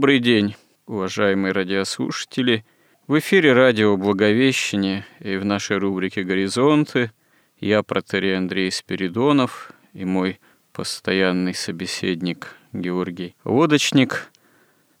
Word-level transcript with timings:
Добрый 0.00 0.18
день, 0.18 0.56
уважаемые 0.86 1.52
радиослушатели. 1.52 2.64
В 3.06 3.18
эфире 3.18 3.52
радио 3.52 3.98
«Благовещение» 3.98 5.04
и 5.18 5.36
в 5.36 5.44
нашей 5.44 5.76
рубрике 5.76 6.22
«Горизонты» 6.22 7.12
я, 7.58 7.82
протерей 7.82 8.38
Андрей 8.38 8.70
Спиридонов 8.70 9.72
и 9.92 10.06
мой 10.06 10.40
постоянный 10.72 11.52
собеседник 11.52 12.56
Георгий 12.72 13.36
Лодочник. 13.44 14.32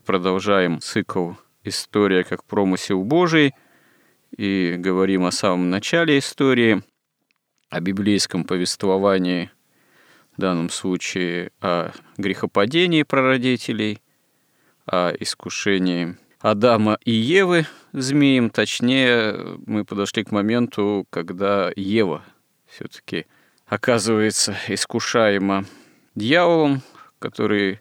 Продолжаем 0.04 0.80
цикл 0.80 1.32
«История 1.64 2.22
как 2.22 2.44
промысел 2.44 3.02
Божий» 3.02 3.54
и 4.36 4.74
говорим 4.76 5.24
о 5.24 5.32
самом 5.32 5.70
начале 5.70 6.18
истории, 6.18 6.82
о 7.70 7.80
библейском 7.80 8.44
повествовании, 8.44 9.50
в 10.36 10.40
данном 10.42 10.68
случае 10.68 11.52
о 11.62 11.92
грехопадении 12.18 13.02
прародителей– 13.02 14.02
о 14.90 15.12
искушении 15.20 16.16
Адама 16.40 16.98
и 17.04 17.12
Евы 17.12 17.66
змеем. 17.92 18.50
Точнее, 18.50 19.56
мы 19.66 19.84
подошли 19.84 20.24
к 20.24 20.32
моменту, 20.32 21.06
когда 21.10 21.70
Ева 21.76 22.24
все-таки 22.66 23.26
оказывается 23.66 24.56
искушаема 24.66 25.64
дьяволом, 26.16 26.82
который 27.20 27.80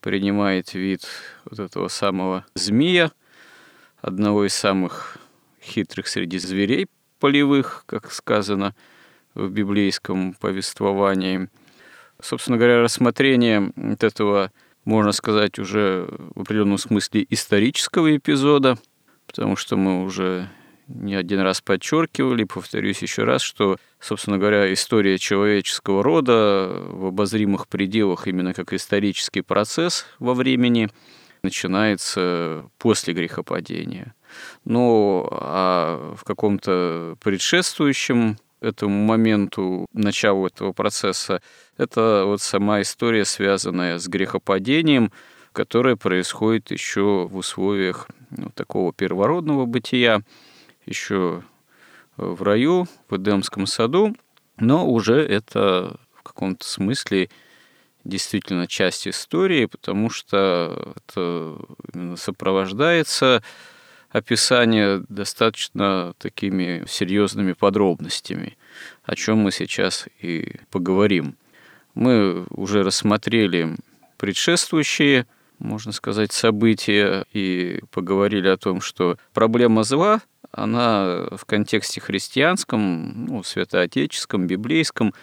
принимает 0.00 0.74
вид 0.74 1.06
вот 1.46 1.60
этого 1.60 1.88
самого 1.88 2.44
змея, 2.54 3.10
одного 4.02 4.46
из 4.46 4.52
самых 4.52 5.16
хитрых 5.62 6.08
среди 6.08 6.36
зверей 6.38 6.88
полевых, 7.20 7.84
как 7.86 8.12
сказано 8.12 8.74
в 9.34 9.48
библейском 9.48 10.34
повествовании. 10.34 11.48
Собственно 12.20 12.58
говоря, 12.58 12.82
рассмотрение 12.82 13.72
вот 13.76 14.04
этого 14.04 14.52
можно 14.84 15.12
сказать, 15.12 15.58
уже 15.58 16.08
в 16.34 16.42
определенном 16.42 16.78
смысле 16.78 17.26
исторического 17.30 18.16
эпизода, 18.16 18.78
потому 19.26 19.56
что 19.56 19.76
мы 19.76 20.04
уже 20.04 20.48
не 20.88 21.14
один 21.14 21.40
раз 21.40 21.60
подчеркивали, 21.60 22.44
повторюсь 22.44 23.00
еще 23.00 23.24
раз, 23.24 23.42
что, 23.42 23.78
собственно 23.98 24.38
говоря, 24.38 24.72
история 24.72 25.18
человеческого 25.18 26.02
рода 26.02 26.82
в 26.88 27.06
обозримых 27.06 27.68
пределах 27.68 28.26
именно 28.26 28.52
как 28.52 28.72
исторический 28.72 29.40
процесс 29.40 30.06
во 30.18 30.34
времени 30.34 30.90
начинается 31.42 32.68
после 32.78 33.14
грехопадения. 33.14 34.14
Но 34.64 35.28
а 35.30 36.14
в 36.16 36.24
каком-то 36.24 37.16
предшествующем 37.22 38.36
этому 38.60 39.04
моменту, 39.04 39.86
началу 39.92 40.46
этого 40.46 40.72
процесса, 40.72 41.42
это 41.76 42.24
вот 42.26 42.40
сама 42.40 42.82
история, 42.82 43.24
связанная 43.24 43.98
с 43.98 44.06
грехопадением, 44.08 45.12
которая 45.52 45.96
происходит 45.96 46.70
еще 46.70 47.26
в 47.26 47.36
условиях 47.36 48.08
ну, 48.30 48.50
такого 48.50 48.92
первородного 48.92 49.66
бытия, 49.66 50.22
еще 50.86 51.42
в 52.16 52.42
раю, 52.42 52.86
в 53.08 53.16
Эдемском 53.16 53.66
саду, 53.66 54.14
но 54.56 54.86
уже 54.86 55.16
это 55.16 55.96
в 56.14 56.22
каком-то 56.22 56.66
смысле 56.66 57.28
действительно 58.04 58.66
часть 58.66 59.08
истории, 59.08 59.66
потому 59.66 60.10
что 60.10 60.94
это 60.96 61.58
сопровождается 62.16 63.42
описание 64.10 65.02
достаточно 65.08 66.14
такими 66.18 66.84
серьезными 66.86 67.52
подробностями, 67.52 68.56
о 69.02 69.16
чем 69.16 69.38
мы 69.38 69.50
сейчас 69.50 70.06
и 70.20 70.56
поговорим. 70.70 71.36
Мы 71.94 72.44
уже 72.50 72.82
рассмотрели 72.82 73.76
предшествующие, 74.16 75.26
можно 75.58 75.92
сказать, 75.92 76.32
события 76.32 77.24
и 77.32 77.80
поговорили 77.90 78.48
о 78.48 78.56
том, 78.56 78.80
что 78.80 79.16
проблема 79.32 79.84
зла, 79.84 80.20
она 80.50 81.26
в 81.32 81.44
контексте 81.46 82.00
христианском, 82.00 83.26
ну, 83.26 83.42
святоотеческом, 83.42 84.46
библейском, 84.46 85.14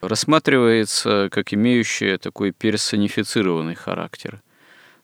рассматривается 0.00 1.28
как 1.30 1.54
имеющая 1.54 2.18
такой 2.18 2.52
персонифицированный 2.52 3.74
характер– 3.74 4.42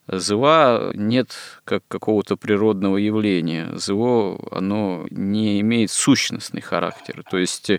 Зла 0.07 0.91
нет 0.93 1.35
как 1.63 1.83
какого-то 1.87 2.35
природного 2.35 2.97
явления. 2.97 3.69
Зло, 3.75 4.39
оно 4.51 5.05
не 5.09 5.61
имеет 5.61 5.91
сущностный 5.91 6.61
характер. 6.61 7.23
То 7.29 7.37
есть 7.37 7.71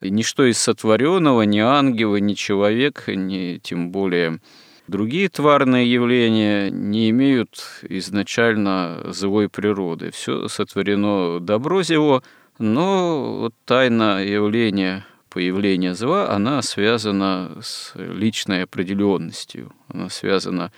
ничто 0.00 0.44
из 0.44 0.58
сотворенного, 0.58 1.42
ни 1.42 1.58
ангелы, 1.58 2.20
ни 2.20 2.34
человек, 2.34 3.04
ни 3.08 3.58
тем 3.58 3.90
более 3.90 4.40
другие 4.88 5.28
тварные 5.28 5.90
явления 5.90 6.70
не 6.70 7.10
имеют 7.10 7.62
изначально 7.82 9.02
злой 9.12 9.48
природы. 9.48 10.10
Все 10.10 10.48
сотворено 10.48 11.40
добро 11.40 11.82
зело, 11.82 12.22
но 12.58 13.38
вот 13.40 13.54
тайна 13.64 14.24
явления 14.24 15.06
появления 15.28 15.94
зла, 15.94 16.30
она 16.30 16.62
связана 16.62 17.58
с 17.60 17.92
личной 17.94 18.62
определенностью, 18.62 19.72
она 19.88 20.08
связана 20.08 20.72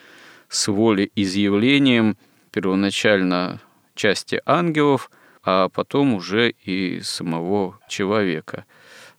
с 0.49 0.67
волеизъявлением 0.67 2.17
первоначально 2.51 3.61
части 3.95 4.41
ангелов, 4.47 5.11
а 5.45 5.69
потом 5.69 6.15
уже 6.15 6.51
и 6.51 7.01
самого 7.03 7.79
человека. 7.89 8.65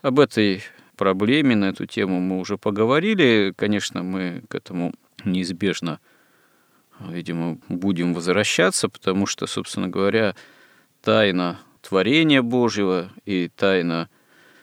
Об 0.01 0.21
этой 0.21 0.63
проблеме, 0.95 1.57
на 1.57 1.65
эту 1.65 1.85
тему 1.85 2.21
мы 2.21 2.39
уже 2.39 2.57
поговорили. 2.57 3.53
Конечно, 3.55 4.01
мы 4.01 4.43
к 4.47 4.55
этому 4.55 4.93
неизбежно, 5.25 5.99
видимо, 7.01 7.57
будем 7.67 8.13
возвращаться, 8.13 8.87
потому 8.87 9.25
что, 9.25 9.45
собственно 9.45 9.89
говоря, 9.89 10.35
тайна 11.01 11.59
творения 11.81 12.41
Божьего 12.41 13.11
и 13.25 13.49
тайна 13.53 14.09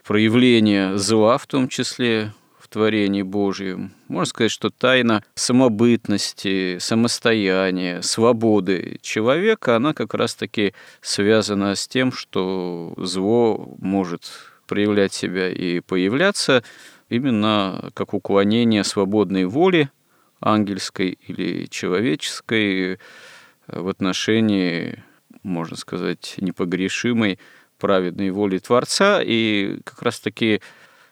проявления 0.05 0.97
зла 0.97 1.37
в 1.37 1.47
том 1.47 1.69
числе 1.69 2.33
в 2.59 2.69
творении 2.69 3.23
Божьем. 3.23 3.93
Можно 4.09 4.31
сказать, 4.31 4.53
что 4.53 4.71
тайна 4.71 5.23
самобытности, 5.35 6.79
самостояния, 6.79 8.01
свободы 8.01 8.99
человека, 9.03 9.77
она 9.77 9.93
как 9.93 10.15
раз-таки 10.15 10.73
связана 11.03 11.75
с 11.75 11.87
тем, 11.87 12.11
что 12.11 12.95
зло 12.97 13.77
может 13.79 14.23
проявлять 14.67 15.13
себя 15.13 15.49
и 15.49 15.81
появляться 15.81 16.63
именно 17.09 17.91
как 17.95 18.15
уклонение 18.15 18.85
свободной 18.85 19.45
воли 19.45 19.91
ангельской 20.41 21.19
или 21.27 21.67
человеческой 21.67 22.99
в 23.69 23.89
отношении, 23.89 25.03
можно 25.43 25.77
сказать, 25.77 26.35
непогрешимой 26.39 27.39
праведной 27.79 28.31
воли 28.31 28.59
Творца. 28.59 29.21
И 29.23 29.79
как 29.85 30.03
раз-таки 30.03 30.61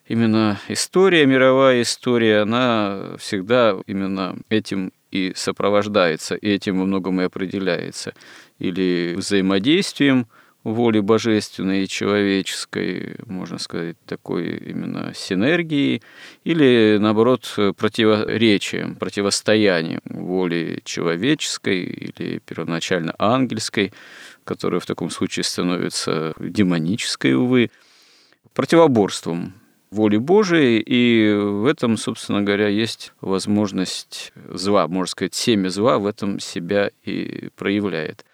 именно 0.06 0.61
история, 0.69 1.26
мировая 1.26 1.82
история, 1.82 2.40
она 2.40 3.17
всегда 3.19 3.76
именно 3.87 4.37
этим 4.49 4.93
и 5.11 5.32
сопровождается, 5.37 6.34
и 6.34 6.49
этим 6.49 6.78
во 6.78 6.87
многом 6.87 7.20
и 7.20 7.25
определяется. 7.25 8.14
Или 8.58 9.14
взаимодействием 9.17 10.26
воли 10.64 11.00
божественной 11.00 11.84
и 11.84 11.88
человеческой, 11.88 13.16
можно 13.26 13.58
сказать, 13.58 13.96
такой 14.06 14.56
именно 14.56 15.12
синергии, 15.14 16.02
или, 16.43 16.96
наоборот, 16.99 17.55
противоречием, 17.76 18.96
противостоянием 18.96 20.00
воли 20.06 20.81
человеческой 20.84 21.84
или 21.84 22.38
первоначально 22.38 23.14
ангельской, 23.19 23.93
которая 24.44 24.81
в 24.81 24.87
таком 24.87 25.11
случае 25.11 25.44
становится 25.44 26.34
демонической, 26.38 27.34
увы, 27.34 27.70
противоборством 28.55 29.52
воли 29.90 30.16
Божией, 30.16 30.82
и 30.84 31.34
в 31.34 31.66
этом, 31.66 31.96
собственно 31.96 32.43
говоря, 32.43 32.69
есть 32.69 33.12
возможность 33.20 34.32
зла, 34.49 34.88
можно 34.88 35.11
сказать, 35.11 35.34
семя 35.34 35.69
зла 35.69 35.99
в 35.99 36.06
этом 36.06 36.40
себя 36.40 36.90
и 37.05 37.50
проявляет. 37.56 38.25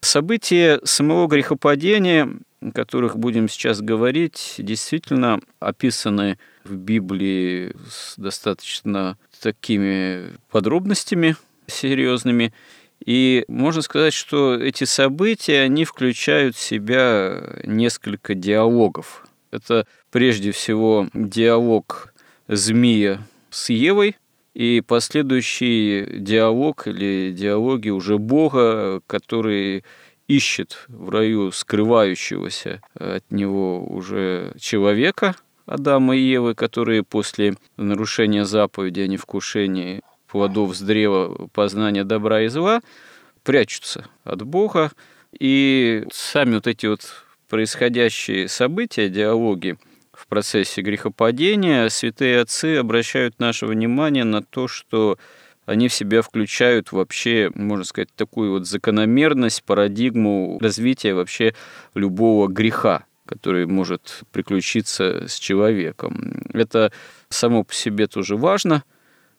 События 0.00 0.80
самого 0.84 1.26
грехопадения, 1.26 2.28
о 2.60 2.70
которых 2.72 3.16
будем 3.16 3.48
сейчас 3.48 3.80
говорить, 3.80 4.54
действительно 4.58 5.40
описаны 5.60 6.38
в 6.64 6.74
Библии 6.76 7.74
с 7.90 8.14
достаточно 8.16 9.18
такими 9.40 10.32
подробностями 10.50 11.36
серьезными. 11.66 12.52
И 13.04 13.44
можно 13.48 13.82
сказать, 13.82 14.14
что 14.14 14.54
эти 14.54 14.84
события, 14.84 15.62
они 15.62 15.84
включают 15.84 16.56
в 16.56 16.60
себя 16.60 17.58
несколько 17.64 18.34
диалогов. 18.34 19.26
Это 19.50 19.86
прежде 20.10 20.52
всего 20.52 21.08
диалог 21.14 22.12
змея 22.48 23.20
с 23.50 23.70
Евой 23.70 24.16
и 24.58 24.80
последующий 24.80 26.18
диалог 26.18 26.88
или 26.88 27.30
диалоги 27.30 27.90
уже 27.90 28.18
Бога, 28.18 29.00
который 29.06 29.84
ищет 30.26 30.84
в 30.88 31.10
раю 31.10 31.52
скрывающегося 31.52 32.82
от 32.94 33.22
него 33.30 33.86
уже 33.86 34.52
человека, 34.58 35.36
Адама 35.64 36.16
и 36.16 36.22
Евы, 36.22 36.56
которые 36.56 37.04
после 37.04 37.54
нарушения 37.76 38.44
заповеди 38.44 38.98
о 39.02 39.06
невкушении 39.06 40.00
плодов 40.26 40.76
с 40.76 40.80
древа 40.80 41.48
познания 41.52 42.02
добра 42.02 42.42
и 42.42 42.48
зла 42.48 42.80
прячутся 43.44 44.06
от 44.24 44.42
Бога. 44.42 44.90
И 45.38 46.04
сами 46.10 46.56
вот 46.56 46.66
эти 46.66 46.86
вот 46.86 47.02
происходящие 47.48 48.48
события, 48.48 49.08
диалоги 49.08 49.78
процессе 50.28 50.82
грехопадения, 50.82 51.88
святые 51.88 52.40
отцы 52.40 52.76
обращают 52.76 53.38
наше 53.38 53.66
внимание 53.66 54.24
на 54.24 54.42
то, 54.42 54.68
что 54.68 55.18
они 55.66 55.88
в 55.88 55.92
себя 55.92 56.22
включают 56.22 56.92
вообще, 56.92 57.50
можно 57.54 57.84
сказать, 57.84 58.08
такую 58.14 58.52
вот 58.52 58.66
закономерность, 58.66 59.64
парадигму 59.64 60.58
развития 60.60 61.12
вообще 61.14 61.54
любого 61.94 62.48
греха, 62.48 63.04
который 63.26 63.66
может 63.66 64.22
приключиться 64.32 65.28
с 65.28 65.38
человеком. 65.38 66.42
Это 66.54 66.90
само 67.28 67.64
по 67.64 67.74
себе 67.74 68.06
тоже 68.06 68.36
важно, 68.36 68.82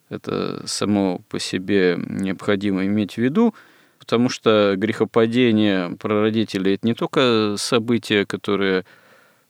это 0.09 0.68
само 0.68 1.21
по 1.30 1.39
себе 1.39 1.97
необходимо 1.97 2.86
иметь 2.86 3.15
в 3.15 3.18
виду, 3.18 3.56
потому 3.97 4.30
что 4.30 4.75
грехопадение 4.77 5.95
прародителей– 5.97 6.74
это 6.75 6.86
не 6.86 6.94
только 6.94 7.56
событие, 7.57 8.25
которое 8.25 8.86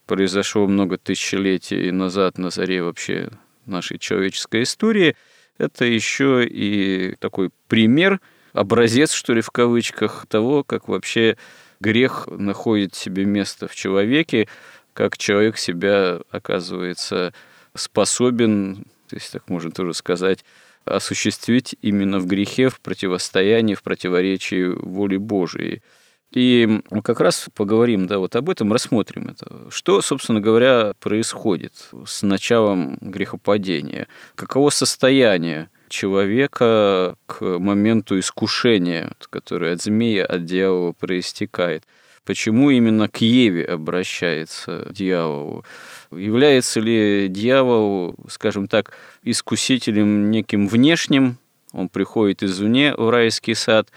произошло 0.09 0.65
много 0.65 0.97
тысячелетий 0.97 1.91
назад 1.91 2.39
на 2.39 2.49
заре 2.49 2.81
вообще 2.81 3.29
нашей 3.67 3.99
человеческой 3.99 4.63
истории, 4.63 5.15
это 5.59 5.85
еще 5.85 6.43
и 6.47 7.13
такой 7.19 7.51
пример, 7.67 8.19
образец, 8.53 9.11
что 9.11 9.33
ли, 9.33 9.41
в 9.41 9.51
кавычках, 9.51 10.25
того, 10.27 10.63
как 10.63 10.87
вообще 10.87 11.37
грех 11.79 12.27
находит 12.27 12.95
себе 12.95 13.25
место 13.25 13.67
в 13.67 13.75
человеке, 13.75 14.47
как 14.93 15.15
человек 15.15 15.59
себя, 15.59 16.21
оказывается, 16.31 17.31
способен, 17.75 18.85
если 19.11 19.33
так 19.33 19.47
можно 19.47 19.69
тоже 19.69 19.93
сказать, 19.93 20.43
осуществить 20.85 21.75
именно 21.83 22.17
в 22.17 22.25
грехе, 22.25 22.69
в 22.69 22.81
противостоянии, 22.81 23.75
в 23.75 23.83
противоречии 23.83 24.69
воли 24.69 25.17
Божией. 25.17 25.83
И 26.31 26.81
как 27.03 27.21
раз 27.21 27.47
поговорим 27.55 28.05
да, 28.05 28.19
вот 28.19 28.35
об 28.35 28.49
этом, 28.49 28.71
рассмотрим 28.71 29.29
это. 29.29 29.69
Что, 29.71 30.01
собственно 30.01 30.39
говоря, 30.39 30.93
происходит 30.99 31.73
с 32.05 32.21
началом 32.21 32.97
грехопадения? 33.01 34.07
Каково 34.35 34.69
состояние 34.69 35.69
человека 35.89 37.15
к 37.25 37.41
моменту 37.41 38.19
искушения, 38.19 39.11
которое 39.31 39.73
от 39.73 39.81
змея, 39.81 40.25
от 40.25 40.45
дьявола 40.45 40.91
проистекает? 40.91 41.85
Почему 42.25 42.69
именно 42.69 43.09
к 43.09 43.17
Еве 43.21 43.65
обращается 43.65 44.87
дьявол? 44.91 45.65
Является 46.11 46.79
ли 46.79 47.27
дьявол, 47.27 48.15
скажем 48.29 48.67
так, 48.67 48.93
искусителем 49.23 50.29
неким 50.29 50.67
внешним, 50.67 51.39
он 51.71 51.89
приходит 51.89 52.43
извне 52.43 52.93
в 52.95 53.09
райский 53.09 53.55
сад, 53.55 53.89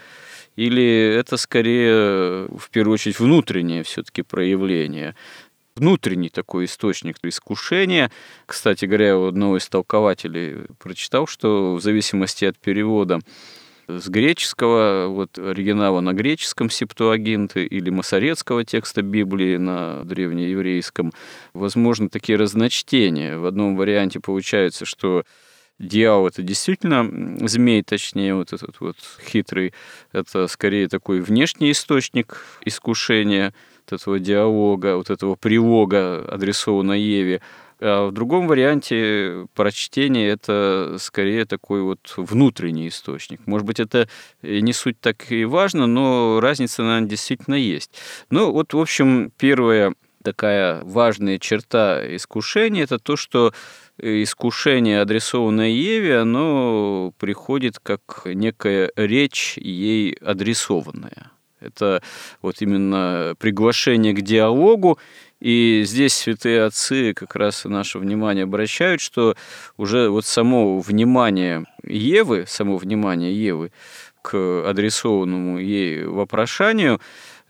или 0.56 1.14
это 1.18 1.36
скорее, 1.36 2.46
в 2.46 2.68
первую 2.70 2.94
очередь, 2.94 3.18
внутреннее 3.18 3.82
все-таки 3.82 4.22
проявление? 4.22 5.14
внутренний 5.74 6.28
такой 6.28 6.66
источник 6.66 7.16
искушения. 7.22 8.10
Кстати 8.46 8.84
говоря, 8.84 9.18
у 9.18 9.26
одного 9.26 9.56
из 9.56 9.66
толкователей 9.68 10.66
прочитал, 10.78 11.26
что 11.26 11.76
в 11.76 11.80
зависимости 11.80 12.44
от 12.44 12.58
перевода 12.58 13.20
с 13.88 14.08
греческого, 14.08 15.08
вот 15.08 15.38
оригинала 15.38 16.00
на 16.00 16.12
греческом 16.12 16.70
септуагинты 16.70 17.64
или 17.64 17.90
масорецкого 17.90 18.64
текста 18.64 19.02
Библии 19.02 19.56
на 19.56 20.04
древнееврейском, 20.04 21.12
возможно, 21.52 22.08
такие 22.08 22.38
разночтения. 22.38 23.38
В 23.38 23.46
одном 23.46 23.76
варианте 23.76 24.20
получается, 24.20 24.84
что 24.84 25.24
дьявол 25.82 26.28
это 26.28 26.42
действительно 26.42 27.46
змей, 27.46 27.82
точнее, 27.82 28.34
вот 28.34 28.52
этот 28.52 28.80
вот 28.80 28.96
хитрый, 29.26 29.74
это 30.12 30.46
скорее 30.46 30.88
такой 30.88 31.20
внешний 31.20 31.72
источник 31.72 32.44
искушения, 32.64 33.52
вот 33.90 34.00
этого 34.00 34.18
диалога, 34.18 34.96
вот 34.96 35.10
этого 35.10 35.34
прилога, 35.34 36.24
адресованного 36.26 36.96
Еве, 36.96 37.42
а 37.84 38.06
в 38.06 38.12
другом 38.12 38.46
варианте 38.46 39.48
прочтения 39.54 40.28
это 40.28 40.96
скорее 41.00 41.44
такой 41.46 41.82
вот 41.82 42.14
внутренний 42.16 42.86
источник. 42.86 43.40
Может 43.46 43.66
быть, 43.66 43.80
это 43.80 44.08
не 44.42 44.72
суть 44.72 45.00
так 45.00 45.32
и 45.32 45.44
важно, 45.44 45.88
но 45.88 46.38
разница, 46.40 46.84
наверное, 46.84 47.08
действительно 47.08 47.56
есть. 47.56 47.90
Ну, 48.30 48.52
вот, 48.52 48.72
в 48.72 48.78
общем, 48.78 49.32
первая 49.36 49.94
такая 50.22 50.80
важная 50.84 51.38
черта 51.38 52.02
искушения– 52.16 52.84
это 52.84 52.98
то, 52.98 53.16
что 53.16 53.52
искушение, 53.98 55.00
адресованное 55.00 55.68
Еве, 55.68 56.18
оно 56.18 57.12
приходит 57.18 57.78
как 57.78 58.22
некая 58.24 58.90
речь 58.96 59.56
ей 59.58 60.14
адресованная. 60.14 61.30
Это 61.60 62.02
вот 62.40 62.60
именно 62.60 63.34
приглашение 63.38 64.12
к 64.12 64.20
диалогу, 64.20 64.98
и 65.40 65.82
здесь 65.84 66.14
святые 66.14 66.64
отцы 66.64 67.14
как 67.14 67.36
раз 67.36 67.64
наше 67.64 67.98
внимание 67.98 68.44
обращают, 68.44 69.00
что 69.00 69.36
уже 69.76 70.08
вот 70.08 70.24
само 70.24 70.80
внимание 70.80 71.64
Евы, 71.84 72.44
само 72.46 72.76
внимание 72.76 73.32
Евы 73.32 73.72
к 74.22 74.64
адресованному 74.68 75.58
ей 75.58 76.04
вопрошанию, 76.04 77.00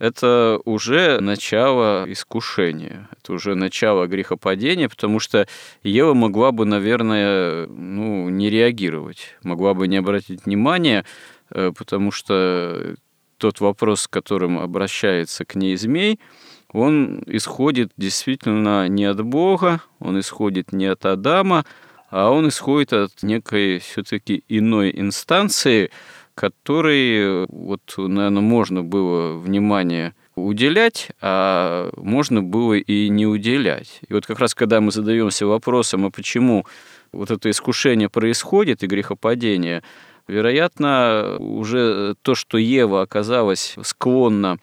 это 0.02 0.60
уже 0.64 1.20
начало 1.20 2.04
искушения, 2.10 3.08
это 3.16 3.32
уже 3.34 3.54
начало 3.54 4.06
грехопадения, 4.06 4.88
потому 4.88 5.20
что 5.20 5.46
Ева 5.82 6.14
могла 6.14 6.50
бы, 6.50 6.64
наверное, 6.64 7.66
ну, 7.68 8.28
не 8.28 8.50
реагировать, 8.50 9.36
могла 9.42 9.74
бы 9.74 9.86
не 9.86 9.98
обратить 9.98 10.44
внимания, 10.44 11.04
э, 11.50 11.72
потому 11.76 12.10
что 12.10 12.96
тот 13.38 13.60
вопрос, 13.60 14.02
с 14.02 14.08
которым 14.08 14.58
обращается 14.58 15.44
к 15.44 15.54
ней 15.54 15.76
змей– 15.76 16.18
он 16.72 17.22
исходит 17.26 17.92
действительно 17.96 18.88
не 18.88 19.04
от 19.04 19.22
Бога, 19.22 19.82
он 19.98 20.18
исходит 20.18 20.72
не 20.72 20.86
от 20.86 21.04
Адама, 21.04 21.64
а 22.10 22.30
он 22.30 22.48
исходит 22.48 22.92
от 22.92 23.22
некой 23.22 23.78
все-таки 23.78 24.42
иной 24.48 24.90
инстанции, 24.94 25.90
которой, 26.34 27.46
вот, 27.48 27.94
наверное, 27.96 28.42
можно 28.42 28.82
было 28.82 29.38
внимание 29.38 30.14
уделять, 30.34 31.10
а 31.20 31.90
можно 31.96 32.42
было 32.42 32.74
и 32.74 33.08
не 33.08 33.26
уделять. 33.26 34.00
И 34.08 34.14
вот 34.14 34.26
как 34.26 34.38
раз 34.38 34.54
когда 34.54 34.80
мы 34.80 34.90
задаемся 34.90 35.46
вопросом, 35.46 36.06
а 36.06 36.10
почему 36.10 36.66
вот 37.12 37.30
это 37.30 37.50
искушение 37.50 38.08
происходит 38.08 38.82
и 38.82 38.86
грехопадение, 38.86 39.82
вероятно, 40.26 41.36
уже 41.38 42.14
то, 42.22 42.34
что 42.34 42.56
Ева 42.56 43.02
оказалась 43.02 43.76
склонна 43.82 44.58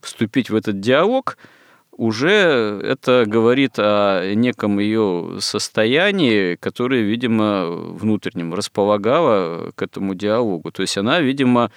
вступить 0.00 0.50
в 0.50 0.54
этот 0.54 0.80
диалог– 0.80 1.38
уже 1.96 2.80
это 2.82 3.24
говорит 3.26 3.74
о 3.78 4.34
неком 4.34 4.78
ее 4.78 5.36
состоянии, 5.40 6.56
которое, 6.56 7.02
видимо, 7.02 7.66
внутреннем 7.66 8.54
располагало 8.54 9.72
к 9.74 9.82
этому 9.82 10.14
диалогу. 10.14 10.70
То 10.72 10.82
есть 10.82 10.98
она, 10.98 11.20
видимо, 11.20 11.70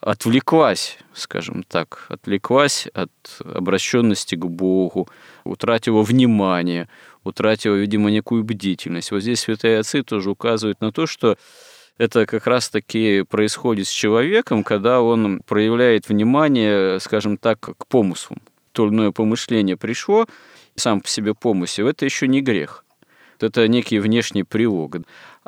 отвлеклась, 0.00 0.98
скажем 1.12 1.62
так, 1.62 2.06
отвлеклась 2.08 2.88
от 2.94 3.10
обращенности 3.44 4.34
к 4.34 4.44
Богу, 4.44 5.08
утратила 5.44 6.02
внимание, 6.02 6.88
утратила, 7.22 7.74
видимо, 7.74 8.10
некую 8.10 8.44
бдительность. 8.44 9.12
Вот 9.12 9.22
здесь 9.22 9.40
святые 9.40 9.78
отцы 9.78 10.02
тоже 10.02 10.30
указывают 10.30 10.80
на 10.80 10.92
то, 10.92 11.06
что 11.06 11.36
это 11.96 12.26
как 12.26 12.46
раз-таки 12.46 13.22
происходит 13.22 13.86
с 13.86 13.90
человеком, 13.90 14.64
когда 14.64 15.00
он 15.00 15.40
проявляет 15.46 16.08
внимание, 16.08 16.98
скажем 16.98 17.36
так, 17.36 17.60
к 17.60 17.86
помыслам, 17.86 18.38
иное 18.78 19.10
помышление 19.10 19.76
пришло, 19.76 20.26
сам 20.74 21.00
по 21.00 21.08
себе 21.08 21.34
помысел, 21.34 21.86
это 21.88 22.04
еще 22.04 22.28
не 22.28 22.40
грех. 22.40 22.84
Это 23.40 23.68
некий 23.68 23.98
внешний 23.98 24.44
прилог. 24.44 24.96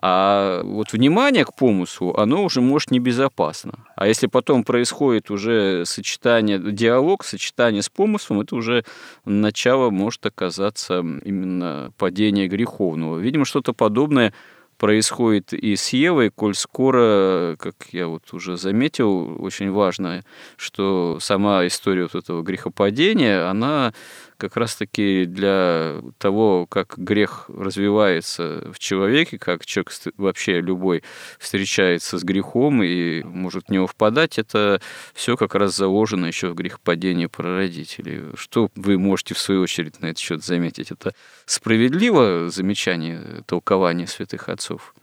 А 0.02 0.62
вот 0.62 0.92
внимание 0.92 1.44
к 1.44 1.54
помыслу, 1.54 2.14
оно 2.16 2.44
уже 2.44 2.60
может 2.60 2.90
небезопасно. 2.90 3.86
А 3.96 4.06
если 4.06 4.26
потом 4.26 4.64
происходит 4.64 5.30
уже 5.30 5.84
сочетание, 5.86 6.58
диалог, 6.58 7.24
сочетание 7.24 7.82
с 7.82 7.88
помыслом, 7.88 8.40
это 8.40 8.56
уже 8.56 8.84
начало 9.24 9.90
может 9.90 10.26
оказаться 10.26 10.98
именно 10.98 11.92
падение 11.96 12.48
греховного. 12.48 13.18
Видимо, 13.18 13.46
что-то 13.46 13.72
подобное 13.72 14.34
происходит 14.76 15.52
и 15.52 15.76
с 15.76 15.90
Евой, 15.90 16.30
коль 16.30 16.54
скоро, 16.54 17.56
как 17.58 17.74
я 17.92 18.08
вот 18.08 18.32
уже 18.32 18.56
заметил, 18.56 19.42
очень 19.42 19.70
важно, 19.70 20.24
что 20.56 21.18
сама 21.20 21.66
история 21.66 22.02
вот 22.02 22.14
этого 22.14 22.42
грехопадения, 22.42 23.48
она 23.48 23.92
как 24.36 24.56
раз-таки 24.56 25.24
для 25.26 26.00
того, 26.18 26.66
как 26.66 26.94
грех 26.96 27.48
развивается 27.48 28.70
в 28.72 28.78
человеке, 28.78 29.38
как 29.38 29.64
человек 29.64 29.92
вообще 30.16 30.60
любой 30.60 31.02
встречается 31.38 32.18
с 32.18 32.24
грехом 32.24 32.82
и 32.82 33.22
может 33.22 33.68
в 33.68 33.72
него 33.72 33.86
впадать, 33.86 34.38
это 34.38 34.80
все 35.14 35.36
как 35.36 35.54
раз 35.54 35.76
заложено 35.76 36.26
еще 36.26 36.48
в 36.48 36.54
грехопадении 36.54 37.26
прародителей. 37.26 38.36
Что 38.36 38.70
вы 38.74 38.98
можете 38.98 39.34
в 39.34 39.38
свою 39.38 39.62
очередь 39.62 40.00
на 40.00 40.06
этот 40.06 40.18
счет 40.18 40.44
заметить? 40.44 40.90
Это 40.90 41.14
справедливо 41.44 42.50
замечание 42.50 43.42
толкования 43.46 44.06
святых 44.06 44.48
отцов? 44.48 44.94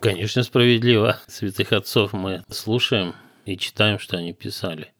Конечно, 0.00 0.42
справедливо. 0.42 1.20
Святых 1.28 1.72
отцов 1.72 2.12
мы 2.12 2.42
слушаем 2.48 3.14
и 3.44 3.56
читаем, 3.56 3.98
что 3.98 4.16
они 4.16 4.32
писали. 4.32 4.92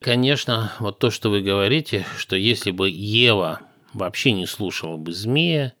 Конечно, 0.00 0.72
вот 0.80 0.98
то, 0.98 1.10
что 1.10 1.30
вы 1.30 1.40
говорите, 1.40 2.04
что 2.18 2.36
если 2.36 2.70
бы 2.70 2.90
Ева 2.90 3.60
вообще 3.94 4.32
не 4.32 4.46
слушала 4.46 4.96
бы 4.96 5.12
змея, 5.12 5.72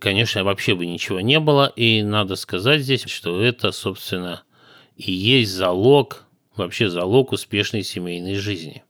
конечно, 0.00 0.44
вообще 0.44 0.74
бы 0.74 0.84
ничего 0.84 1.20
не 1.20 1.40
было. 1.40 1.72
И 1.76 2.02
надо 2.02 2.36
сказать 2.36 2.82
здесь, 2.82 3.04
что 3.04 3.40
это, 3.40 3.72
собственно, 3.72 4.42
и 4.96 5.12
есть 5.12 5.52
залог, 5.52 6.24
вообще 6.56 6.90
залог 6.90 7.32
успешной 7.32 7.82
семейной 7.82 8.34
жизни. 8.34 8.84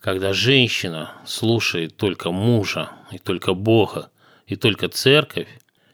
Когда 0.00 0.32
женщина 0.32 1.12
слушает 1.26 1.96
только 1.96 2.30
мужа, 2.30 2.90
и 3.10 3.18
только 3.18 3.52
Бога, 3.52 4.10
и 4.46 4.56
только 4.56 4.88
церковь, 4.88 5.48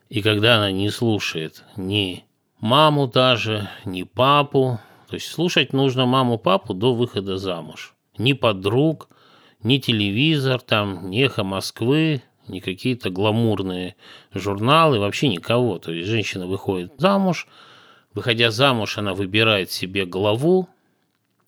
и 0.09 0.21
когда 0.21 0.57
она 0.57 0.71
не 0.71 0.91
слушает 0.91 1.63
ни 1.75 2.23
маму 2.59 3.07
даже, 3.07 3.69
ни 3.83 4.03
папу, 4.03 4.79
то 5.09 5.15
есть 5.15 5.27
слушать 5.27 5.73
нужно 5.73 6.05
маму-папу 6.05 6.73
до 6.73 6.93
выхода 6.93 7.37
замуж 7.37 7.94
ни 8.17 8.33
подруг, 8.33 9.09
ни 9.63 9.77
телевизор, 9.77 10.61
там, 10.61 11.09
ни 11.09 11.23
эхо 11.23 11.43
Москвы, 11.43 12.21
ни 12.47 12.59
какие-то 12.59 13.09
гламурные 13.09 13.95
журналы, 14.33 14.99
вообще 14.99 15.27
никого. 15.27 15.79
То 15.79 15.91
есть 15.91 16.07
женщина 16.07 16.45
выходит 16.45 16.93
замуж, 16.97 17.47
выходя 18.13 18.51
замуж, 18.51 18.97
она 18.97 19.13
выбирает 19.13 19.71
себе 19.71 20.05
главу, 20.05 20.67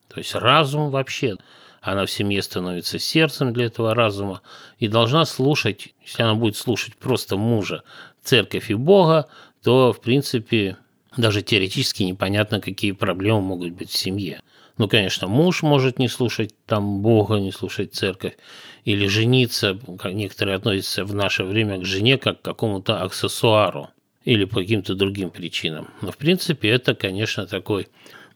то 0.08 0.20
есть 0.20 0.36
разум 0.36 0.90
вообще. 0.90 1.36
Она 1.82 2.06
в 2.06 2.12
семье 2.12 2.42
становится 2.42 3.00
сердцем 3.00 3.54
для 3.54 3.66
этого 3.66 3.96
разума 3.96 4.42
и 4.78 4.88
должна 4.88 5.26
слушать, 5.26 5.94
если 6.04 6.24
она 6.24 6.36
будет 6.36 6.58
слушать 6.58 6.98
просто 6.98 7.38
мужа, 7.38 7.84
церковь 8.24 8.70
и 8.72 8.74
Бога, 8.74 9.28
то, 9.64 9.94
в 9.94 10.02
принципе, 10.02 10.78
даже 11.16 11.42
теоретически 11.42 12.04
непонятно, 12.04 12.60
какие 12.60 12.92
проблемы 12.92 13.42
могут 13.42 13.72
быть 13.74 13.90
в 13.90 13.98
семье. 13.98 14.42
Ну, 14.78 14.88
конечно, 14.88 15.28
муж 15.28 15.64
может 15.64 15.98
не 15.98 16.08
слушать 16.08 16.54
там 16.66 17.02
Бога, 17.02 17.38
не 17.38 17.52
слушать 17.52 17.96
церковь, 17.96 18.38
или 18.86 19.08
жениться, 19.08 19.80
как 20.00 20.14
некоторые 20.14 20.56
относятся 20.56 21.04
в 21.04 21.14
наше 21.16 21.44
время 21.44 21.80
к 21.80 21.86
жене 21.86 22.18
как 22.18 22.42
к 22.42 22.46
какому-то 22.46 23.02
аксессуару 23.02 23.90
или 24.24 24.46
по 24.46 24.62
каким-то 24.62 24.94
другим 24.94 25.30
причинам. 25.32 25.90
Но, 26.02 26.12
в 26.12 26.18
принципе, 26.18 26.70
это, 26.70 26.94
конечно, 26.94 27.48
такой, 27.48 27.88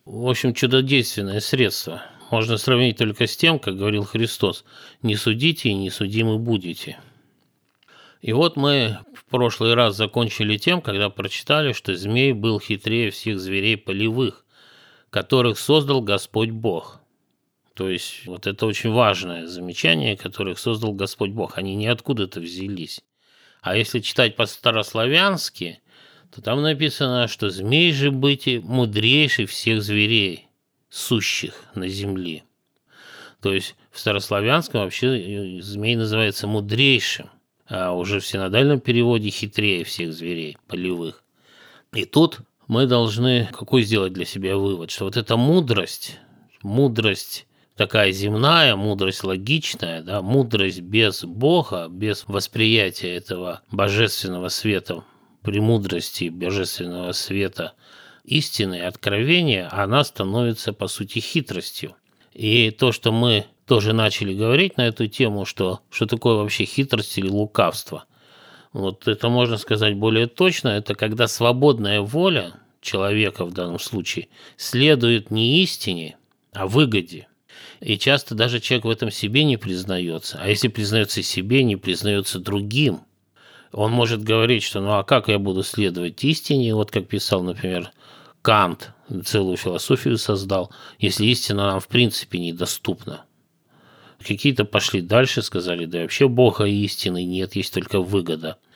в 0.06 0.28
общем, 0.28 0.54
чудодейственное 0.54 1.42
средство. 1.42 2.02
Можно 2.32 2.58
сравнить 2.58 2.98
только 2.98 3.28
с 3.28 3.38
тем, 3.38 3.60
как 3.60 3.78
говорил 3.78 4.04
Христос, 4.04 4.64
«Не 5.02 5.16
судите 5.16 5.70
и 5.70 5.74
не 5.74 5.90
судимы 5.90 6.40
будете». 6.40 6.98
И 8.22 8.34
вот 8.34 8.56
мы 8.56 9.00
в 9.14 9.26
прошлый 9.26 9.74
раз 9.74 9.96
закончили 9.96 10.58
тем, 10.58 10.82
когда 10.82 11.10
прочитали, 11.10 11.74
что 11.74 11.96
змей 11.96 12.34
был 12.34 12.60
хитрее 12.60 13.12
всех 13.12 13.40
зверей 13.40 13.78
полевых, 13.78 14.46
которых 15.12 15.60
создал 15.60 16.02
Господь 16.02 16.50
Бог. 16.50 17.00
То 17.76 17.90
есть 17.90 18.26
вот 18.26 18.48
это 18.48 18.66
очень 18.66 18.92
важное 18.92 19.46
замечание, 19.46 20.18
которых 20.18 20.58
создал 20.58 20.94
Господь 20.94 21.32
Бог. 21.32 21.58
Они 21.58 21.76
не 21.76 21.88
откуда-то 21.88 22.40
взялись. 22.40 23.02
А 23.62 23.78
если 23.78 24.00
читать 24.00 24.36
по-старославянски, 24.36 25.80
то 26.34 26.42
там 26.42 26.62
написано, 26.62 27.28
что 27.28 27.50
змей 27.50 27.92
же 27.92 28.10
быть 28.12 28.48
мудрейший 28.64 29.46
всех 29.46 29.84
зверей, 29.84 30.48
сущих 30.90 31.54
на 31.76 31.88
земле. 31.88 32.44
То 33.42 33.54
есть 33.54 33.76
в 33.92 34.00
старославянском 34.00 34.82
вообще 34.82 35.58
э, 35.58 35.62
змей 35.62 35.96
называется 35.96 36.48
мудрейшим, 36.48 37.30
а 37.68 37.92
уже 37.92 38.20
в 38.20 38.28
синодальном 38.28 38.80
переводе 38.80 39.30
хитрее 39.30 39.84
всех 39.84 40.14
зверей 40.14 40.58
полевых. 40.68 41.24
И 41.94 42.06
тут 42.06 42.40
мы 42.72 42.86
должны 42.86 43.50
какой 43.52 43.84
сделать 43.84 44.14
для 44.14 44.24
себя 44.24 44.56
вывод, 44.56 44.92
что 44.92 45.04
вот 45.04 45.18
эта 45.18 45.36
мудрость, 45.36 46.18
мудрость 46.64 47.46
такая 47.76 48.14
земная, 48.14 48.78
мудрость 48.78 49.26
логичная, 49.26 50.02
да, 50.02 50.22
мудрость 50.22 50.80
без 50.80 51.26
Бога, 51.26 51.90
без 51.90 52.24
восприятия 52.30 53.14
этого 53.14 53.60
божественного 53.72 54.48
света, 54.48 55.04
премудрости 55.42 56.30
божественного 56.30 57.12
света 57.12 57.74
истины 58.24 58.80
откровения, 58.80 59.68
она 59.70 60.06
становится, 60.06 60.72
по 60.72 60.88
сути, 60.88 61.20
хитростью. 61.20 61.96
И 62.32 62.72
то, 62.72 62.94
что 62.94 63.12
мы 63.12 63.48
тоже 63.68 63.92
начали 63.92 64.34
говорить 64.34 64.78
на 64.78 64.88
эту 64.88 65.08
тему, 65.08 65.44
что, 65.44 65.82
что 65.90 66.06
такое 66.06 66.36
вообще 66.36 66.64
хитрость 66.64 67.18
или 67.18 67.28
лукавство. 67.28 68.06
Вот 68.74 69.08
это 69.08 69.30
можно 69.30 69.58
сказать 69.58 69.96
более 69.96 70.28
точно, 70.28 70.70
это 70.70 70.96
когда 70.96 71.28
свободная 71.28 72.02
воля 72.02 72.54
человека 72.80 73.46
в 73.46 73.54
данном 73.54 73.80
случае 73.80 74.30
следует 74.56 75.30
не 75.30 75.62
истине, 75.62 76.18
а 76.54 76.68
выгоде. 76.68 77.28
И 77.82 77.98
часто 77.98 78.34
даже 78.34 78.60
человек 78.60 78.86
в 78.86 78.90
этом 78.90 79.12
себе 79.12 79.44
не 79.44 79.58
признается. 79.58 80.40
А 80.42 80.48
если 80.48 80.68
признается 80.68 81.22
себе, 81.22 81.64
не 81.64 81.76
признается 81.76 82.40
другим. 82.40 83.02
Он 83.74 83.92
может 83.92 84.24
говорить, 84.24 84.64
что 84.64 84.82
ну 84.82 84.94
а 84.94 85.04
как 85.04 85.28
я 85.28 85.40
буду 85.40 85.64
следовать 85.64 86.24
истине, 86.24 86.76
вот 86.76 86.92
как 86.92 87.08
писал, 87.08 87.42
например, 87.42 87.92
Кант, 88.42 88.92
целую 89.24 89.58
философию 89.58 90.18
создал, 90.18 90.72
если 90.98 91.26
истина 91.26 91.68
нам 91.68 91.80
в 91.80 91.88
принципе 91.88 92.40
недоступна. 92.40 93.26
Какие-то 94.26 94.66
пошли 94.66 95.02
дальше, 95.02 95.42
сказали, 95.42 95.86
да 95.86 96.02
вообще 96.02 96.28
Бога 96.28 96.66
истины 96.66 97.24
нет, 97.24 97.56
есть 97.56 97.74
только 97.74 98.02
выгода– 98.02 98.58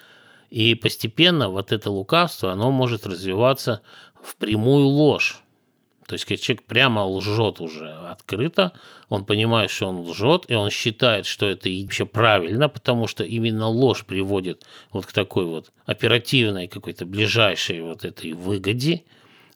и 0.50 0.76
постепенно 0.76 1.50
вот 1.50 1.72
это 1.72 1.90
лукавство, 1.90 2.52
оно 2.52 2.72
может 2.72 3.06
развиваться 3.06 3.82
в 4.22 4.36
прямую 4.36 4.86
ложь. 4.86 5.42
То 6.08 6.14
есть, 6.14 6.26
когда 6.26 6.42
человек 6.42 6.64
прямо 6.64 7.06
лжет 7.06 7.60
уже 7.60 7.92
открыто, 7.92 8.72
он 9.10 9.26
понимает, 9.26 9.72
что 9.72 9.88
он 9.88 10.02
лжет, 10.02 10.46
и 10.48 10.54
он 10.54 10.70
считает, 10.70 11.26
что 11.26 11.48
это 11.48 11.68
вообще 11.68 12.06
правильно, 12.06 12.70
потому 12.70 13.08
что 13.08 13.24
именно 13.24 13.68
ложь 13.68 14.06
приводит 14.06 14.64
вот 14.92 15.08
к 15.08 15.12
такой 15.12 15.46
вот 15.46 15.72
оперативной 15.86 16.68
какой-то 16.68 17.06
ближайшей 17.06 17.82
вот 17.82 18.06
этой 18.06 18.34
выгоде, 18.34 19.04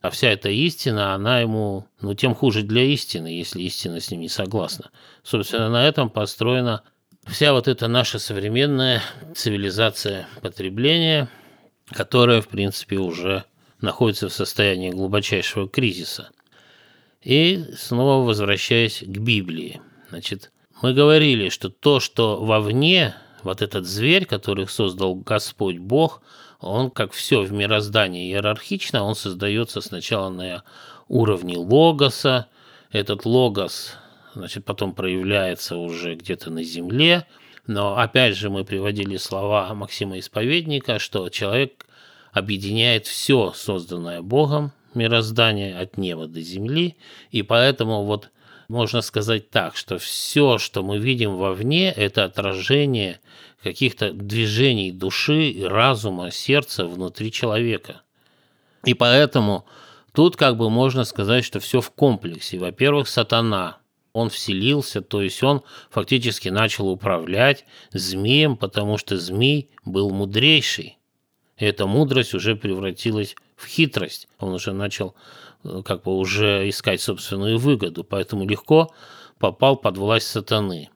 а 0.00 0.10
вся 0.10 0.30
эта 0.30 0.48
истина, 0.48 1.14
она 1.14 1.40
ему, 1.40 1.86
ну, 2.00 2.14
тем 2.14 2.34
хуже 2.34 2.62
для 2.62 2.82
истины, 2.84 3.26
если 3.26 3.62
истина 3.62 4.00
с 4.00 4.10
ним 4.10 4.20
не 4.20 4.28
согласна. 4.28 4.90
Собственно, 5.22 5.68
на 5.68 5.86
этом 5.86 6.08
построена 6.08 6.82
вся 7.26 7.52
вот 7.52 7.68
эта 7.68 7.86
наша 7.86 8.18
современная 8.18 9.02
цивилизация 9.34 10.26
потребления, 10.40 11.28
которая, 11.90 12.40
в 12.40 12.48
принципе, 12.48 12.96
уже 12.96 13.44
находится 13.80 14.28
в 14.28 14.32
состоянии 14.32 14.90
глубочайшего 14.90 15.68
кризиса. 15.68 16.30
И 17.22 17.66
снова 17.76 18.24
возвращаясь 18.24 19.00
к 19.00 19.18
Библии. 19.18 19.82
Значит, 20.08 20.50
мы 20.80 20.94
говорили, 20.94 21.50
что 21.50 21.68
то, 21.68 22.00
что 22.00 22.42
вовне, 22.42 23.14
вот 23.42 23.60
этот 23.60 23.86
зверь, 23.86 24.24
который 24.24 24.66
создал 24.66 25.14
Господь 25.14 25.78
Бог, 25.78 26.22
он, 26.60 26.90
как 26.90 27.12
все 27.12 27.42
в 27.42 27.52
мироздании 27.52 28.30
иерархично, 28.30 29.02
он 29.02 29.14
создается 29.14 29.80
сначала 29.80 30.28
на 30.28 30.62
уровне 31.08 31.56
логоса. 31.56 32.46
Этот 32.92 33.24
логос 33.24 33.96
значит, 34.34 34.64
потом 34.64 34.94
проявляется 34.94 35.76
уже 35.76 36.14
где-то 36.14 36.50
на 36.50 36.62
земле. 36.62 37.26
Но 37.66 37.96
опять 37.96 38.36
же 38.36 38.50
мы 38.50 38.64
приводили 38.64 39.16
слова 39.16 39.72
Максима 39.74 40.18
Исповедника, 40.18 40.98
что 40.98 41.28
человек 41.28 41.86
объединяет 42.32 43.06
все 43.06 43.52
созданное 43.54 44.22
Богом, 44.22 44.72
мироздание 44.94 45.78
от 45.78 45.96
неба 45.96 46.26
до 46.26 46.40
земли, 46.40 46.96
и 47.30 47.42
поэтому 47.42 48.04
вот 48.04 48.30
можно 48.68 49.00
сказать 49.00 49.50
так, 49.50 49.76
что 49.76 49.98
все, 49.98 50.58
что 50.58 50.82
мы 50.82 50.98
видим 50.98 51.36
вовне, 51.36 51.90
это 51.90 52.24
отражение 52.24 53.20
каких-то 53.62 54.12
движений 54.12 54.92
души, 54.92 55.54
разума, 55.62 56.30
сердца 56.30 56.86
внутри 56.86 57.30
человека. 57.30 58.02
И 58.84 58.94
поэтому 58.94 59.66
тут 60.12 60.36
как 60.36 60.56
бы 60.56 60.70
можно 60.70 61.04
сказать, 61.04 61.44
что 61.44 61.60
все 61.60 61.80
в 61.80 61.90
комплексе. 61.90 62.58
Во-первых, 62.58 63.08
сатана, 63.08 63.78
он 64.12 64.30
вселился, 64.30 65.02
то 65.02 65.22
есть 65.22 65.42
он 65.42 65.62
фактически 65.90 66.48
начал 66.48 66.88
управлять 66.88 67.64
змеем, 67.92 68.56
потому 68.56 68.98
что 68.98 69.16
змей 69.16 69.70
был 69.84 70.10
мудрейший. 70.10 70.98
И 71.58 71.64
эта 71.64 71.86
мудрость 71.86 72.34
уже 72.34 72.56
превратилась 72.56 73.36
в 73.54 73.66
хитрость. 73.66 74.28
Он 74.38 74.54
уже 74.54 74.72
начал 74.72 75.14
э, 75.62 75.82
как 75.84 76.02
бы 76.04 76.16
уже 76.16 76.68
искать 76.68 77.02
собственную 77.02 77.58
выгоду, 77.58 78.02
поэтому 78.02 78.48
легко 78.48 78.92
попал 79.38 79.76
под 79.76 79.98
власть 79.98 80.26
сатаны. 80.26 80.88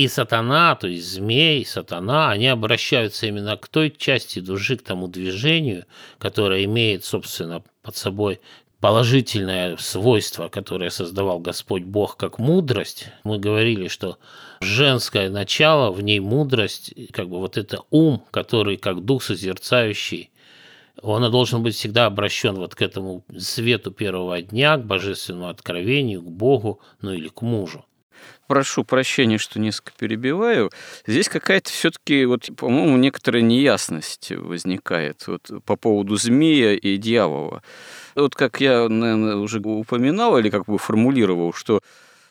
И 0.00 0.08
сатана, 0.08 0.76
то 0.76 0.88
есть 0.88 1.06
змей, 1.06 1.62
сатана, 1.66 2.30
они 2.30 2.46
обращаются 2.46 3.26
именно 3.26 3.58
к 3.58 3.68
той 3.68 3.90
части 3.90 4.38
души, 4.38 4.78
к 4.78 4.82
тому 4.82 5.08
движению, 5.08 5.84
которое 6.18 6.64
имеет, 6.64 7.04
собственно, 7.04 7.62
под 7.82 7.96
собой 7.96 8.40
положительное 8.80 9.76
свойство, 9.76 10.48
которое 10.48 10.88
создавал 10.88 11.38
Господь 11.38 11.82
Бог 11.82 12.16
как 12.16 12.38
мудрость. 12.38 13.08
Мы 13.24 13.38
говорили, 13.38 13.88
что 13.88 14.16
женское 14.62 15.28
начало, 15.28 15.92
в 15.92 16.00
ней 16.00 16.18
мудрость, 16.18 16.94
как 17.12 17.28
бы 17.28 17.38
вот 17.38 17.58
это 17.58 17.82
ум, 17.90 18.24
который 18.30 18.78
как 18.78 19.04
дух 19.04 19.22
созерцающий, 19.22 20.30
он 21.02 21.30
должен 21.30 21.62
быть 21.62 21.74
всегда 21.74 22.06
обращен 22.06 22.54
вот 22.54 22.74
к 22.74 22.80
этому 22.80 23.22
свету 23.36 23.90
первого 23.90 24.40
дня, 24.40 24.78
к 24.78 24.86
божественному 24.86 25.48
откровению, 25.50 26.22
к 26.22 26.30
Богу, 26.30 26.80
ну 27.02 27.12
или 27.12 27.28
к 27.28 27.42
мужу 27.42 27.84
прошу 28.50 28.82
прощения, 28.82 29.38
что 29.38 29.60
несколько 29.60 29.92
перебиваю. 29.96 30.72
Здесь 31.06 31.28
какая-то 31.28 31.70
все-таки, 31.70 32.24
вот, 32.24 32.48
по-моему, 32.56 32.96
некоторая 32.96 33.42
неясность 33.42 34.32
возникает 34.32 35.22
вот, 35.28 35.48
по 35.64 35.76
поводу 35.76 36.16
змея 36.16 36.74
и 36.74 36.96
дьявола. 36.96 37.62
Вот 38.16 38.34
как 38.34 38.60
я, 38.60 38.88
наверное, 38.88 39.36
уже 39.36 39.60
упоминал 39.60 40.36
или 40.36 40.50
как 40.50 40.64
бы 40.64 40.78
формулировал, 40.78 41.52
что, 41.52 41.80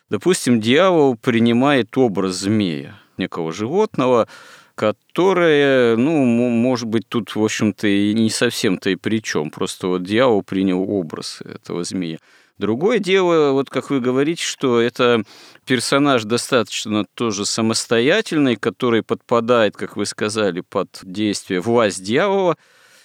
допустим, 0.10 0.60
дьявол 0.60 1.16
принимает 1.16 1.98
образ 1.98 2.36
змея, 2.36 3.00
некого 3.16 3.54
животного, 3.54 4.28
которое, 4.76 5.96
ну, 5.96 6.26
может 6.26 6.90
быть, 6.90 7.08
тут, 7.08 7.34
в 7.34 7.42
общем-то, 7.42 7.88
и 7.88 8.14
не 8.14 8.30
совсем-то 8.30 8.90
и 8.90 8.98
при 8.98 9.22
чем. 9.22 9.52
Просто 9.52 9.88
вот 9.88 10.04
дьявол 10.04 10.44
принял 10.44 10.82
образ 10.82 11.40
этого 11.46 11.86
змея. 11.86 12.18
Другое 12.60 13.00
дело, 13.00 13.54
вот 13.54 13.70
как 13.70 13.90
вы 13.90 14.02
говорите, 14.02 14.44
что 14.44 14.82
это 14.82 15.24
персонаж 15.66 16.26
достаточно 16.26 17.06
тоже 17.16 17.46
самостоятельный, 17.46 18.58
который 18.58 19.02
подпадает, 19.02 19.78
как 19.78 19.96
вы 19.96 20.06
сказали, 20.06 20.60
под 20.60 21.00
действие 21.02 21.62
власть 21.62 22.04
дьявола 22.04 22.58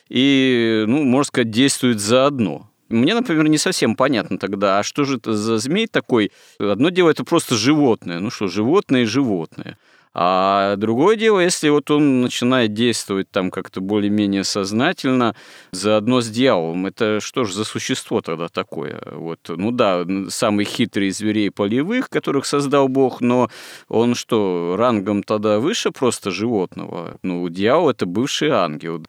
и, 0.09 0.83
ну, 0.89 1.05
можно 1.05 1.29
сказать, 1.29 1.51
действует 1.51 2.01
заодно. 2.01 2.69
Мне, 2.89 3.15
например, 3.15 3.47
не 3.47 3.59
совсем 3.59 3.95
понятно 3.95 4.39
тогда, 4.39 4.81
а 4.81 4.83
что 4.83 5.05
же 5.05 5.19
это 5.19 5.35
за 5.35 5.59
змей 5.59 5.87
такой? 5.87 6.33
Одно 6.59 6.89
дело, 6.89 7.11
это 7.11 7.23
просто 7.23 7.55
животное. 7.55 8.19
Ну 8.19 8.31
что, 8.31 8.49
животное 8.49 9.03
и 9.03 9.07
животное. 9.07 9.79
А 10.17 10.77
другое 10.77 11.17
дело, 11.17 11.41
если 11.41 11.69
вот 11.71 11.91
он 11.91 12.23
начинает 12.23 12.73
действовать 12.73 13.29
там 13.33 13.51
как-то 13.51 13.81
более-менее 13.81 14.45
сознательно, 14.45 15.35
заодно 15.73 16.21
с 16.21 16.29
дьяволом, 16.29 16.87
это 16.87 17.19
что 17.21 17.43
же 17.43 17.53
за 17.53 17.65
существо 17.65 18.21
тогда 18.21 18.47
такое? 18.47 19.03
Вот, 19.11 19.41
ну 19.49 19.73
да, 19.73 20.07
самый 20.29 20.67
хитрый 20.67 21.09
из 21.09 21.19
зверей 21.19 21.51
полевых, 21.51 22.09
которых 22.09 22.47
создал 22.47 22.87
Бог, 22.87 23.21
но 23.21 23.51
он 23.89 24.15
что, 24.15 24.77
рангом 24.79 25.25
тогда 25.25 25.59
выше 25.59 25.91
просто 25.91 26.31
животного? 26.31 27.19
Ну, 27.23 27.49
дьявол– 27.49 27.91
это 27.91 28.07
бывший 28.07 28.51
ангел. 28.51 29.05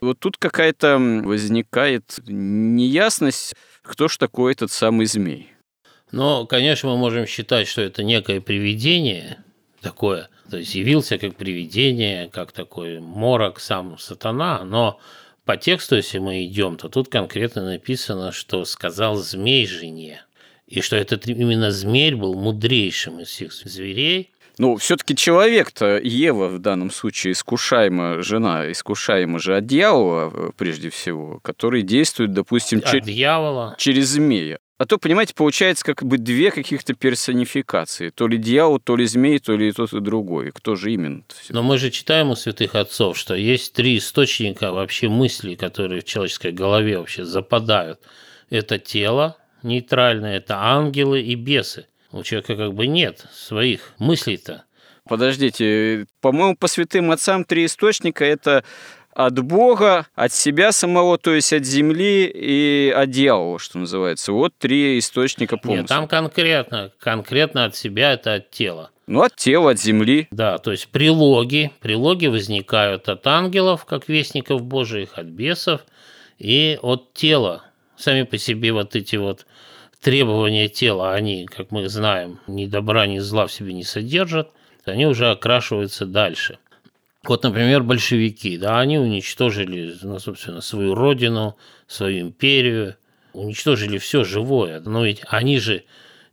Вот 0.00 0.18
тут 0.18 0.38
какая-то 0.38 0.98
возникает 1.24 2.18
неясность, 2.26 3.54
кто 3.82 4.08
ж 4.08 4.16
такой 4.16 4.52
этот 4.52 4.72
самый 4.72 5.06
змей. 5.06 5.52
Но, 6.10 6.46
конечно, 6.46 6.88
мы 6.88 6.96
можем 6.96 7.26
считать, 7.26 7.68
что 7.68 7.80
это 7.80 8.02
некое 8.02 8.40
привидение 8.40 9.44
такое– 9.80 10.30
то 10.50 10.58
есть 10.58 10.74
явился 10.74 11.18
как 11.18 11.36
привидение, 11.36 12.28
как 12.28 12.52
такой 12.52 13.00
морок, 13.00 13.60
сам 13.60 13.98
сатана, 13.98 14.64
но 14.64 14.98
по 15.44 15.56
тексту, 15.56 15.96
если 15.96 16.18
мы 16.18 16.44
идем, 16.44 16.76
то 16.76 16.88
тут 16.88 17.08
конкретно 17.08 17.64
написано, 17.64 18.32
что 18.32 18.64
сказал 18.64 19.16
змей 19.16 19.66
жене, 19.66 20.22
и 20.66 20.80
что 20.80 20.96
этот 20.96 21.26
именно 21.26 21.70
змей 21.70 22.12
был 22.12 22.34
мудрейшим 22.34 23.20
из 23.20 23.28
всех 23.28 23.52
зверей, 23.52 24.30
ну, 24.58 24.76
все-таки 24.76 25.14
человек-то, 25.14 26.00
Ева 26.02 26.48
в 26.48 26.58
данном 26.58 26.90
случае 26.90 27.32
искушаема 27.32 28.22
жена, 28.22 28.70
искушаема 28.72 29.38
же 29.38 29.56
от 29.56 29.66
дьявола, 29.66 30.32
э, 30.34 30.50
прежде 30.56 30.90
всего, 30.90 31.38
который 31.42 31.82
действует, 31.82 32.32
допустим, 32.32 32.80
от 32.80 32.86
чер... 32.86 33.00
дьявола. 33.00 33.76
через 33.78 34.08
змея. 34.08 34.58
А 34.78 34.86
то, 34.86 34.96
понимаете, 34.98 35.34
получается 35.34 35.84
как 35.84 36.04
бы 36.04 36.18
две 36.18 36.52
каких-то 36.52 36.94
персонификации. 36.94 38.10
То 38.10 38.28
ли 38.28 38.38
дьявол, 38.38 38.78
то 38.78 38.94
ли 38.94 39.06
змей, 39.06 39.40
то 39.40 39.56
ли 39.56 39.72
тот 39.72 39.92
и 39.92 40.00
другой. 40.00 40.52
Кто 40.52 40.76
же 40.76 40.92
именно? 40.92 41.24
Но 41.48 41.64
мы 41.64 41.78
же 41.78 41.90
читаем 41.90 42.30
у 42.30 42.36
святых 42.36 42.76
отцов, 42.76 43.18
что 43.18 43.34
есть 43.34 43.72
три 43.72 43.98
источника 43.98 44.70
вообще 44.70 45.08
мыслей, 45.08 45.56
которые 45.56 46.00
в 46.00 46.04
человеческой 46.04 46.52
голове 46.52 46.96
вообще 46.96 47.24
западают. 47.24 47.98
Это 48.50 48.78
тело 48.78 49.36
нейтральное, 49.64 50.36
это 50.36 50.58
ангелы 50.58 51.22
и 51.22 51.34
бесы. 51.34 51.86
У 52.12 52.22
человека 52.22 52.54
как 52.56 52.72
бы 52.72 52.86
нет 52.86 53.26
своих 53.32 53.94
мыслей-то. 53.98 54.64
Подождите, 55.08 56.06
по-моему, 56.20 56.54
по 56.54 56.68
святым 56.68 57.10
отцам 57.10 57.44
три 57.44 57.64
источника– 57.64 58.24
это 58.26 58.62
от 59.18 59.36
Бога, 59.40 60.06
от 60.14 60.32
себя 60.32 60.70
самого, 60.70 61.18
то 61.18 61.34
есть 61.34 61.52
от 61.52 61.64
земли 61.64 62.30
и 62.32 62.94
от 62.96 63.10
дьявола, 63.10 63.58
что 63.58 63.78
называется. 63.78 64.30
Вот 64.32 64.52
три 64.56 65.00
источника 65.00 65.56
помыслов. 65.56 65.80
Нет, 65.80 65.88
там 65.88 66.06
конкретно, 66.06 66.92
конкретно 67.00 67.64
от 67.64 67.74
себя 67.74 68.12
это 68.12 68.34
от 68.34 68.50
тела. 68.52 68.90
Ну, 69.08 69.22
от 69.22 69.34
тела, 69.34 69.72
от 69.72 69.80
земли. 69.80 70.28
Да, 70.30 70.58
то 70.58 70.70
есть 70.70 70.86
прилоги. 70.88 71.72
Прилоги 71.80 72.28
возникают 72.28 73.08
от 73.08 73.26
ангелов, 73.26 73.86
как 73.86 74.08
вестников 74.08 74.62
Божиих, 74.62 75.18
от 75.18 75.26
бесов, 75.26 75.80
и 76.38 76.78
от 76.80 77.12
тела. 77.12 77.64
Сами 77.96 78.22
по 78.22 78.38
себе 78.38 78.72
вот 78.72 78.94
эти 78.94 79.16
вот 79.16 79.46
требования 80.00 80.68
тела, 80.68 81.12
они, 81.12 81.46
как 81.46 81.72
мы 81.72 81.88
знаем, 81.88 82.38
ни 82.46 82.66
добра, 82.66 83.08
ни 83.08 83.18
зла 83.18 83.48
в 83.48 83.52
себе 83.52 83.72
не 83.72 83.82
содержат, 83.82 84.52
они 84.84 85.06
уже 85.06 85.28
окрашиваются 85.28 86.06
дальше– 86.06 86.58
вот, 87.24 87.42
например, 87.42 87.82
большевики, 87.82 88.56
да, 88.58 88.80
они 88.80 88.98
уничтожили, 88.98 89.96
ну, 90.02 90.18
собственно, 90.18 90.60
свою 90.60 90.94
родину, 90.94 91.56
свою 91.86 92.20
империю, 92.20 92.96
уничтожили 93.32 93.98
все 93.98 94.24
живое. 94.24 94.80
Но 94.80 95.04
ведь 95.04 95.22
они 95.26 95.58
же 95.58 95.84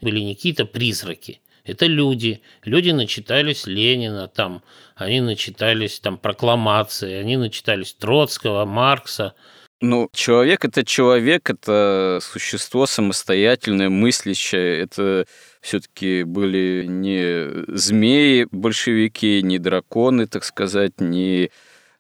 были 0.01 0.19
не 0.19 0.35
какие-то 0.35 0.65
призраки, 0.65 1.41
это 1.65 1.87
люди. 1.87 2.41
Люди 2.63 2.91
начитались 2.91 3.65
Ленина, 3.65 4.27
там, 4.27 4.61
они 4.95 5.19
начитались 5.19 5.99
там 5.99 6.17
прокламации, 6.17 7.13
они 7.13 7.37
начитались 7.37 7.93
Троцкого, 7.93 8.65
Маркса. 8.65 9.33
Ну, 9.81 10.07
человек– 10.13 10.63
это 10.65 10.85
человек, 10.85 11.49
это 11.49 12.19
существо 12.21 12.85
самостоятельное, 12.85 13.89
мыслящее, 13.89 14.79
это 14.79 15.25
все-таки 15.65 16.23
были 16.23 16.85
не 16.87 17.65
змеи 17.75 18.47
большевики, 18.51 19.41
не 19.41 19.57
драконы, 19.57 20.27
так 20.27 20.43
сказать, 20.43 21.01
не 21.01 21.49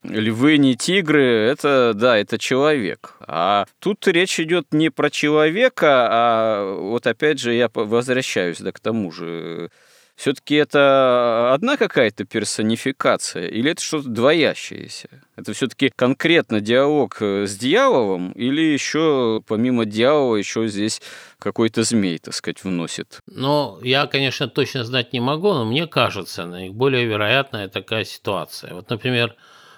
львы, 0.03 0.59
не 0.59 0.75
тигры, 0.75 1.23
это, 1.23 1.93
да, 1.95 2.15
это 2.15 2.37
человек. 2.37 3.15
А 3.21 3.65
тут 3.79 4.07
речь 4.07 4.39
идет 4.39 4.67
не 4.71 4.91
про 4.91 5.09
человека, 5.09 6.07
а 6.11 6.75
вот 6.75 7.07
опять 7.07 7.39
же 7.39 7.55
я 7.55 7.71
возвращаюсь 7.73 8.59
да, 8.59 8.71
к 8.71 8.79
тому 8.79 9.11
же, 9.11 9.71
все-таки 10.15 10.55
это 10.55 11.53
одна 11.53 11.75
какая-то 11.75 12.23
персонификация 12.23 13.47
или 13.47 13.71
это 13.71 13.81
что-то 13.81 14.07
двоящееся? 14.07 15.09
Это 15.35 15.51
все-таки 15.51 15.91
конкретно 15.93 16.61
диалог 16.61 17.17
э, 17.21 17.45
с 17.45 17.57
дьяволом 17.57 18.31
или 18.31 18.61
еще 18.61 19.43
помимо 19.45 19.85
дьявола 19.85 20.37
еще 20.37 20.67
здесь 20.67 21.01
какой-то 21.37 21.83
змей, 21.83 22.17
так 22.19 22.33
сказать, 22.33 22.63
вносит? 22.63 23.19
Ну, 23.27 23.77
я, 23.81 24.07
конечно, 24.07 24.47
точно 24.47 24.85
знать 24.85 25.11
не 25.11 25.19
могу, 25.19 25.53
но 25.53 25.65
мне 25.65 25.85
кажется, 25.85 26.45
наиболее 26.45 27.05
вероятная 27.05 27.67
такая 27.67 28.05
ситуация. 28.05 28.73
Вот, 28.73 28.89
например, 28.89 29.35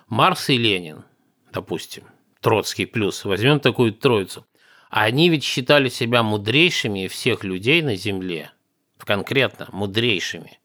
Марс 0.07 0.49
и 0.49 0.57
Ленин, 0.57 1.03
допустим, 1.51 2.03
Троцкий 2.41 2.85
плюс, 2.85 3.25
возьмем 3.25 3.59
такую 3.59 3.91
троицу. 3.91 4.45
Они 4.89 5.29
ведь 5.29 5.43
считали 5.43 5.89
себя 5.89 6.21
мудрейшими 6.21 7.07
всех 7.07 7.43
людей 7.43 7.81
на 7.81 7.95
Земле– 7.95 8.51
конкретно 9.07 9.67
мудрейшими. 9.71 10.59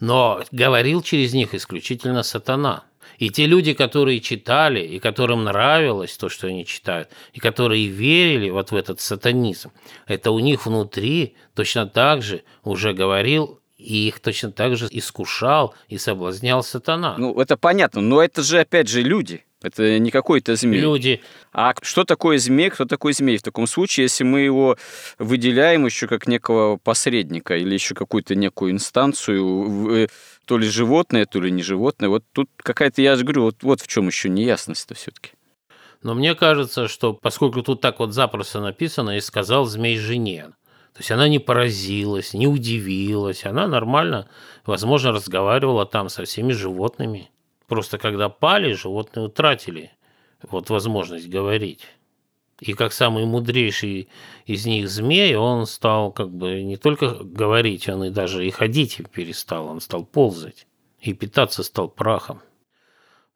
Но 0.00 0.42
говорил 0.50 1.02
через 1.02 1.32
них 1.32 1.54
исключительно 1.54 2.24
сатана. 2.24 2.84
И 3.18 3.30
те 3.30 3.46
люди, 3.46 3.74
которые 3.74 4.20
читали, 4.20 4.80
и 4.80 4.98
которым 4.98 5.44
нравилось 5.44 6.16
то, 6.16 6.28
что 6.28 6.48
они 6.48 6.66
читают, 6.66 7.08
и 7.34 7.38
которые 7.38 7.86
верили 7.86 8.50
вот 8.50 8.72
в 8.72 8.76
этот 8.76 9.00
сатанизм, 9.00 9.70
это 10.06 10.30
у 10.30 10.40
них 10.40 10.66
внутри 10.66 11.36
точно 11.54 11.86
так 11.86 12.22
же 12.22 12.42
уже 12.64 12.94
говорил 12.94 13.60
и 13.76 14.08
их 14.08 14.20
точно 14.20 14.50
так 14.50 14.76
же 14.76 14.88
искушал 14.90 15.74
и 15.88 15.98
соблазнял 15.98 16.62
сатана. 16.62 17.16
Ну, 17.18 17.38
это 17.40 17.56
понятно, 17.56 18.00
но 18.00 18.22
это 18.22 18.42
же, 18.42 18.60
опять 18.60 18.88
же, 18.88 19.02
люди. 19.02 19.44
Это 19.62 19.98
не 19.98 20.10
какой-то 20.10 20.56
змей. 20.56 20.80
Люди. 20.80 21.20
А 21.52 21.74
что 21.82 22.04
такое 22.04 22.38
змей, 22.38 22.70
кто 22.70 22.84
такой 22.84 23.12
змей? 23.12 23.36
В 23.36 23.42
таком 23.42 23.66
случае, 23.66 24.04
если 24.04 24.24
мы 24.24 24.40
его 24.40 24.76
выделяем 25.18 25.86
еще 25.86 26.06
как 26.06 26.26
некого 26.26 26.76
посредника 26.76 27.56
или 27.56 27.74
еще 27.74 27.94
какую-то 27.94 28.34
некую 28.34 28.72
инстанцию, 28.72 30.08
то 30.44 30.58
ли 30.58 30.68
животное, 30.68 31.26
то 31.26 31.40
ли 31.40 31.50
не 31.50 31.62
животное, 31.62 32.08
вот 32.08 32.24
тут 32.32 32.48
какая-то, 32.56 33.00
я 33.02 33.16
же 33.16 33.24
говорю, 33.24 33.44
вот, 33.44 33.56
вот 33.62 33.80
в 33.80 33.86
чем 33.86 34.08
еще 34.08 34.28
неясность-то 34.28 34.94
все-таки. 34.94 35.30
Но 36.02 36.14
мне 36.14 36.34
кажется, 36.34 36.88
что 36.88 37.12
поскольку 37.12 37.62
тут 37.62 37.80
так 37.80 38.00
вот 38.00 38.12
запросто 38.12 38.60
написано, 38.60 39.16
и 39.16 39.20
сказал 39.20 39.66
змей 39.66 39.96
жене, 39.96 40.48
то 40.92 40.98
есть 40.98 41.10
она 41.10 41.28
не 41.28 41.38
поразилась, 41.38 42.34
не 42.34 42.46
удивилась, 42.46 43.44
она 43.44 43.66
нормально, 43.66 44.28
возможно, 44.66 45.12
разговаривала 45.12 45.86
там 45.86 46.08
со 46.08 46.24
всеми 46.24 46.52
животными. 46.52 47.30
Просто 47.72 47.96
когда 47.96 48.28
пали, 48.28 48.74
животные 48.74 49.24
утратили 49.24 49.92
вот 50.42 50.68
возможность 50.68 51.30
говорить. 51.30 51.86
И 52.60 52.74
как 52.74 52.92
самый 52.92 53.24
мудрейший 53.24 54.10
из 54.44 54.66
них 54.66 54.90
змей, 54.90 55.36
он 55.36 55.64
стал 55.64 56.12
как 56.12 56.28
бы 56.28 56.62
не 56.64 56.76
только 56.76 57.14
говорить, 57.24 57.88
он 57.88 58.04
и 58.04 58.10
даже 58.10 58.46
и 58.46 58.50
ходить 58.50 59.00
перестал, 59.10 59.68
он 59.68 59.80
стал 59.80 60.04
ползать 60.04 60.66
и 61.00 61.14
питаться 61.14 61.62
стал 61.62 61.88
прахом. 61.88 62.42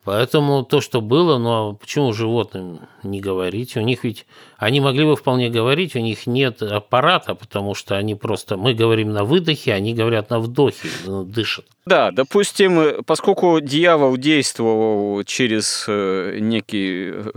Поэтому 0.06 0.62
то, 0.62 0.80
что 0.80 1.00
было, 1.00 1.36
ну 1.36 1.50
а 1.50 1.74
почему 1.74 2.12
животным 2.12 2.78
не 3.02 3.20
говорить? 3.20 3.76
У 3.76 3.80
них 3.80 4.04
ведь, 4.04 4.24
они 4.56 4.80
могли 4.80 5.04
бы 5.04 5.16
вполне 5.16 5.50
говорить, 5.50 5.96
у 5.96 5.98
них 5.98 6.28
нет 6.28 6.62
аппарата, 6.62 7.34
потому 7.34 7.74
что 7.74 7.96
они 7.96 8.14
просто, 8.14 8.56
мы 8.56 8.72
говорим 8.72 9.12
на 9.12 9.24
выдохе, 9.24 9.74
они 9.74 9.94
говорят 9.94 10.30
на 10.30 10.38
вдохе, 10.38 10.88
ну, 11.06 11.24
дышат. 11.24 11.64
Да, 11.86 12.12
допустим, 12.12 13.02
поскольку 13.04 13.58
дьявол 13.60 14.16
действовал 14.16 15.24
через 15.24 15.86
э, 15.88 16.38
некий 16.38 17.10
э, 17.12 17.32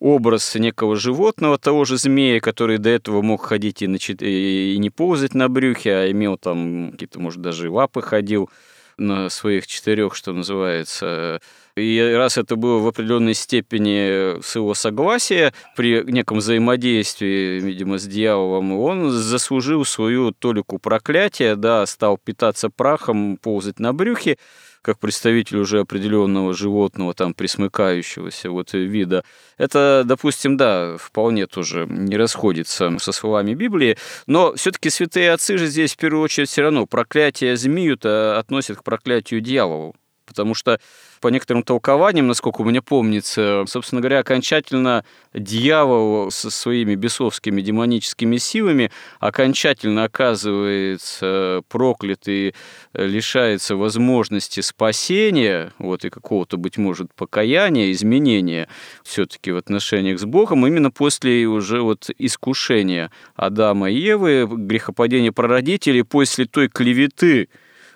образ 0.00 0.54
некого 0.54 0.96
животного, 0.96 1.58
того 1.58 1.84
же 1.84 1.98
змея, 1.98 2.40
который 2.40 2.78
до 2.78 2.88
этого 2.88 3.20
мог 3.20 3.42
ходить 3.42 3.82
и, 3.82 3.86
начи... 3.86 4.14
и 4.14 4.78
не 4.78 4.88
ползать 4.88 5.34
на 5.34 5.50
брюхе, 5.50 5.94
а 5.94 6.10
имел 6.10 6.38
там 6.38 6.92
какие-то, 6.92 7.20
может, 7.20 7.42
даже 7.42 7.70
лапы 7.70 8.00
ходил 8.00 8.48
на 8.96 9.28
своих 9.28 9.66
четырех, 9.66 10.14
что 10.14 10.32
называется, 10.32 11.40
и 11.76 12.14
раз 12.16 12.38
это 12.38 12.56
было 12.56 12.78
в 12.78 12.86
определенной 12.86 13.34
степени 13.34 14.40
с 14.40 14.54
его 14.54 14.74
согласия, 14.74 15.52
при 15.76 16.04
неком 16.04 16.38
взаимодействии, 16.38 17.58
видимо, 17.58 17.98
с 17.98 18.06
дьяволом, 18.06 18.72
он 18.78 19.10
заслужил 19.10 19.84
свою 19.84 20.30
толику 20.32 20.78
проклятия, 20.78 21.56
да, 21.56 21.84
стал 21.86 22.16
питаться 22.16 22.70
прахом, 22.70 23.38
ползать 23.38 23.80
на 23.80 23.92
брюхе, 23.92 24.38
как 24.82 25.00
представитель 25.00 25.56
уже 25.56 25.80
определенного 25.80 26.52
животного, 26.52 27.14
там, 27.14 27.32
присмыкающегося 27.32 28.50
вот 28.50 28.74
вида. 28.74 29.24
Это, 29.56 30.02
допустим, 30.04 30.56
да, 30.56 30.96
вполне 30.98 31.46
тоже 31.46 31.86
не 31.88 32.16
расходится 32.16 32.96
со 32.98 33.12
словами 33.12 33.54
Библии, 33.54 33.96
но 34.26 34.54
все-таки 34.54 34.90
святые 34.90 35.32
отцы 35.32 35.56
же 35.56 35.66
здесь 35.66 35.94
в 35.94 35.96
первую 35.96 36.22
очередь 36.22 36.50
все 36.50 36.62
равно 36.62 36.86
проклятие 36.86 37.56
змею-то 37.56 38.38
относят 38.38 38.76
к 38.76 38.84
проклятию 38.84 39.40
дьяволу, 39.40 39.96
потому 40.34 40.54
что 40.54 40.80
по 41.20 41.28
некоторым 41.28 41.62
толкованиям, 41.62 42.26
насколько 42.26 42.62
у 42.62 42.64
меня 42.64 42.82
помнится, 42.82 43.64
собственно 43.68 44.00
говоря, 44.00 44.18
окончательно 44.18 45.04
дьявол 45.32 46.32
со 46.32 46.50
своими 46.50 46.96
бесовскими 46.96 47.62
демоническими 47.62 48.36
силами 48.36 48.90
окончательно 49.20 50.04
оказывается 50.04 51.62
проклят 51.68 52.26
и 52.26 52.52
лишается 52.94 53.76
возможности 53.76 54.60
спасения, 54.60 55.72
вот, 55.78 56.04
и 56.04 56.10
какого-то, 56.10 56.56
быть 56.56 56.78
может, 56.78 57.14
покаяния, 57.14 57.92
изменения 57.92 58.68
все-таки 59.04 59.52
в 59.52 59.56
отношениях 59.56 60.18
с 60.18 60.24
Богом 60.24 60.66
именно 60.66 60.90
после 60.90 61.46
уже 61.46 61.80
вот 61.80 62.10
искушения 62.18 63.12
Адама 63.36 63.88
и 63.88 63.94
Евы, 63.94 64.48
грехопадения 64.50 65.30
прародителей, 65.30 66.02
после 66.02 66.46
той 66.46 66.68
клеветы, 66.68 67.48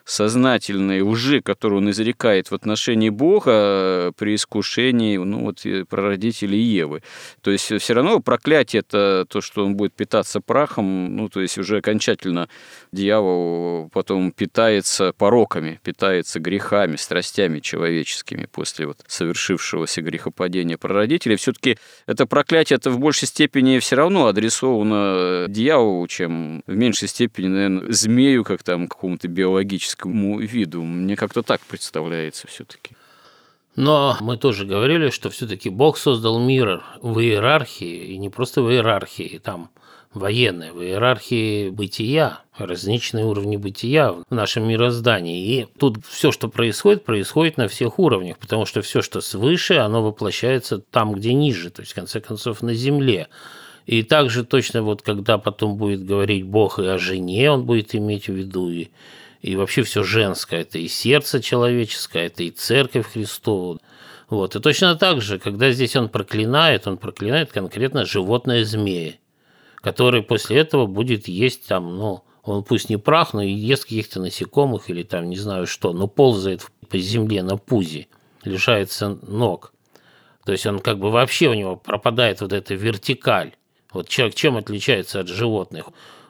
сознательной 0.09 1.03
лжи, 1.03 1.43
которую 1.43 1.83
он 1.83 1.91
изрекает 1.91 2.51
в 2.51 2.55
отношении 2.55 3.11
Бога 3.11 3.51
э, 3.53 4.13
при 4.17 4.37
искушении 4.37 5.19
ну, 5.19 5.45
вот, 5.45 5.65
прародителей 5.89 6.59
Евы. 6.59 7.03
То 7.43 7.51
есть 7.51 7.71
все 7.71 7.93
равно 7.93 8.21
проклятие 8.21 8.81
это 8.81 9.27
то, 9.29 9.43
что 9.43 9.67
он 9.67 9.77
будет 9.77 9.93
питаться 9.93 10.41
прахом, 10.41 11.15
ну, 11.15 11.29
то 11.29 11.41
есть 11.41 11.59
уже 11.59 11.77
окончательно 11.77 12.49
дьявол 12.91 13.91
потом 13.93 14.33
питается 14.33 15.13
пороками, 15.13 15.79
питается 15.83 16.41
грехами, 16.41 16.97
страстями 16.97 17.61
человеческими 17.61 18.49
после 18.51 18.87
вот 18.87 18.99
совершившегося 19.07 20.01
грехопадения 20.01 20.79
прародителей. 20.79 21.37
Все-таки 21.37 21.77
это 22.07 22.25
проклятие 22.25 22.79
это 22.79 22.91
в 22.91 22.99
большей 22.99 23.29
степени 23.29 23.79
все 23.79 23.97
равно 23.97 24.27
адресовано 24.27 25.47
дьяволу, 25.49 26.07
чем 26.07 26.63
в 26.67 26.75
меньшей 26.75 27.09
степени, 27.09 27.49
наверное, 27.49 27.93
змею, 27.93 28.45
как 28.45 28.63
там 28.63 28.89
какому-то 28.89 29.29
биологическому 29.29 29.98
человеческому 29.99 30.39
виду. 30.39 30.83
Мне 30.83 31.17
как-то 31.17 31.43
так 31.43 31.61
представляется 31.61 32.47
все-таки. 32.47 32.95
Но 33.77 34.17
мы 34.21 34.37
тоже 34.37 34.67
говорили, 34.67 35.11
что 35.11 35.31
все-таки 35.31 35.71
Бог 35.71 35.99
создал 35.99 36.41
мир 36.41 36.83
в 37.01 37.21
иерархии, 37.21 38.13
и 38.13 38.19
не 38.19 38.29
просто 38.29 38.63
в 38.63 38.71
иерархии, 38.71 39.41
там 39.43 39.71
военной, 40.13 40.73
в 40.73 40.83
иерархии 40.83 41.69
бытия, 41.71 42.41
различные 42.57 43.25
уровни 43.25 43.57
бытия 43.57 44.13
в 44.13 44.25
нашем 44.31 44.67
мироздании. 44.67 45.47
И 45.47 45.67
тут 45.79 46.05
все, 46.07 46.33
что 46.33 46.49
происходит, 46.49 47.05
происходит 47.05 47.57
на 47.57 47.69
всех 47.69 48.01
уровнях, 48.01 48.39
потому 48.39 48.67
что 48.67 48.83
все, 48.83 49.01
что 49.01 49.21
свыше, 49.21 49.75
оно 49.75 50.03
воплощается 50.03 50.79
там, 50.79 51.13
где 51.13 51.33
ниже, 51.35 51.71
то 51.71 51.83
есть, 51.83 51.93
в 51.93 51.95
конце 51.95 52.21
концов, 52.21 52.63
на 52.63 52.75
земле. 52.75 53.29
И 53.87 54.03
также 54.03 54.45
точно 54.45 54.83
вот, 54.83 55.03
когда 55.03 55.39
потом 55.39 55.77
будет 55.77 56.05
говорить 56.05 56.45
Бог 56.45 56.81
и 56.81 56.87
о 56.87 56.99
жене, 56.99 57.53
он 57.53 57.65
будет 57.65 57.95
иметь 57.95 58.27
в 58.27 58.35
виду, 58.35 58.71
и 58.71 58.89
и 59.41 59.57
вообще 59.57 59.83
все 59.83 60.03
женское. 60.03 60.63
Это 60.63 60.79
и 60.79 60.89
сердце 60.89 61.43
человеческое, 61.43 62.27
это 62.27 62.43
и 62.43 62.51
церковь 62.51 63.13
Христову. 63.13 63.81
Вот. 64.29 64.57
И 64.57 64.61
точно 64.61 64.95
так 64.97 65.23
же, 65.23 65.39
когда 65.39 65.71
здесь 65.71 65.97
он 65.97 66.09
проклинает, 66.09 66.87
он 66.87 66.99
проклинает 66.99 67.53
конкретно 67.53 68.05
животное 68.05 68.65
змея, 68.65 69.15
который 69.77 70.23
после 70.23 70.59
этого 70.59 70.87
будет 70.87 71.29
есть 71.29 71.67
там, 71.67 71.97
ну, 71.97 72.25
он 72.43 72.65
пусть 72.65 72.89
не 72.89 72.97
прах, 72.97 73.35
но 73.35 73.43
и 73.43 73.51
ест 73.51 73.85
каких-то 73.85 74.21
насекомых 74.21 74.91
или 74.91 75.03
там 75.03 75.29
не 75.29 75.37
знаю 75.37 75.67
что, 75.67 75.93
но 75.93 76.07
ползает 76.07 76.67
по 76.89 76.99
земле 76.99 77.43
на 77.43 77.57
пузе, 77.57 78.07
лишается 78.45 79.19
ног. 79.27 79.73
То 80.45 80.53
есть 80.53 80.67
он 80.67 80.79
как 80.79 80.99
бы 80.99 81.11
вообще 81.11 81.49
у 81.49 81.55
него 81.55 81.77
пропадает 81.77 82.41
вот 82.41 82.53
эта 82.53 82.75
вертикаль. 82.75 83.53
Вот 83.93 84.09
человек 84.09 84.35
чем 84.35 84.57
отличается 84.57 85.21
от 85.21 85.29
животных? 85.29 85.87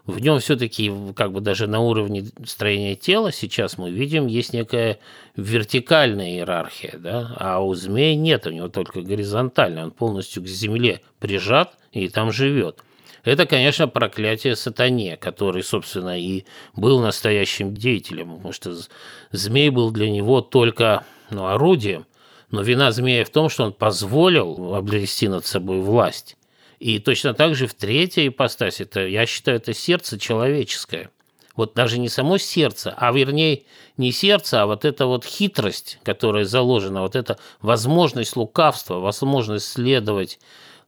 В 0.09 0.21
нем 0.21 0.40
все-таки 0.40 0.90
как 1.14 1.33
бы 1.33 1.42
даже 1.42 1.66
на 1.66 1.81
уровне 1.81 2.25
строения 2.47 2.97
тела 2.97 3.31
сейчас 3.31 3.77
мы 3.77 3.90
видим 3.90 4.27
есть 4.27 4.55
некая 4.55 4.99
вертикальная 5.37 6.31
иерархия, 6.31 6.94
да, 6.99 7.35
а 7.37 7.61
у 7.61 7.75
змея 7.75 8.16
нет, 8.16 8.47
у 8.47 8.51
него 8.51 8.68
только 8.68 9.03
горизонтальная, 9.03 9.85
он 9.85 9.90
полностью 9.90 10.42
к 10.42 10.47
земле 10.47 11.03
прижат 11.21 11.75
и 11.92 12.09
там 12.09 12.33
живет. 12.33 12.79
Это, 13.23 13.44
конечно, 13.44 13.87
проклятие 13.87 14.57
сатане, 14.57 15.18
который, 15.18 15.62
собственно, 15.62 16.18
и 16.18 16.44
был 16.75 17.01
настоящим 17.01 17.75
деятелем, 17.75 18.37
потому 18.37 18.53
что 18.53 18.75
змей 19.33 19.68
был 19.68 19.90
для 19.90 20.09
него 20.09 20.40
только 20.40 21.05
ну, 21.29 21.49
орудием, 21.49 22.07
но 22.51 22.62
вина 22.62 22.92
змея 22.92 23.27
в 23.27 23.31
том, 23.31 23.51
что 23.51 23.64
он 23.64 23.75
позволил 23.75 24.75
обрести 24.75 25.29
над 25.29 25.44
собой 25.44 25.83
власть. 25.83 26.38
И 26.79 26.99
точно 27.01 27.35
так 27.35 27.55
же 27.55 27.67
в 27.67 27.75
третьей 27.75 28.29
ипостаси, 28.29 28.83
это, 28.83 29.07
я 29.07 29.27
считаю, 29.27 29.57
это 29.57 29.75
сердце 29.75 30.19
человеческое. 30.19 31.11
Вот 31.57 31.75
даже 31.75 31.99
не 31.99 32.09
само 32.09 32.38
сердце, 32.38 32.95
а 32.97 33.11
вернее 33.11 33.64
не 33.97 34.12
сердце, 34.12 34.62
а 34.62 34.67
вот 34.67 34.85
эта 34.85 35.07
вот 35.07 35.25
хитрость, 35.25 35.99
которая 36.05 36.45
заложена, 36.45 37.03
вот 37.03 37.17
эта 37.17 37.37
возможность 37.61 38.37
лукавства, 38.37 39.01
возможность 39.01 39.67
следовать 39.67 40.38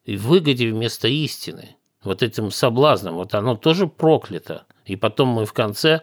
выгоде 0.06 0.70
вместо 0.70 1.08
истины, 1.08 1.76
вот 2.04 2.22
этим 2.22 2.52
соблазном, 2.52 3.16
вот 3.16 3.34
оно 3.34 3.56
тоже 3.56 3.88
проклято. 3.88 4.64
И 4.86 4.94
потом 4.94 5.28
мы 5.28 5.44
в 5.44 5.52
конце, 5.52 6.02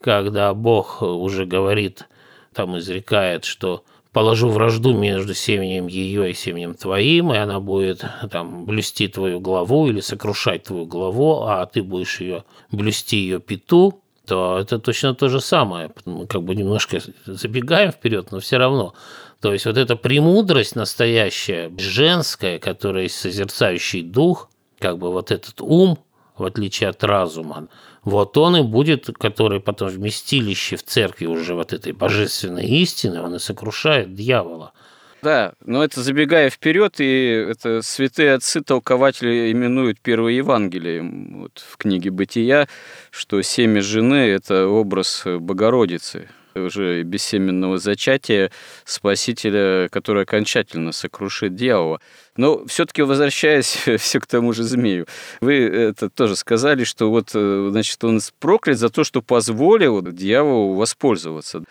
когда 0.00 0.52
Бог 0.52 1.00
уже 1.00 1.46
говорит, 1.46 2.04
там 2.52 2.76
изрекает, 2.76 3.44
что 3.44 3.84
положу 4.12 4.48
вражду 4.48 4.94
между 4.94 5.34
семенем 5.34 5.86
ее 5.86 6.30
и 6.30 6.34
семенем 6.34 6.74
твоим, 6.74 7.32
и 7.32 7.36
она 7.36 7.60
будет 7.60 8.04
там 8.30 8.64
блюсти 8.64 9.08
твою 9.08 9.40
главу 9.40 9.88
или 9.88 10.00
сокрушать 10.00 10.64
твою 10.64 10.86
главу, 10.86 11.42
а 11.42 11.66
ты 11.66 11.82
будешь 11.82 12.20
ее 12.20 12.44
блюсти 12.70 13.18
ее 13.18 13.40
пету. 13.40 14.00
то 14.26 14.58
это 14.58 14.78
точно 14.78 15.14
то 15.14 15.28
же 15.28 15.40
самое. 15.40 15.90
Мы 16.04 16.26
как 16.26 16.42
бы 16.42 16.54
немножко 16.54 17.00
забегаем 17.26 17.92
вперед, 17.92 18.30
но 18.30 18.40
все 18.40 18.58
равно. 18.58 18.94
То 19.40 19.52
есть 19.52 19.66
вот 19.66 19.76
эта 19.76 19.94
премудрость 19.94 20.74
настоящая, 20.74 21.70
женская, 21.78 22.58
которая 22.58 23.04
есть 23.04 23.18
созерцающий 23.20 24.02
дух, 24.02 24.50
как 24.78 24.98
бы 24.98 25.12
вот 25.12 25.30
этот 25.30 25.60
ум, 25.60 25.98
в 26.36 26.44
отличие 26.44 26.88
от 26.88 27.02
разума, 27.04 27.68
вот 28.04 28.36
он 28.36 28.56
и 28.56 28.62
будет, 28.62 29.10
который 29.18 29.60
потом 29.60 29.88
вместилище 29.88 30.76
в 30.76 30.82
церкви 30.82 31.26
уже 31.26 31.54
вот 31.54 31.72
этой 31.72 31.92
божественной 31.92 32.66
истины, 32.66 33.20
он 33.20 33.34
и 33.34 33.38
сокрушает 33.38 34.14
дьявола. 34.14 34.72
Да, 35.20 35.54
но 35.64 35.82
это 35.82 36.00
забегая 36.00 36.48
вперед, 36.48 37.00
и 37.00 37.46
это 37.50 37.82
святые 37.82 38.34
отцы 38.34 38.62
толкователи 38.62 39.50
именуют 39.50 39.98
первое 40.00 40.32
Евангелие 40.32 41.02
вот 41.02 41.58
в 41.58 41.76
книге 41.76 42.10
«Бытия», 42.10 42.68
что 43.10 43.42
семя 43.42 43.82
жены– 43.82 44.14
это 44.28 44.68
образ 44.68 45.24
Богородицы, 45.26 46.28
уже 46.54 47.02
бессеменного 47.02 47.78
зачатия 47.78 48.50
Спасителя, 48.84 49.88
который 49.88 50.22
окончательно 50.22 50.92
сокрушит 50.92 51.54
дьявола. 51.54 52.00
Но 52.36 52.64
все-таки 52.66 53.02
возвращаясь 53.02 53.78
все 53.98 54.20
к 54.20 54.26
тому 54.26 54.52
же 54.52 54.62
змею, 54.62 55.06
вы 55.40 55.54
это 55.54 56.10
тоже 56.10 56.36
сказали, 56.36 56.84
что 56.84 57.10
вот, 57.10 57.30
э, 57.34 57.68
значит, 57.70 58.02
он 58.04 58.20
проклят 58.38 58.78
за 58.78 58.88
то, 58.90 59.04
что 59.04 59.22
позволил 59.22 60.02
дьяволу 60.02 60.74
воспользоваться 60.74 61.62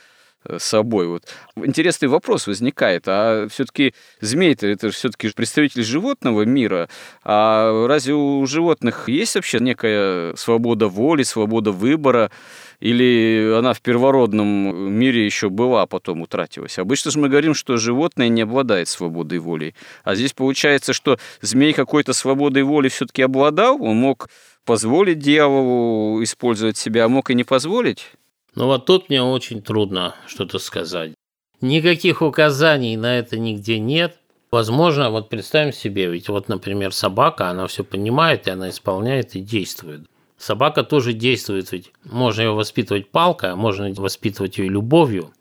собой. 0.57 1.07
Вот. 1.07 1.23
Интересный 1.55 2.07
вопрос 2.07 2.47
возникает, 2.47 3.03
а 3.07 3.47
все-таки 3.49 3.93
змей-то 4.21 4.67
это 4.67 4.89
все-таки 4.91 5.29
представитель 5.29 5.83
животного 5.83 6.43
мира, 6.43 6.89
а 7.23 7.87
разве 7.87 8.13
у 8.13 8.45
животных 8.45 9.09
есть 9.09 9.35
вообще 9.35 9.59
некая 9.59 10.35
свобода 10.35 10.87
воли, 10.87 11.23
свобода 11.23 11.71
выбора, 11.71 12.31
или 12.79 13.53
она 13.57 13.73
в 13.73 13.81
первородном 13.81 14.91
мире 14.93 15.25
еще 15.25 15.49
была, 15.49 15.83
а 15.83 15.87
потом 15.87 16.21
утратилась? 16.21 16.77
Обычно 16.77 17.11
же 17.11 17.19
мы 17.19 17.29
говорим, 17.29 17.53
что 17.53 17.77
животное 17.77 18.29
не 18.29 18.41
обладает 18.41 18.87
свободой 18.87 19.39
воли, 19.39 19.75
а 20.03 20.15
здесь 20.15 20.33
получается, 20.33 20.93
что 20.93 21.17
змей 21.41 21.73
какой-то 21.73 22.13
свободой 22.13 22.63
воли 22.63 22.89
все-таки 22.89 23.21
обладал, 23.21 23.81
он 23.81 23.97
мог 23.97 24.29
позволить 24.65 25.19
дьяволу 25.19 26.21
использовать 26.23 26.77
себя, 26.77 27.05
а 27.05 27.09
мог 27.09 27.29
и 27.31 27.35
не 27.35 27.43
позволить? 27.43 28.05
Но 28.53 28.67
вот 28.67 28.85
тут 28.85 29.09
мне 29.09 29.21
очень 29.21 29.61
трудно 29.61 30.15
что-то 30.27 30.59
сказать. 30.59 31.13
Никаких 31.61 32.21
указаний 32.21 32.97
на 32.97 33.17
это 33.17 33.39
нигде 33.39 33.79
нет. 33.79 34.17
Возможно, 34.51 35.09
вот 35.09 35.29
представим 35.29 35.73
себе, 35.73 36.07
ведь 36.07 36.29
вот, 36.29 36.47
например, 36.47 36.93
собака, 36.93 37.49
она 37.49 37.67
все 37.67 37.83
понимает, 37.83 38.47
и 38.47 38.51
она 38.51 38.69
исполняет 38.69 39.35
и 39.35 39.41
действует. 39.41 40.07
Собака 40.37 40.83
тоже 40.83 41.13
действует, 41.13 41.71
ведь 41.71 41.91
можно 42.03 42.41
ее 42.41 42.51
воспитывать 42.51 43.09
палкой, 43.09 43.51
а 43.51 43.55
можно 43.55 43.91
воспитывать 43.93 44.57
ее 44.57 44.69
любовью. 44.69 45.33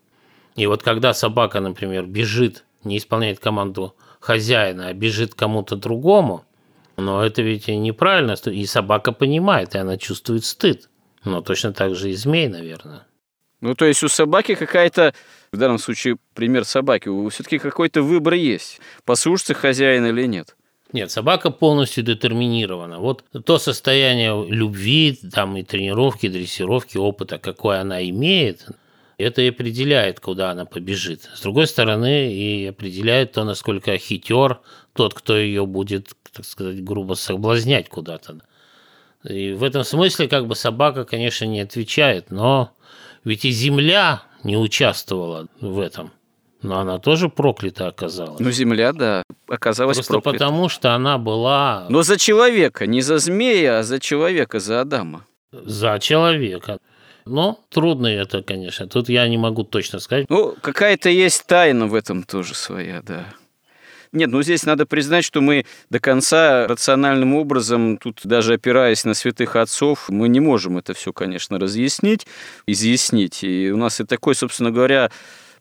И 0.55 0.65
вот 0.65 0.81
когда 0.81 1.13
собака, 1.13 1.59
например, 1.59 2.05
бежит, 2.07 2.65
не 2.83 2.97
исполняет 2.97 3.39
команду 3.39 3.95
хозяина, 4.19 4.87
а 4.87 4.93
бежит 4.93 5.35
кому-то 5.35 5.75
другому, 5.75 6.45
но 6.97 7.23
это 7.23 7.43
ведь 7.43 7.67
неправильно, 7.67 8.33
и 8.33 8.65
собака 8.65 9.11
понимает, 9.11 9.75
и 9.75 9.77
она 9.77 9.97
чувствует 9.97 10.45
стыд. 10.45 10.89
Но 11.23 11.41
точно 11.41 11.73
так 11.73 11.95
же 11.95 12.09
и 12.09 12.13
змей, 12.13 12.47
наверное. 12.47 13.05
Ну, 13.61 13.75
то 13.75 13.85
есть 13.85 14.03
у 14.03 14.07
собаки 14.07 14.55
какая-то, 14.55 15.13
в 15.51 15.57
данном 15.57 15.77
случае 15.77 16.17
пример 16.33 16.65
собаки, 16.65 17.09
все-таки 17.29 17.59
какой-то 17.59 18.01
выбор 18.01 18.33
есть, 18.33 18.79
послушаться 19.03 19.53
хозяина 19.53 20.07
или 20.07 20.25
нет. 20.25 20.55
Нет, 20.93 21.11
собака 21.11 21.51
полностью 21.51 22.03
детерминирована. 22.03 22.99
Вот 22.99 23.23
то 23.45 23.57
состояние 23.57 24.45
любви, 24.49 25.19
там 25.33 25.57
и 25.57 25.63
тренировки, 25.63 26.29
дрессировки, 26.29 26.97
опыта, 26.97 27.37
какой 27.37 27.81
она 27.81 28.07
имеет, 28.09 28.67
это 29.17 29.41
и 29.41 29.49
определяет, 29.49 30.19
куда 30.19 30.51
она 30.51 30.65
побежит. 30.65 31.29
С 31.33 31.41
другой 31.41 31.67
стороны, 31.67 32.31
и 32.33 32.67
определяет 32.67 33.33
то, 33.33 33.43
насколько 33.43 33.97
хитер 33.97 34.59
тот, 34.93 35.13
кто 35.13 35.37
ее 35.37 35.65
будет, 35.65 36.13
так 36.31 36.45
сказать, 36.45 36.83
грубо 36.83 37.15
соблазнять 37.15 37.89
куда-то. 37.89 38.39
И 39.23 39.53
в 39.53 39.63
этом 39.63 39.83
смысле 39.83 40.27
как 40.27 40.47
бы 40.47 40.55
собака, 40.55 41.03
конечно, 41.03 41.45
не 41.45 41.61
отвечает, 41.61 42.31
но 42.31 42.71
ведь 43.23 43.43
и 43.43 43.51
земля 43.51 44.23
не 44.43 44.55
участвовала 44.55 45.47
в 45.59 45.79
этом. 45.79 46.13
Но 46.61 46.79
она 46.79 46.97
тоже 46.97 47.29
проклята 47.29 47.87
оказалась. 47.87 48.39
Ну, 48.39 48.51
земля, 48.51 48.91
да, 48.91 49.23
оказалась 49.47 49.97
Просто 49.97 50.13
проклята. 50.13 50.45
потому, 50.45 50.69
что 50.69 50.95
она 50.95 51.17
была... 51.17 51.85
Но 51.89 52.01
за 52.03 52.17
человека, 52.17 52.87
не 52.87 53.01
за 53.01 53.19
змея, 53.19 53.79
а 53.79 53.83
за 53.83 53.99
человека, 53.99 54.59
за 54.59 54.81
Адама. 54.81 55.25
За 55.51 55.99
человека. 55.99 56.79
Но 57.25 57.59
трудно 57.69 58.07
это, 58.07 58.41
конечно. 58.41 58.87
Тут 58.87 59.09
я 59.09 59.27
не 59.27 59.37
могу 59.37 59.63
точно 59.63 59.99
сказать. 59.99 60.29
Ну, 60.29 60.55
какая-то 60.61 61.09
есть 61.09 61.45
тайна 61.45 61.87
в 61.87 61.93
этом 61.93 62.23
тоже 62.23 62.55
своя, 62.55 63.01
да. 63.01 63.25
Нет, 64.13 64.31
ну 64.31 64.41
здесь 64.41 64.65
надо 64.65 64.85
признать, 64.85 65.25
что 65.25 65.41
мы 65.41 65.65
до 65.89 65.99
конца 65.99 66.65
рациональным 66.65 67.35
образом, 67.35 67.97
тут 67.97 68.21
даже 68.23 68.53
опираясь 68.53 69.03
на 69.03 69.13
святых 69.13 69.57
отцов, 69.57 70.07
мы 70.09 70.29
не 70.29 70.39
можем 70.39 70.77
это 70.77 70.93
все, 70.93 71.11
конечно, 71.11 71.59
разъяснить, 71.59 72.25
изъяснить. 72.65 73.43
И 73.43 73.69
у 73.71 73.77
нас 73.77 73.99
и 73.99 74.05
такой, 74.05 74.33
собственно 74.33 74.71
говоря, 74.71 75.11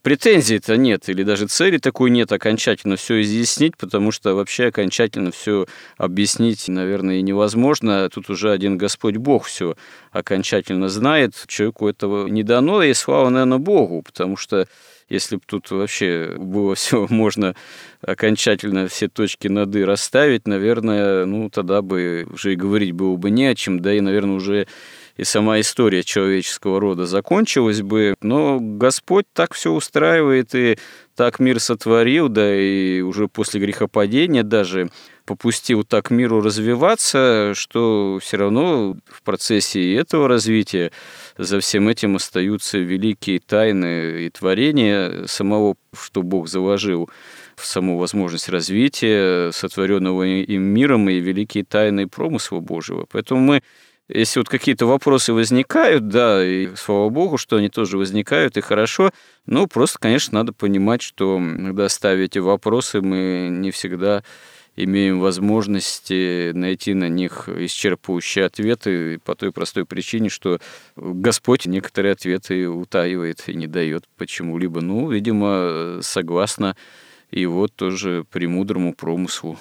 претензий-то 0.06 0.76
нет, 0.76 1.08
или 1.08 1.24
даже 1.24 1.48
цели 1.48 1.78
такой 1.78 2.10
нет 2.10 2.30
окончательно 2.30 2.94
все 2.94 3.22
изъяснить, 3.22 3.76
потому 3.76 4.12
что 4.12 4.36
вообще 4.36 4.66
окончательно 4.66 5.32
все 5.32 5.66
объяснить, 5.96 6.68
наверное, 6.68 7.16
и 7.16 7.22
невозможно. 7.22 8.08
Тут 8.08 8.30
уже 8.30 8.52
один 8.52 8.78
Господь 8.78 9.16
Бог 9.16 9.46
все 9.46 9.74
окончательно 10.12 10.88
знает. 10.88 11.32
Человеку 11.48 11.88
этого 11.88 12.28
не 12.28 12.44
дано, 12.44 12.84
и 12.84 12.94
слава, 12.94 13.30
наверное, 13.30 13.58
Богу, 13.58 14.02
потому 14.02 14.36
что 14.36 14.68
если 15.08 15.36
бы 15.36 15.42
тут 15.44 15.72
вообще 15.72 16.36
было 16.38 16.74
все 16.76 17.08
можно 17.10 17.56
окончательно 18.00 18.86
все 18.86 19.08
точки 19.08 19.48
над 19.48 19.74
«и» 19.74 19.84
расставить, 19.84 20.46
наверное, 20.46 21.24
ну, 21.24 21.50
тогда 21.50 21.82
бы 21.82 22.28
уже 22.32 22.52
и 22.52 22.56
говорить 22.56 22.92
было 22.92 23.16
бы 23.16 23.30
не 23.30 23.46
о 23.46 23.56
чем, 23.56 23.80
да 23.80 23.92
и, 23.92 24.00
наверное, 24.00 24.36
уже 24.36 24.68
и 25.16 25.24
сама 25.24 25.60
история 25.60 26.02
человеческого 26.02 26.80
рода 26.80 27.06
закончилась 27.06 27.82
бы. 27.82 28.14
Но 28.20 28.58
Господь 28.60 29.26
так 29.32 29.54
все 29.54 29.72
устраивает 29.72 30.54
и 30.54 30.78
так 31.14 31.40
мир 31.40 31.60
сотворил, 31.60 32.28
да 32.28 32.54
и 32.54 33.00
уже 33.00 33.26
после 33.28 33.60
грехопадения 33.60 34.42
даже 34.42 34.90
попустил 35.24 35.82
так 35.82 36.10
миру 36.10 36.40
развиваться, 36.40 37.52
что 37.54 38.18
все 38.22 38.36
равно 38.36 38.96
в 39.06 39.22
процессе 39.22 39.94
этого 39.94 40.28
развития 40.28 40.92
за 41.38 41.58
всем 41.60 41.88
этим 41.88 42.16
остаются 42.16 42.78
великие 42.78 43.40
тайны 43.40 44.26
и 44.26 44.30
творения 44.30 45.26
самого, 45.26 45.76
что 45.98 46.22
Бог 46.22 46.48
заложил 46.48 47.10
в 47.56 47.64
саму 47.64 47.98
возможность 47.98 48.50
развития 48.50 49.50
сотворенного 49.52 50.24
им 50.24 50.62
миром 50.62 51.08
и 51.08 51.18
великие 51.18 51.64
тайны 51.64 52.06
промысла 52.06 52.60
Божьего. 52.60 53.06
Поэтому 53.10 53.40
мы 53.40 53.62
если 54.08 54.40
вот 54.40 54.48
какие-то 54.48 54.86
вопросы 54.86 55.32
возникают, 55.32 56.08
да, 56.08 56.44
и 56.44 56.74
слава 56.76 57.08
богу, 57.08 57.38
что 57.38 57.56
они 57.56 57.68
тоже 57.68 57.98
возникают, 57.98 58.56
и 58.56 58.60
хорошо, 58.60 59.10
ну, 59.46 59.66
просто, 59.66 59.98
конечно, 59.98 60.38
надо 60.38 60.52
понимать, 60.52 61.02
что 61.02 61.38
когда 61.38 61.88
ставить 61.88 62.30
эти 62.30 62.38
вопросы, 62.38 63.00
мы 63.00 63.48
не 63.50 63.70
всегда 63.70 64.22
имеем 64.76 65.20
возможности 65.20 66.52
найти 66.52 66.94
на 66.94 67.08
них 67.08 67.48
исчерпывающие 67.48 68.44
ответы 68.44 69.18
по 69.24 69.34
той 69.34 69.50
простой 69.50 69.86
причине, 69.86 70.28
что 70.28 70.60
Господь 70.96 71.66
некоторые 71.66 72.12
ответы 72.12 72.68
утаивает 72.68 73.44
и 73.48 73.54
не 73.54 73.66
дает 73.66 74.04
почему-либо. 74.16 74.82
Ну, 74.82 75.10
видимо, 75.10 76.00
согласно 76.02 76.76
его 77.30 77.68
тоже 77.68 78.24
премудрому 78.30 78.94
промыслу. 78.94 79.58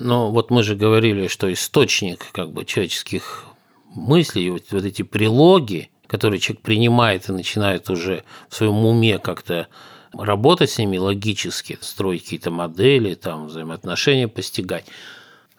Но 0.00 0.30
вот 0.30 0.50
мы 0.50 0.62
же 0.62 0.76
говорили, 0.76 1.26
что 1.26 1.52
источник 1.52 2.30
как 2.30 2.52
бы 2.52 2.64
человеческих 2.64 3.46
мыслей, 3.90 4.50
вот, 4.50 4.62
вот 4.70 4.84
эти 4.84 5.02
прилоги, 5.02 5.90
которые 6.06 6.38
человек 6.38 6.62
принимает 6.62 7.28
и 7.28 7.32
начинает 7.32 7.90
уже 7.90 8.22
в 8.48 8.54
своем 8.54 8.86
уме 8.86 9.18
как-то 9.18 9.66
работать 10.12 10.70
с 10.70 10.78
ними 10.78 10.98
логически, 10.98 11.78
строить 11.80 12.22
какие-то 12.22 12.52
модели, 12.52 13.14
там, 13.14 13.48
взаимоотношения 13.48 14.28
постигать, 14.28 14.84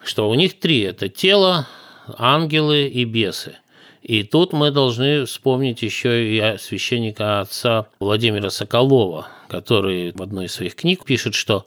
что 0.02 0.30
у 0.30 0.34
них 0.34 0.58
три– 0.58 0.80
это 0.80 1.10
тело, 1.10 1.68
ангелы 2.16 2.88
и 2.88 3.04
бесы. 3.04 3.56
И 4.00 4.22
тут 4.22 4.54
мы 4.54 4.70
должны 4.70 5.26
вспомнить 5.26 5.82
еще 5.82 6.26
и 6.34 6.56
священника 6.58 7.40
отца 7.40 7.88
Владимира 8.00 8.48
Соколова, 8.48 9.28
который 9.48 10.12
в 10.12 10.22
одной 10.22 10.46
из 10.46 10.54
своих 10.54 10.76
книг 10.76 11.04
пишет, 11.04 11.34
что 11.34 11.66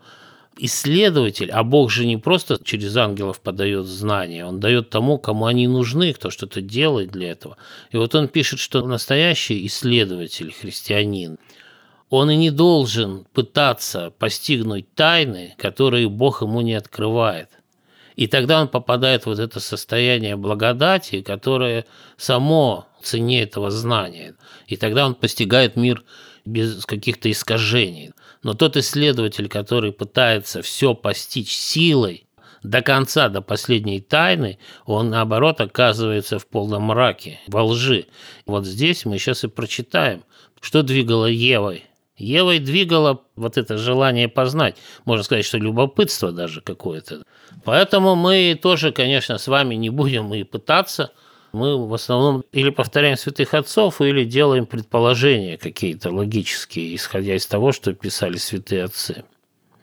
исследователь, 0.58 1.52
а 1.52 1.64
Бог 1.64 1.92
же 1.92 2.06
не 2.06 2.18
просто 2.18 2.60
через 2.64 2.96
ангелов 2.96 3.42
подает 3.42 3.86
знания, 3.86 4.46
он 4.46 4.60
дает 4.60 4.90
тому, 4.90 5.18
кому 5.18 5.46
они 5.46 5.68
нужны, 5.68 6.14
кто 6.14 6.30
что-то 6.30 6.62
делает 6.62 7.12
для 7.12 7.32
этого. 7.32 7.58
И 7.92 7.98
вот 7.98 8.14
он 8.16 8.28
пишет, 8.28 8.60
что 8.60 8.86
настоящий 8.86 9.66
исследователь, 9.66 10.54
христианин, 10.54 11.38
он 12.10 12.30
и 12.30 12.36
не 12.36 12.52
должен 12.52 13.26
пытаться 13.34 14.12
постигнуть 14.20 14.94
тайны, 14.94 15.56
которые 15.58 16.10
Бог 16.10 16.42
ему 16.42 16.62
не 16.62 16.76
открывает. 16.76 17.50
И 18.16 18.28
тогда 18.28 18.62
он 18.62 18.68
попадает 18.68 19.24
в 19.24 19.26
вот 19.28 19.40
это 19.40 19.60
состояние 19.60 20.36
благодати, 20.36 21.22
которое 21.22 21.86
само 22.18 22.88
цене 23.02 23.42
этого 23.42 23.72
знания. 23.72 24.36
И 24.68 24.78
тогда 24.78 25.06
он 25.08 25.16
постигает 25.16 25.76
мир 25.76 26.04
без 26.46 26.86
каких-то 26.86 27.32
искажений. 27.32 28.12
Но 28.44 28.54
тот 28.54 28.76
исследователь, 28.78 29.48
который 29.48 29.94
пытается 29.94 30.62
все 30.62 30.94
постичь 30.94 31.52
силой, 31.52 32.28
до 32.62 32.82
конца, 32.82 33.30
до 33.30 33.42
последней 33.42 34.00
тайны, 34.00 34.58
он, 34.86 35.10
наоборот, 35.10 35.60
оказывается 35.60 36.40
в 36.40 36.48
полном 36.48 36.84
мраке, 36.84 37.40
во 37.48 37.64
лжи. 37.64 38.06
Вот 38.46 38.66
здесь 38.66 39.06
мы 39.06 39.18
сейчас 39.18 39.44
и 39.44 39.48
прочитаем, 39.48 40.24
что 40.62 40.82
двигало 40.84 41.26
Евой. 41.26 41.86
Евой 42.16 42.60
двигало 42.60 43.22
вот 43.36 43.58
это 43.58 43.78
желание 43.78 44.30
познать, 44.30 44.78
можно 45.04 45.24
сказать, 45.24 45.46
что 45.46 45.58
любопытство 45.58 46.32
даже 46.32 46.62
какое-то. 46.62 47.24
Поэтому 47.66 48.16
мы 48.16 48.58
тоже, 48.62 48.92
конечно, 48.92 49.38
с 49.38 49.48
вами 49.48 49.76
не 49.76 49.90
будем 49.90 50.34
и 50.34 50.44
пытаться– 50.44 51.12
мы 51.54 51.88
в 51.88 51.94
основном 51.94 52.44
или 52.52 52.70
повторяем 52.70 53.16
святых 53.16 53.54
отцов, 53.54 54.02
или 54.02 54.26
делаем 54.26 54.66
предположения 54.66 55.58
какие-то 55.58 56.12
логические, 56.12 56.96
исходя 56.96 57.36
из 57.36 57.46
того, 57.46 57.72
что 57.72 57.94
писали 57.94 58.38
святые 58.38 58.84
отцы. 58.84 59.24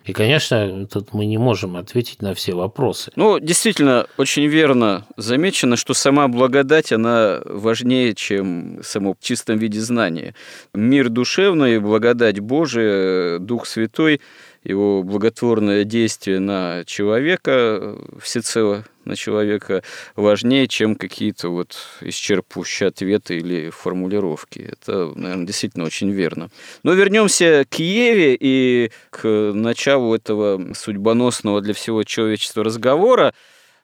И, 0.05 0.13
конечно, 0.13 0.87
тут 0.87 1.13
мы 1.13 1.27
не 1.27 1.39
можем 1.39 1.77
ответить 1.77 2.23
на 2.23 2.35
все 2.35 2.55
вопросы. 2.55 3.13
Ну, 3.17 3.39
действительно, 3.39 4.07
очень 4.17 4.47
верно 4.47 5.07
замечено, 5.17 5.77
что 5.77 5.95
сама 5.95 6.27
благодать, 6.27 6.91
она 6.91 7.41
важнее, 7.45 8.15
чем 8.15 8.81
само 8.83 9.15
в 9.15 9.23
чистом 9.25 9.59
виде 9.59 9.79
знания. 9.79 10.35
Мир 10.75 11.11
душевный, 11.11 11.79
благодать 11.79 12.41
Божия, 12.41 13.39
Дух 13.39 13.67
Святой– 13.67 14.21
его 14.65 15.03
благотворное 15.03 15.85
действие 15.85 16.39
на 16.39 16.85
человека, 16.85 17.97
всецело 18.21 18.85
на 19.11 19.17
человека, 19.17 19.83
важнее, 20.17 20.67
чем 20.69 20.95
какие-то 20.95 21.49
вот 21.51 21.77
исчерпывающие 22.01 22.89
ответы 22.89 23.37
или 23.37 23.71
формулировки. 23.71 24.71
Это, 24.73 25.13
наверное, 25.15 25.47
действительно 25.47 25.85
очень 25.85 26.11
верно. 26.11 26.51
Но 26.83 26.93
вернемся 26.95 27.65
к 27.69 27.75
Еве 27.75 28.37
и 28.39 28.91
к 29.11 29.53
началу 29.55 30.15
этого 30.15 30.73
судьбоносного 30.75 31.61
для 31.61 31.75
всего 31.75 32.05
человечества 32.05 32.65
разговора. 32.65 33.35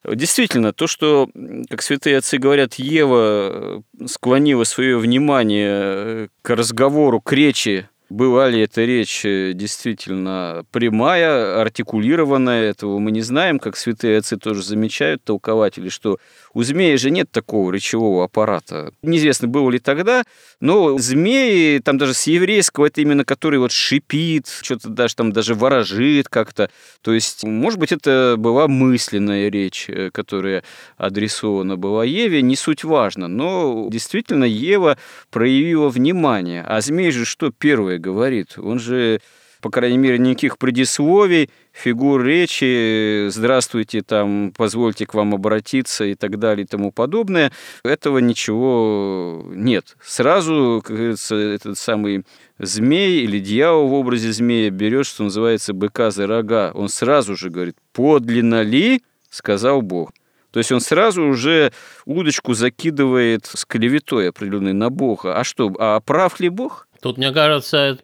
Действительно, 0.05 0.73
то, 0.73 0.87
что, 0.87 1.29
как 1.69 1.83
святые 1.83 2.19
отцы 2.19 2.39
говорят, 2.39 2.75
Ева 2.75 3.83
склонила 4.07 4.63
свое 4.65 4.99
внимание 4.99 6.29
к 6.43 6.51
разговору, 6.55 7.21
к 7.21 7.33
речи 7.33 7.89
была 8.09 8.49
ли 8.49 8.61
эта 8.61 8.85
речь 8.85 9.25
э, 9.25 9.53
действительно 9.55 10.65
прямая, 10.71 11.61
артикулированная, 11.61 12.71
этого 12.71 12.99
мы 12.99 13.11
не 13.11 13.23
знаем, 13.23 13.59
как 13.59 13.77
святые 13.77 14.19
отцы 14.19 14.37
тоже 14.37 14.63
замечают, 14.63 15.25
толкователи, 15.25 15.89
что 15.89 16.19
у 16.57 16.63
змеи 16.63 16.97
же 16.97 17.11
нет 17.11 17.31
такого 17.31 17.71
речевого 17.71 18.25
аппарата. 18.25 18.91
Неизвестно, 19.03 19.47
было 19.47 19.69
ли 19.69 19.79
тогда, 19.79 20.25
но 20.59 20.97
змеи, 20.97 21.81
там 21.81 21.99
даже 21.99 22.15
с 22.15 22.27
еврейского, 22.27 22.87
это 22.87 23.03
именно 23.03 23.27
который 23.27 23.59
вот 23.59 23.73
шипит, 23.73 24.49
что-то 24.63 24.89
даже 24.89 25.17
там 25.17 25.33
даже 25.33 25.55
ворожит 25.55 26.31
как-то. 26.31 26.71
То 27.03 27.13
есть, 27.13 27.45
может 27.45 27.79
быть, 27.79 27.93
это 27.93 28.37
была 28.39 28.69
мысленная 28.69 29.51
речь, 29.51 29.91
э, 29.91 30.09
которая 30.11 30.65
адресована 30.97 31.77
была 31.77 32.07
Еве, 32.07 32.41
не 32.41 32.57
суть 32.57 32.85
важно, 32.85 33.29
но 33.29 33.89
действительно 33.91 34.45
Ева 34.45 34.97
проявила 35.31 35.91
внимание. 35.91 36.63
А 36.63 36.81
змей 36.81 37.11
же 37.11 37.27
что 37.27 37.51
первое 37.51 37.99
говорит. 37.99 38.55
Он 38.57 38.79
же, 38.79 39.21
по 39.61 39.71
крайней 39.71 39.99
мере, 39.99 40.19
никаких 40.19 40.59
предисловий, 40.59 41.51
фигур 41.73 42.23
речи, 42.25 43.29
здравствуйте, 43.29 44.03
там, 44.03 44.53
позвольте 44.57 45.07
к 45.07 45.15
вам 45.15 45.35
обратиться 45.35 46.05
и 46.05 46.15
так 46.15 46.39
далее 46.39 46.65
и 46.65 46.69
тому 46.69 46.93
подобное. 46.93 47.53
Этого 47.85 48.19
ничего 48.19 49.45
нет. 49.49 49.97
Сразу, 50.03 50.83
как 50.85 50.97
говорится, 50.97 51.35
этот 51.35 51.79
самый 51.79 52.25
змей 52.59 53.23
или 53.23 53.39
дьявол 53.39 53.89
в 53.89 53.95
образе 53.95 54.33
змея 54.33 54.71
берет, 54.71 55.07
что 55.07 55.25
называется, 55.25 55.75
быка 55.75 56.11
за 56.11 56.27
рога. 56.27 56.73
Он 56.75 56.89
сразу 56.89 57.37
же 57.37 57.51
говорит, 57.51 57.77
подлинно 57.93 58.63
ли, 58.63 59.03
сказал 59.31 59.83
Бог. 59.83 60.13
То 60.51 60.59
есть 60.59 60.73
он 60.73 60.81
сразу 60.81 61.23
уже 61.23 61.71
удочку 62.07 62.55
закидывает 62.55 63.45
с 63.45 63.67
клеветой 63.67 64.31
определенной 64.31 64.73
на 64.73 64.89
Бога. 64.89 65.39
А 65.39 65.45
что, 65.45 65.71
а 65.79 66.01
прав 66.01 66.41
ли 66.41 66.49
Бог? 66.49 66.89
Тут, 67.03 67.19
мне 67.19 67.31
кажется, 67.31 67.99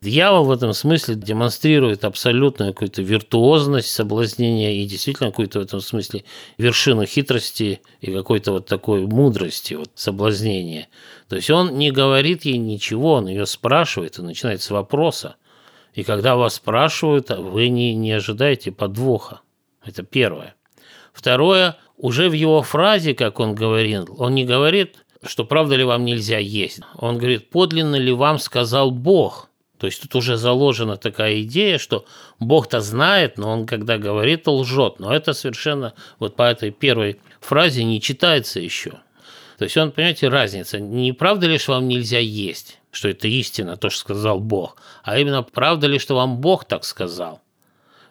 дьявол 0.00 0.44
в 0.44 0.50
этом 0.50 0.72
смысле 0.72 1.14
демонстрирует 1.14 2.04
абсолютную 2.04 2.72
какую-то 2.72 3.02
виртуозность 3.02 3.90
соблазнения 3.90 4.72
и 4.72 4.86
действительно 4.86 5.30
какую-то 5.30 5.60
в 5.60 5.62
этом 5.62 5.80
смысле 5.80 6.24
вершину 6.58 7.06
хитрости 7.06 7.80
и 8.00 8.12
какой-то 8.12 8.52
вот 8.52 8.66
такой 8.66 9.06
мудрости, 9.06 9.74
вот 9.74 9.90
соблазнения. 9.94 10.88
То 11.28 11.36
есть 11.36 11.50
он 11.50 11.76
не 11.78 11.90
говорит 11.90 12.44
ей 12.44 12.58
ничего, 12.58 13.14
он 13.14 13.28
ее 13.28 13.46
спрашивает 13.46 14.18
и 14.18 14.22
начинает 14.22 14.62
с 14.62 14.70
вопроса. 14.70 15.36
И 15.94 16.02
когда 16.02 16.36
вас 16.36 16.54
спрашивают, 16.54 17.30
вы 17.30 17.68
не, 17.68 17.94
не 17.94 18.12
ожидаете 18.12 18.70
подвоха. 18.70 19.40
Это 19.84 20.02
первое. 20.02 20.54
Второе, 21.12 21.78
уже 21.96 22.28
в 22.28 22.34
его 22.34 22.60
фразе, 22.62 23.14
как 23.14 23.40
он 23.40 23.54
говорил, 23.54 24.06
он 24.18 24.34
не 24.34 24.44
говорит 24.44 24.96
что 25.28 25.44
правда 25.44 25.76
ли 25.76 25.84
вам 25.84 26.04
нельзя 26.04 26.38
есть. 26.38 26.80
Он 26.96 27.18
говорит, 27.18 27.50
подлинно 27.50 27.96
ли 27.96 28.12
вам 28.12 28.38
сказал 28.38 28.90
Бог? 28.90 29.45
То 29.78 29.86
есть 29.86 30.02
тут 30.02 30.14
уже 30.14 30.36
заложена 30.36 30.96
такая 30.96 31.42
идея, 31.42 31.78
что 31.78 32.06
Бог-то 32.40 32.80
знает, 32.80 33.38
но 33.38 33.50
он 33.50 33.66
когда 33.66 33.98
говорит, 33.98 34.46
лжет. 34.46 34.98
Но 34.98 35.14
это 35.14 35.32
совершенно 35.32 35.94
вот 36.18 36.36
по 36.36 36.42
этой 36.42 36.70
первой 36.70 37.20
фразе 37.40 37.84
не 37.84 38.00
читается 38.00 38.60
еще. 38.60 38.92
То 39.58 39.64
есть 39.64 39.76
он, 39.76 39.92
понимаете, 39.92 40.28
разница. 40.28 40.80
Не 40.80 41.12
правда 41.12 41.46
ли, 41.46 41.58
что 41.58 41.72
вам 41.72 41.88
нельзя 41.88 42.18
есть, 42.18 42.78
что 42.90 43.08
это 43.08 43.28
истина, 43.28 43.76
то, 43.76 43.90
что 43.90 44.00
сказал 44.00 44.40
Бог, 44.40 44.76
а 45.02 45.18
именно 45.18 45.42
правда 45.42 45.86
ли, 45.86 45.98
что 45.98 46.14
вам 46.14 46.38
Бог 46.40 46.64
так 46.64 46.84
сказал 46.84 47.40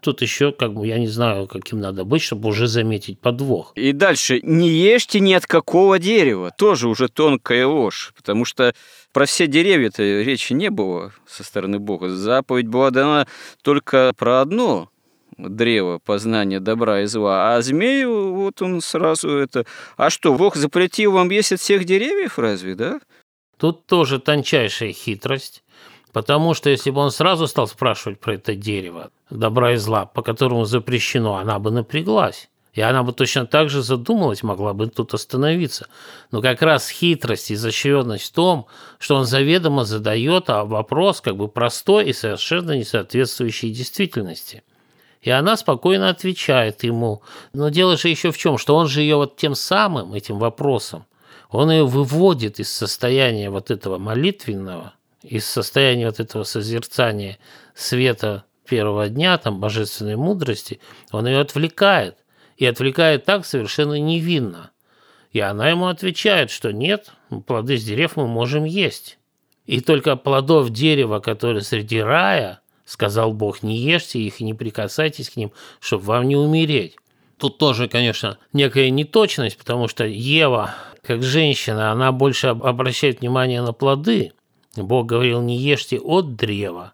тут 0.05 0.21
еще, 0.21 0.51
как 0.51 0.73
бы, 0.73 0.85
я 0.85 0.99
не 0.99 1.07
знаю, 1.07 1.47
каким 1.47 1.79
надо 1.79 2.03
быть, 2.05 2.21
чтобы 2.21 2.49
уже 2.49 2.67
заметить 2.67 3.19
подвох. 3.19 3.73
И 3.75 3.91
дальше, 3.91 4.39
не 4.43 4.69
ешьте 4.69 5.19
ни 5.19 5.33
от 5.33 5.47
какого 5.47 5.97
дерева. 5.97 6.51
Тоже 6.55 6.87
уже 6.87 7.09
тонкая 7.09 7.65
ложь, 7.65 8.13
потому 8.15 8.45
что 8.45 8.73
про 9.11 9.25
все 9.25 9.47
деревья-то 9.47 10.03
речи 10.03 10.53
не 10.53 10.69
было 10.69 11.11
со 11.27 11.43
стороны 11.43 11.79
Бога. 11.79 12.09
Заповедь 12.09 12.67
была 12.67 12.91
дана 12.91 13.27
только 13.63 14.13
про 14.15 14.41
одно 14.41 14.89
древо 15.37 15.97
познания 15.97 16.59
добра 16.59 17.01
и 17.01 17.05
зла, 17.07 17.55
а 17.55 17.61
змею 17.61 18.33
вот 18.35 18.61
он 18.61 18.81
сразу 18.81 19.29
это... 19.29 19.65
А 19.97 20.11
что, 20.11 20.35
Бог 20.35 20.55
запретил 20.55 21.13
вам 21.13 21.31
есть 21.31 21.51
от 21.51 21.59
всех 21.59 21.83
деревьев 21.83 22.37
разве, 22.37 22.75
да? 22.75 23.01
Тут 23.57 23.87
тоже 23.87 24.19
тончайшая 24.19 24.93
хитрость. 24.93 25.63
Потому 26.15 26.53
что 26.53 26.69
если 26.69 26.91
бы 26.91 27.01
он 27.01 27.11
сразу 27.11 27.45
стал 27.45 27.67
спрашивать 27.67 28.21
про 28.21 28.35
это 28.35 28.55
дерево, 28.55 29.11
добра 29.29 29.73
и 29.73 29.75
зла, 29.75 30.05
по 30.05 30.21
которому 30.21 30.63
запрещено, 30.63 31.35
она 31.35 31.59
бы 31.59 31.71
напряглась. 31.71 32.47
И 32.71 32.79
она 32.79 33.03
бы 33.03 33.11
точно 33.11 33.45
так 33.45 33.69
же 33.69 33.81
задумалась, 33.81 34.41
могла 34.41 34.73
бы 34.73 34.87
тут 34.87 35.13
остановиться. 35.13 35.89
Но 36.31 36.41
как 36.41 36.61
раз 36.61 36.89
хитрость 36.89 37.51
и 37.51 37.55
изощренность 37.55 38.29
в 38.29 38.31
том, 38.31 38.67
что 38.97 39.17
он 39.17 39.25
заведомо 39.25 39.83
задает 39.83 40.49
а 40.49 40.63
вопрос 40.63 41.19
как 41.19 41.35
бы 41.35 41.49
простой 41.49 42.05
и 42.05 42.13
совершенно 42.13 42.77
не 42.77 42.85
соответствующий 42.85 43.73
действительности. 43.73 44.63
И 45.21 45.29
она 45.29 45.57
спокойно 45.57 46.07
отвечает 46.07 46.85
ему. 46.85 47.23
Но 47.51 47.67
дело 47.67 47.97
же 47.97 48.07
еще 48.07 48.31
в 48.31 48.37
чем, 48.37 48.57
что 48.57 48.77
он 48.77 48.87
же 48.87 49.01
ее 49.01 49.17
вот 49.17 49.35
тем 49.35 49.53
самым, 49.53 50.13
этим 50.13 50.39
вопросом, 50.39 51.07
он 51.49 51.71
ее 51.71 51.85
выводит 51.85 52.61
из 52.61 52.71
состояния 52.71 53.49
вот 53.49 53.69
этого 53.69 53.97
молитвенного, 53.97 54.93
из 55.25 55.45
состояния 55.45 56.07
вот 56.07 56.19
этого 56.19 56.43
созерцания 56.43 57.37
света 57.73 58.45
первого 58.67 59.09
дня, 59.09 59.37
там, 59.37 59.59
божественной 59.59 60.15
мудрости, 60.15 60.79
он 61.11 61.27
ее 61.27 61.39
отвлекает. 61.39 62.17
И 62.57 62.65
отвлекает 62.65 63.25
так 63.25 63.45
совершенно 63.45 63.99
невинно. 63.99 64.71
И 65.31 65.41
она 65.41 65.69
ему 65.69 65.87
отвечает, 65.87 66.49
что 66.49 66.71
нет, 66.71 67.11
плоды 67.45 67.77
с 67.77 67.83
дерев 67.83 68.15
мы 68.15 68.27
можем 68.27 68.63
есть. 68.63 69.19
И 69.65 69.81
только 69.81 70.15
плодов 70.15 70.69
дерева, 70.69 71.19
которые 71.19 71.63
среди 71.63 71.99
рая, 71.99 72.61
сказал 72.85 73.33
Бог, 73.33 73.61
не 73.63 73.77
ешьте 73.77 74.19
их 74.19 74.39
и 74.39 74.45
не 74.45 74.53
прикасайтесь 74.53 75.29
к 75.29 75.35
ним, 75.35 75.51
чтобы 75.81 76.05
вам 76.05 76.27
не 76.27 76.37
умереть. 76.37 76.95
Тут 77.37 77.57
тоже, 77.57 77.89
конечно, 77.89 78.37
некая 78.53 78.89
неточность, 78.89 79.57
потому 79.57 79.89
что 79.89 80.05
Ева, 80.05 80.73
как 81.01 81.21
женщина, 81.21 81.91
она 81.91 82.13
больше 82.13 82.47
обращает 82.47 83.19
внимание 83.19 83.61
на 83.61 83.73
плоды, 83.73 84.31
Бог 84.83 85.05
говорил, 85.05 85.41
не 85.41 85.57
ешьте 85.57 85.99
от 85.99 86.35
древа. 86.35 86.93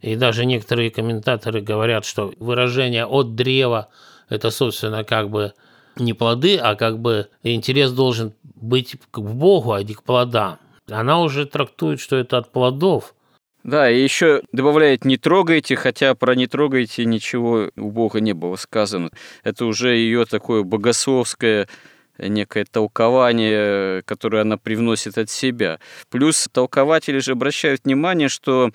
И 0.00 0.16
даже 0.16 0.46
некоторые 0.46 0.90
комментаторы 0.90 1.60
говорят, 1.60 2.04
что 2.04 2.32
выражение 2.38 3.04
от 3.04 3.34
древа– 3.34 3.88
это, 4.28 4.50
собственно, 4.50 5.04
как 5.04 5.28
бы 5.30 5.52
не 5.96 6.14
плоды, 6.14 6.56
а 6.56 6.74
как 6.74 6.98
бы 6.98 7.28
интерес 7.42 7.92
должен 7.92 8.32
быть 8.42 8.96
к 9.10 9.18
Богу, 9.18 9.72
а 9.72 9.82
не 9.82 9.94
к 9.94 10.02
плодам. 10.02 10.58
Она 10.88 11.20
уже 11.20 11.46
трактует, 11.46 12.00
что 12.00 12.16
это 12.16 12.38
от 12.38 12.50
плодов. 12.52 13.14
Да, 13.62 13.90
и 13.90 14.02
еще 14.02 14.42
добавляет 14.52 15.04
«не 15.04 15.18
трогайте», 15.18 15.76
хотя 15.76 16.14
про 16.14 16.34
«не 16.34 16.46
трогайте» 16.46 17.04
ничего 17.04 17.70
у 17.76 17.90
Бога 17.90 18.20
не 18.20 18.32
было 18.32 18.56
сказано. 18.56 19.10
Это 19.44 19.66
уже 19.66 19.96
ее 19.96 20.24
такое 20.24 20.62
богословское 20.62 21.68
некое 22.20 22.64
толкование, 22.64 24.02
которое 24.02 24.42
она 24.42 24.56
привносит 24.56 25.18
от 25.18 25.30
себя. 25.30 25.78
Плюс 26.10 26.48
толкователи 26.52 27.18
же 27.18 27.32
обращают 27.32 27.82
внимание, 27.84 28.28
что 28.28 28.70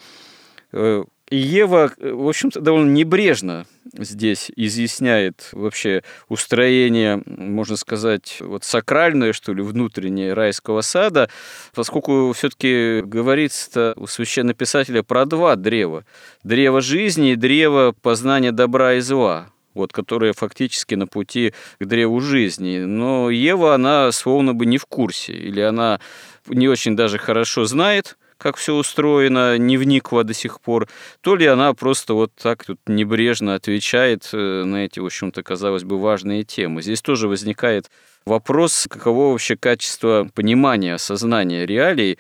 э, 0.71 1.03
Ева, 1.31 1.91
в 1.97 2.27
общем-то, 2.27 2.59
довольно 2.61 2.91
небрежно 2.91 3.65
здесь 3.97 4.51
изъясняет 4.55 5.49
вообще 5.53 6.03
устроение, 6.29 7.23
можно 7.25 7.77
сказать, 7.77 8.37
вот 8.41 8.63
сакральное, 8.63 9.33
что 9.33 9.51
ли, 9.51 9.63
внутреннее 9.63 10.33
райского 10.33 10.81
сада, 10.81 11.29
поскольку 11.73 12.31
все-таки 12.33 13.01
говорится 13.01 13.93
у 13.97 14.05
священнописателя 14.05 15.01
про 15.01 15.25
два 15.25 15.55
древа. 15.55 16.05
Древо 16.43 16.79
жизни 16.79 17.31
и 17.31 17.35
древо 17.35 17.95
познания 17.99 18.51
добра 18.51 18.93
и 18.95 18.99
зла 18.99 19.49
вот, 19.76 19.93
которые 19.93 20.34
фактически 20.34 20.95
на 20.95 21.05
пути 21.05 21.53
к 21.80 21.86
древу 21.86 22.21
жизни. 22.21 22.80
Но 22.80 23.30
Ева, 23.30 23.76
она 23.76 24.11
словно 24.11 24.55
бы 24.55 24.65
не 24.65 24.80
в 24.80 24.86
курсе, 24.86 25.34
или 25.34 25.61
она 25.61 25.99
не 26.47 26.67
очень 26.67 26.95
даже 26.95 27.19
хорошо 27.19 27.65
знает, 27.65 28.17
как 28.38 28.57
все 28.57 28.76
устроено, 28.76 29.57
не 29.57 29.78
вникла 29.78 30.23
до 30.23 30.34
сих 30.34 30.59
пор, 30.59 30.88
то 31.21 31.36
ли 31.36 31.45
она 31.45 31.73
просто 31.73 32.13
вот 32.13 32.32
так 32.36 32.65
тут 32.65 32.80
небрежно 32.88 33.55
отвечает 33.55 34.30
э, 34.34 34.63
на 34.63 34.86
эти, 34.86 34.99
в 34.99 35.05
общем-то, 35.05 35.41
казалось 35.43 35.84
бы, 35.84 35.99
важные 35.99 36.43
темы. 36.43 36.82
Здесь 36.82 37.01
тоже 37.01 37.28
возникает 37.28 37.89
вопрос, 38.26 38.88
каково 38.89 39.32
вообще 39.32 39.55
качество 39.55 40.28
понимания, 40.34 40.95
осознания 40.95 41.65
реалий, 41.65 42.19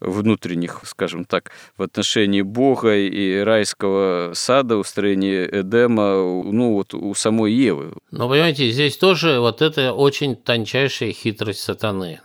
внутренних, 0.00 0.80
скажем 0.84 1.24
так, 1.24 1.50
в 1.76 1.82
отношении 1.82 2.42
Бога 2.42 2.96
и 2.96 3.38
райского 3.38 4.32
сада, 4.34 4.76
устроения 4.76 5.48
Эдема, 5.50 6.14
ну 6.44 6.74
вот 6.74 6.94
у 6.94 7.14
самой 7.14 7.52
Евы. 7.52 7.94
Но 8.10 8.28
понимаете, 8.28 8.70
здесь 8.70 8.96
тоже 8.96 9.40
вот 9.40 9.62
это 9.62 9.92
очень 9.92 10.36
тончайшая 10.36 11.12
хитрость 11.12 11.60
сатаны. 11.60 12.20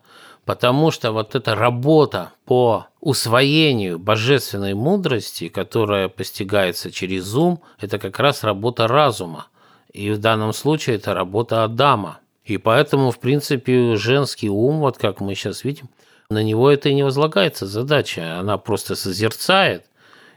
Потому 0.45 0.89
что 0.89 1.11
вот 1.11 1.35
эта 1.35 1.53
работа 1.53 2.31
по 2.45 2.87
усвоению 3.01 3.99
божественной 3.99 4.73
мудрости, 4.73 5.47
которая 5.47 6.09
постигается 6.09 6.91
через 6.91 7.35
ум, 7.35 7.61
это 7.79 7.99
как 7.99 8.17
раз 8.19 8.43
работа 8.43 8.87
разума. 8.87 9.47
И 9.93 10.09
в 10.09 10.17
данном 10.17 10.53
случае 10.53 10.95
это 10.95 11.13
работа 11.13 11.63
Адама. 11.63 12.19
И 12.45 12.57
поэтому, 12.57 13.11
в 13.11 13.19
принципе, 13.19 13.95
женский 13.95 14.49
ум, 14.49 14.79
вот 14.79 14.97
как 14.97 15.21
мы 15.21 15.35
сейчас 15.35 15.63
видим, 15.63 15.89
на 16.29 16.43
него 16.43 16.69
это 16.69 16.89
и 16.89 16.93
не 16.93 17.03
возлагается 17.03 17.65
задача. 17.65 18.39
Она 18.39 18.57
просто 18.57 18.95
созерцает, 18.95 19.85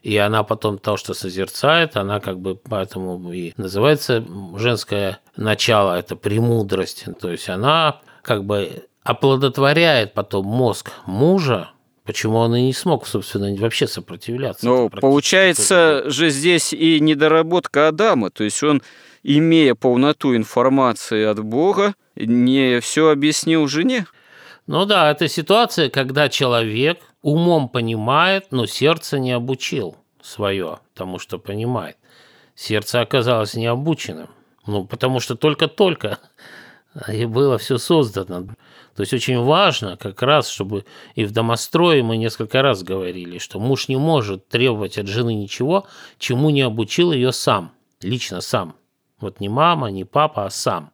и 0.02 0.16
она 0.16 0.42
потом 0.42 0.78
то, 0.78 0.96
что 0.96 1.12
созерцает, 1.12 1.96
она 1.96 2.18
как 2.18 2.40
бы 2.40 2.56
поэтому 2.56 3.30
и 3.32 3.52
называется 3.58 4.24
женское 4.56 5.18
начало, 5.36 5.98
это 5.98 6.16
премудрость. 6.16 7.04
То 7.20 7.30
есть 7.30 7.48
она 7.50 8.00
как 8.22 8.44
бы 8.44 8.86
оплодотворяет 9.02 10.14
потом 10.14 10.46
мозг 10.46 10.92
мужа, 11.06 11.68
Почему 12.04 12.38
он 12.38 12.56
и 12.56 12.62
не 12.62 12.72
смог, 12.72 13.06
собственно, 13.06 13.54
вообще 13.60 13.86
сопротивляться? 13.86 14.66
Ну, 14.66 14.90
получается 14.90 16.02
же 16.10 16.30
здесь 16.30 16.72
и 16.72 16.98
недоработка 16.98 17.86
Адама, 17.86 18.30
то 18.30 18.42
есть 18.42 18.60
он, 18.64 18.82
имея 19.22 19.76
полноту 19.76 20.34
информации 20.34 21.24
от 21.24 21.38
Бога, 21.44 21.94
не 22.16 22.80
все 22.80 23.10
объяснил 23.10 23.68
жене. 23.68 24.06
Ну 24.66 24.84
да, 24.84 25.10
это 25.10 25.28
ситуация, 25.28 25.90
когда 25.90 26.28
человек 26.28 27.00
умом 27.20 27.68
понимает, 27.68 28.46
но 28.50 28.66
сердце 28.66 29.18
не 29.18 29.32
обучил 29.32 29.96
свое 30.20 30.78
тому, 30.94 31.18
что 31.18 31.38
понимает. 31.38 31.96
Сердце 32.54 33.00
оказалось 33.00 33.54
необученным. 33.54 34.28
Ну, 34.66 34.84
потому 34.84 35.18
что 35.18 35.34
только-только 35.34 36.18
и 37.08 37.24
было 37.24 37.58
все 37.58 37.78
создано. 37.78 38.54
То 38.94 39.00
есть 39.00 39.14
очень 39.14 39.40
важно 39.40 39.96
как 39.96 40.22
раз, 40.22 40.48
чтобы 40.48 40.84
и 41.14 41.24
в 41.24 41.32
домострое 41.32 42.02
мы 42.02 42.16
несколько 42.16 42.62
раз 42.62 42.82
говорили, 42.82 43.38
что 43.38 43.58
муж 43.58 43.88
не 43.88 43.96
может 43.96 44.48
требовать 44.48 44.98
от 44.98 45.08
жены 45.08 45.34
ничего, 45.34 45.86
чему 46.18 46.50
не 46.50 46.60
обучил 46.60 47.12
ее 47.12 47.32
сам, 47.32 47.72
лично 48.02 48.40
сам. 48.40 48.76
Вот 49.18 49.40
не 49.40 49.48
мама, 49.48 49.90
не 49.90 50.04
папа, 50.04 50.44
а 50.44 50.50
сам. 50.50 50.92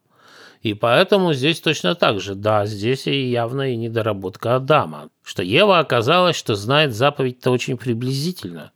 И 0.63 0.75
поэтому 0.75 1.33
здесь 1.35 1.61
точно 1.61 1.95
так 1.95 2.21
же, 2.21 2.35
да, 2.35 2.67
здесь 2.67 3.07
и 3.07 3.31
явно 3.31 3.73
и 3.73 3.77
недоработка 3.77 4.57
Адама, 4.57 5.11
что 5.23 5.43
Ева 5.43 5.79
оказалась, 5.79 6.37
что 6.37 6.57
знает 6.57 6.95
заповедь-то 6.95 7.51
очень 7.51 7.77
приблизительно. 7.77 8.73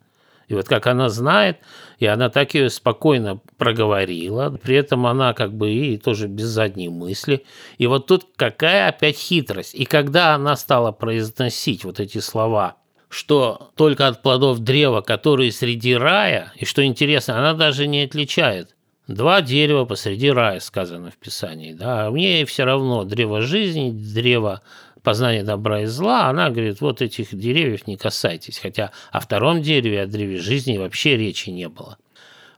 И 0.49 0.55
вот 0.55 0.69
как 0.69 0.87
она 0.87 1.09
знает, 1.09 1.59
и 1.99 2.07
она 2.07 2.29
так 2.29 2.55
ее 2.55 2.69
спокойно 2.69 3.41
проговорила, 3.57 4.51
при 4.63 4.77
этом 4.77 5.07
она 5.07 5.33
как 5.33 5.55
бы 5.55 5.73
и 5.73 5.97
тоже 5.97 6.29
без 6.29 6.47
задней 6.47 6.89
мысли. 6.89 7.45
И 7.79 7.87
вот 7.87 8.07
тут 8.07 8.27
какая 8.37 8.89
опять 8.89 9.17
хитрость. 9.17 9.75
И 9.75 9.85
когда 9.85 10.35
она 10.35 10.57
стала 10.57 10.93
произносить 10.93 11.85
вот 11.85 12.01
эти 12.01 12.19
слова, 12.19 12.77
что 13.09 13.71
только 13.77 14.09
от 14.09 14.23
плодов 14.23 14.59
древа, 14.59 15.01
которые 15.01 15.53
среди 15.53 15.95
рая, 15.95 16.53
и 16.57 16.65
что 16.65 16.85
интересно, 16.85 17.39
она 17.39 17.55
даже 17.55 17.87
не 17.87 18.03
отличает 18.03 18.75
Два 19.09 19.43
дерева 19.43 19.85
посреди 19.85 20.31
рая, 20.31 20.61
сказано 20.61 21.11
в 21.11 21.17
Писании. 21.17 21.73
Да? 21.73 22.07
А 22.07 22.11
мне 22.11 22.45
все 22.47 22.65
равно 22.65 23.05
древо 23.05 23.43
жизни, 23.43 23.91
древо 23.91 24.63
познания 25.03 25.43
добра 25.43 25.83
и 25.83 25.87
зла, 25.87 26.29
она 26.29 26.51
говорит, 26.51 26.81
вот 26.81 27.03
этих 27.03 27.35
деревьев 27.35 27.87
не 27.87 27.97
касайтесь. 27.97 28.59
Хотя 28.59 28.93
о 29.11 29.21
втором 29.21 29.61
дереве, 29.61 30.03
о 30.03 30.07
древе 30.07 30.39
жизни 30.39 30.79
вообще 30.79 31.17
речи 31.17 31.51
не 31.51 31.69
было. 31.69 31.99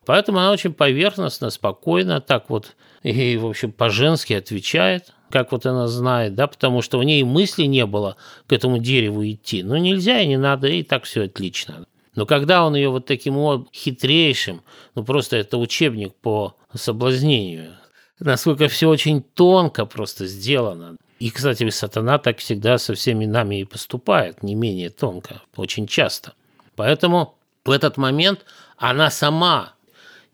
Поэтому 0.05 0.39
она 0.39 0.53
очень 0.53 0.75
поверхностно, 0.75 1.49
спокойно, 1.49 2.21
так 2.21 2.51
вот 2.51 2.77
и, 3.03 3.37
в 3.37 3.47
общем, 3.47 3.73
по-женски 3.73 4.35
отвечает, 4.35 5.15
как 5.31 5.53
вот 5.53 5.67
она 5.67 5.89
знает, 5.89 6.35
да, 6.35 6.47
потому 6.47 6.83
что 6.83 6.99
у 6.99 7.03
ней 7.03 7.23
мысли 7.23 7.65
не 7.65 7.87
было 7.87 8.17
к 8.47 8.53
этому 8.53 8.79
дереву 8.79 9.27
идти. 9.27 9.63
Ну, 9.63 9.77
нельзя 9.77 10.21
и 10.21 10.27
не 10.27 10.37
надо, 10.37 10.69
и 10.69 10.83
так 10.83 11.05
все 11.05 11.25
отлично. 11.25 11.87
Но 12.15 12.27
когда 12.27 12.65
он 12.65 12.75
ее 12.77 12.91
вот 12.91 13.07
таким 13.07 13.35
вот 13.35 13.69
хитрейшим, 13.75 14.63
ну 14.95 15.05
просто 15.05 15.37
это 15.37 15.59
учебник 15.59 16.15
по 16.15 16.57
соблазнению, 16.73 17.77
насколько 18.21 18.69
все 18.69 18.89
очень 18.89 19.23
тонко 19.23 19.87
просто 19.87 20.27
сделано. 20.27 20.97
И, 21.19 21.31
кстати, 21.31 21.69
сатана 21.71 22.19
так 22.19 22.39
всегда 22.39 22.79
со 22.79 22.95
всеми 22.95 23.25
нами 23.25 23.61
и 23.61 23.65
поступает, 23.65 24.43
не 24.43 24.55
менее 24.55 24.91
тонко, 24.91 25.43
очень 25.57 25.87
часто. 25.87 26.35
Поэтому 26.77 27.39
в 27.65 27.71
этот 27.71 27.97
момент 27.97 28.45
она 28.77 29.11
сама, 29.11 29.75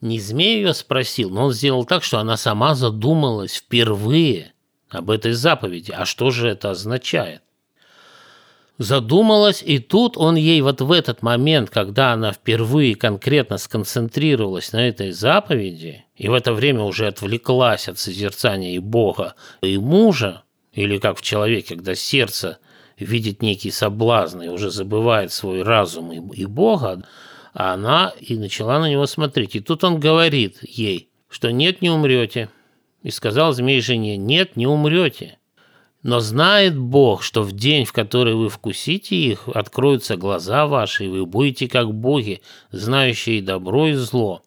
не 0.01 0.19
змей 0.19 0.57
ее 0.57 0.75
спросил, 0.75 1.31
но 1.31 1.47
он 1.47 1.53
сделал 1.53 1.85
так, 1.85 2.03
что 2.03 2.19
она 2.19 2.37
сама 2.37 2.75
задумалась 2.75 3.57
впервые 3.57 4.53
об 4.89 5.11
этой 5.11 5.33
заповеди. 5.33 5.93
А 5.93 6.05
что 6.07 6.31
же 6.31 6.49
это 6.49 6.71
означает? 6.71 7.43
Задумалась, 8.81 9.63
и 9.63 9.79
тут 9.79 10.17
он 10.17 10.37
ей 10.37 10.63
вот 10.63 10.81
в 10.81 10.91
этот 10.91 11.23
момент, 11.23 11.69
когда 11.69 12.15
она 12.15 12.33
впервые 12.33 12.95
конкретно 12.95 13.59
сконцентрировалась 13.59 14.73
на 14.73 14.89
этой 14.89 15.13
заповеди, 15.13 16.07
и 16.17 16.29
в 16.29 16.33
это 16.33 16.55
время 16.55 16.85
уже 16.85 17.07
отвлеклась 17.07 17.89
от 17.89 17.99
созерцания 17.99 18.75
и 18.75 18.79
Бога, 18.79 19.35
и 19.61 19.77
мужа, 19.77 20.45
или 20.73 20.97
как 20.97 21.19
в 21.19 21.23
человеке, 21.23 21.75
когда 21.77 21.95
сердце 21.95 22.59
видит 22.99 23.43
некий 23.43 23.71
соблазн 23.71 24.43
и 24.43 24.49
уже 24.49 24.71
забывает 24.71 25.31
свой 25.31 25.63
разум 25.63 26.11
и, 26.11 26.41
и 26.41 26.47
Бога, 26.47 27.05
она 27.53 28.15
и 28.19 28.39
начала 28.39 28.79
на 28.79 28.89
него 28.89 29.05
смотреть. 29.05 29.57
И 29.57 29.61
тут 29.61 29.85
он 29.85 30.01
говорит 30.01 30.57
ей, 30.63 31.11
что 31.29 31.53
нет, 31.53 31.83
не 31.83 31.91
умрете. 31.91 32.49
И 33.03 33.11
сказал 33.11 33.53
змей 33.53 33.83
жене, 33.83 34.17
нет, 34.17 34.57
не 34.57 34.67
умрете. 34.67 35.39
Но 36.03 36.21
знает 36.21 36.79
Бог, 36.79 37.23
что 37.23 37.43
в 37.43 37.53
день, 37.53 37.85
в 37.85 37.93
который 37.93 38.35
вы 38.35 38.49
вкусите 38.49 39.17
их, 39.17 39.49
откроются 39.49 40.17
глаза 40.17 40.67
ваши, 40.67 41.05
и 41.05 41.09
вы 41.09 41.27
будете 41.27 41.69
как 41.69 41.93
боги, 41.93 42.41
знающие 42.71 43.43
добро 43.43 43.89
и 43.89 43.93
зло. 43.93 44.43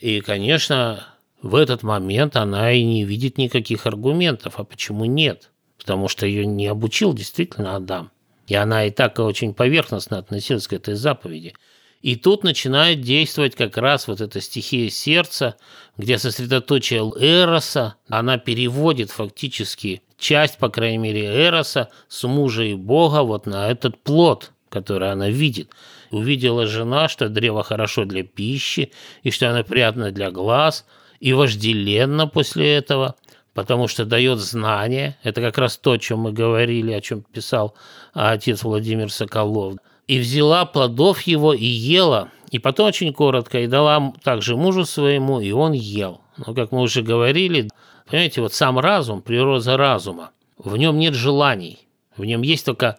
И, 0.00 0.20
конечно, 0.20 1.06
в 1.42 1.54
этот 1.54 1.82
момент 1.82 2.36
она 2.36 2.72
и 2.72 2.82
не 2.82 3.04
видит 3.04 3.36
никаких 3.36 3.86
аргументов. 3.86 4.54
А 4.58 4.64
почему 4.64 5.04
нет? 5.04 5.50
Потому 5.78 6.08
что 6.08 6.26
ее 6.26 6.46
не 6.46 6.66
обучил 6.66 7.12
действительно 7.12 7.76
Адам. 7.76 8.10
И 8.46 8.54
она 8.54 8.86
и 8.86 8.90
так 8.90 9.18
очень 9.18 9.52
поверхностно 9.52 10.18
относилась 10.18 10.66
к 10.66 10.72
этой 10.72 10.94
заповеди. 10.94 11.54
И 12.00 12.16
тут 12.16 12.44
начинает 12.44 13.00
действовать 13.00 13.54
как 13.54 13.76
раз 13.76 14.06
вот 14.06 14.20
эта 14.20 14.40
стихия 14.40 14.88
сердца, 14.88 15.56
где 15.96 16.18
сосредоточие 16.18 17.00
Эроса, 17.00 17.96
она 18.08 18.38
переводит 18.38 19.10
фактически 19.10 20.02
часть, 20.18 20.58
по 20.58 20.68
крайней 20.68 20.98
мере, 20.98 21.24
Эроса 21.24 21.88
с 22.08 22.26
мужа 22.26 22.62
и 22.62 22.74
Бога 22.74 23.22
вот 23.22 23.46
на 23.46 23.70
этот 23.70 23.98
плод, 23.98 24.52
который 24.68 25.10
она 25.10 25.28
видит. 25.28 25.70
Увидела 26.10 26.66
жена, 26.66 27.08
что 27.08 27.28
древо 27.28 27.62
хорошо 27.62 28.04
для 28.04 28.22
пищи, 28.22 28.92
и 29.22 29.30
что 29.30 29.50
оно 29.50 29.64
приятно 29.64 30.12
для 30.12 30.30
глаз, 30.30 30.84
и 31.20 31.32
вожделенно 31.32 32.26
после 32.26 32.74
этого, 32.74 33.16
потому 33.54 33.88
что 33.88 34.04
дает 34.04 34.38
знания. 34.38 35.18
Это 35.22 35.40
как 35.40 35.58
раз 35.58 35.76
то, 35.78 35.92
о 35.92 35.98
чем 35.98 36.20
мы 36.20 36.32
говорили, 36.32 36.92
о 36.92 37.00
чем 37.00 37.22
писал 37.22 37.74
отец 38.12 38.62
Владимир 38.62 39.10
Соколов. 39.10 39.76
И 40.06 40.18
взяла 40.18 40.66
плодов 40.66 41.22
его 41.22 41.52
и 41.52 41.64
ела, 41.64 42.30
и 42.50 42.58
потом 42.58 42.88
очень 42.88 43.12
коротко, 43.12 43.60
и 43.60 43.66
дала 43.66 44.12
также 44.22 44.56
мужу 44.56 44.84
своему, 44.84 45.40
и 45.40 45.50
он 45.50 45.72
ел. 45.72 46.20
Но, 46.36 46.54
как 46.54 46.70
мы 46.70 46.82
уже 46.82 47.02
говорили, 47.02 47.68
Понимаете, 48.08 48.40
вот 48.40 48.54
сам 48.54 48.78
разум, 48.78 49.20
природа 49.20 49.76
разума, 49.76 50.30
в 50.56 50.76
нем 50.76 50.98
нет 50.98 51.14
желаний, 51.14 51.80
в 52.16 52.24
нем 52.24 52.42
есть 52.42 52.64
только 52.64 52.98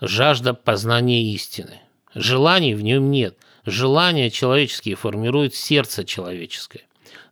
жажда 0.00 0.52
познания 0.52 1.32
истины. 1.32 1.80
Желаний 2.14 2.74
в 2.74 2.82
нем 2.82 3.10
нет. 3.10 3.36
Желания 3.64 4.30
человеческие 4.30 4.96
формируют 4.96 5.54
сердце 5.54 6.04
человеческое. 6.04 6.82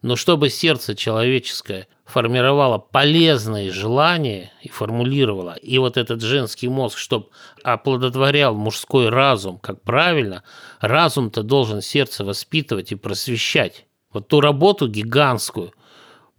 Но 0.03 0.17
чтобы 0.17 0.49
сердце 0.49 0.95
человеческое 0.95 1.89
формировало 2.07 2.79
полезные 2.79 3.71
желания 3.71 4.53
и 4.63 4.69
формулировало, 4.69 5.55
и 5.55 5.79
вот 5.79 5.97
этот 5.97 6.23
женский 6.23 6.69
мозг, 6.69 6.97
чтобы 6.97 7.27
оплодотворял 7.63 8.55
мужской 8.55 9.11
разум, 9.11 9.59
как 9.59 9.83
правильно, 9.83 10.43
разум-то 10.81 11.43
должен 11.43 11.83
сердце 11.83 12.25
воспитывать 12.25 12.93
и 12.93 12.97
просвещать. 12.97 13.85
Вот 14.13 14.29
ту 14.29 14.41
работу 14.41 14.89
гигантскую 14.89 15.73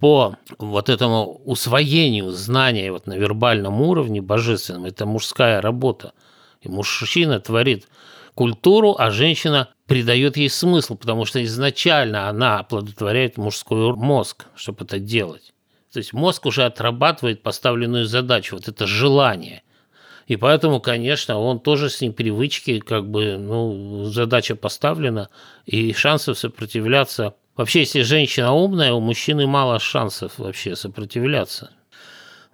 по 0.01 0.35
вот 0.57 0.89
этому 0.89 1.41
усвоению 1.45 2.31
знания 2.31 2.91
вот 2.91 3.05
на 3.05 3.13
вербальном 3.13 3.81
уровне 3.81 4.19
божественном, 4.19 4.85
это 4.85 5.05
мужская 5.05 5.61
работа. 5.61 6.13
И 6.61 6.69
мужчина 6.69 7.39
творит 7.39 7.87
культуру, 8.33 8.95
а 8.97 9.11
женщина 9.11 9.69
придает 9.85 10.37
ей 10.37 10.49
смысл, 10.49 10.95
потому 10.97 11.25
что 11.25 11.43
изначально 11.43 12.29
она 12.29 12.59
оплодотворяет 12.59 13.37
мужской 13.37 13.93
мозг, 13.93 14.47
чтобы 14.55 14.85
это 14.85 14.97
делать. 14.97 15.53
То 15.93 15.99
есть 15.99 16.13
мозг 16.13 16.47
уже 16.47 16.63
отрабатывает 16.63 17.43
поставленную 17.43 18.05
задачу, 18.05 18.55
вот 18.55 18.67
это 18.67 18.87
желание. 18.87 19.61
И 20.25 20.35
поэтому, 20.35 20.79
конечно, 20.79 21.37
он 21.37 21.59
тоже 21.59 21.91
с 21.91 22.01
непривычки, 22.01 22.79
как 22.79 23.07
бы, 23.07 23.37
ну, 23.37 24.05
задача 24.05 24.55
поставлена, 24.55 25.29
и 25.67 25.93
шансов 25.93 26.39
сопротивляться. 26.39 27.35
Вообще, 27.55 27.79
если 27.81 28.01
женщина 28.01 28.53
умная, 28.53 28.93
у 28.93 28.99
мужчины 29.01 29.45
мало 29.45 29.79
шансов 29.79 30.39
вообще 30.39 30.75
сопротивляться. 30.75 31.71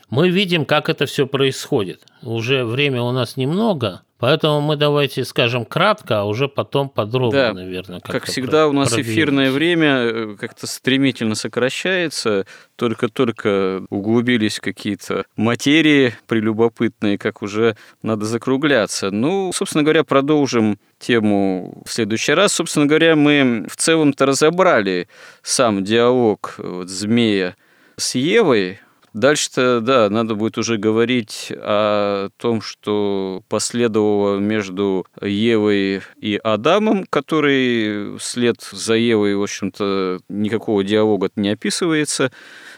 Мы 0.10 0.30
видим, 0.30 0.66
как 0.66 0.89
это 0.89 1.06
все 1.06 1.28
происходит. 1.28 2.06
Уже 2.22 2.66
время 2.66 3.02
у 3.02 3.12
нас 3.12 3.38
немного, 3.38 4.02
Поэтому 4.20 4.61
мы 4.61 4.76
давайте 4.78 5.24
скажем 5.26 5.63
кратко, 5.63 6.22
а 6.22 6.24
уже 6.24 6.47
потом 6.47 6.89
подробно, 6.89 7.39
да, 7.39 7.53
наверное. 7.53 7.99
Как 7.99 8.26
всегда, 8.26 8.68
у 8.68 8.72
нас 8.72 8.89
продвинемся. 8.89 9.13
эфирное 9.13 9.51
время 9.51 9.88
э, 9.97 10.36
как-то 10.39 10.65
стремительно 10.65 11.36
сокращается. 11.36 12.47
Только-только 12.76 13.84
углубились 13.89 14.59
какие-то 14.59 15.26
материи 15.36 16.15
прелюбопытные, 16.28 17.20
как 17.20 17.43
уже 17.43 17.78
надо 18.01 18.26
закругляться. 18.26 19.11
Ну, 19.11 19.51
собственно 19.53 19.84
говоря, 19.84 20.03
продолжим 20.03 20.80
тему 20.97 21.84
в 21.86 21.91
следующий 21.91 22.34
раз. 22.34 22.53
Собственно 22.53 22.88
говоря, 22.88 23.15
мы 23.15 23.68
в 23.70 23.76
целом-то 23.76 24.26
разобрали 24.26 25.07
сам 25.43 25.84
диалог 25.84 26.55
вот, 26.57 26.89
змея 26.89 27.55
с 27.97 28.15
Евой, 28.15 28.80
Дальше-то, 29.18 29.82
да, 29.82 30.11
надо 30.11 30.36
будет 30.36 30.59
уже 30.59 30.78
говорить 30.78 31.51
о 31.51 32.30
том, 32.38 32.61
что 32.61 33.41
последовало 33.49 34.38
между 34.38 35.07
Евой 35.20 36.03
и 36.22 36.39
Адамом, 36.43 37.03
который 37.09 38.20
вслед 38.20 38.61
за 38.61 38.93
Евой, 38.93 39.36
в 39.36 39.41
общем-то, 39.41 40.20
никакого 40.30 40.84
диалога 40.84 41.32
не 41.36 41.49
описывается, 41.49 42.32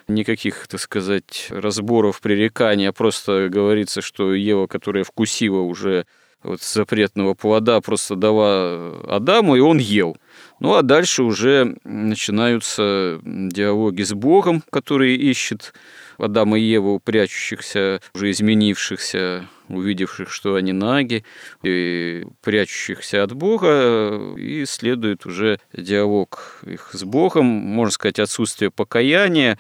никаких, 0.08 0.70
так 0.70 0.80
сказать, 0.80 1.48
разборов, 1.50 2.22
пререканий, 2.22 2.88
а 2.88 2.94
просто 2.94 3.50
говорится, 3.50 4.00
что 4.00 4.34
Ева, 4.34 4.68
которая 4.68 5.04
вкусила 5.04 5.60
уже 5.60 6.06
вот 6.42 6.62
запретного 6.62 7.34
плода, 7.34 7.82
просто 7.82 8.16
дала 8.16 8.94
Адаму, 9.10 9.58
и 9.58 9.60
он 9.60 9.78
ел. 9.78 10.16
Ну 10.62 10.76
а 10.76 10.84
дальше 10.84 11.24
уже 11.24 11.76
начинаются 11.84 13.20
диалоги 13.26 14.04
с 14.04 14.14
Богом, 14.14 14.64
который 14.70 15.18
ищет 15.18 15.74
Адама 16.20 16.60
и 16.60 16.64
Еву, 16.64 17.00
прячущихся, 17.00 18.02
уже 18.14 18.32
изменившихся, 18.32 19.48
увидевших, 19.70 20.32
что 20.32 20.56
они 20.56 20.74
наги, 20.74 21.24
и 21.64 22.26
прячущихся 22.42 23.24
от 23.24 23.34
Бога, 23.34 24.36
и 24.38 24.66
следует 24.66 25.26
уже 25.26 25.60
диалог 25.74 26.62
их 26.66 26.90
с 26.94 27.04
Богом, 27.04 27.46
можно 27.46 27.92
сказать, 27.92 28.20
отсутствие 28.20 28.72
покаяния, 28.72 29.58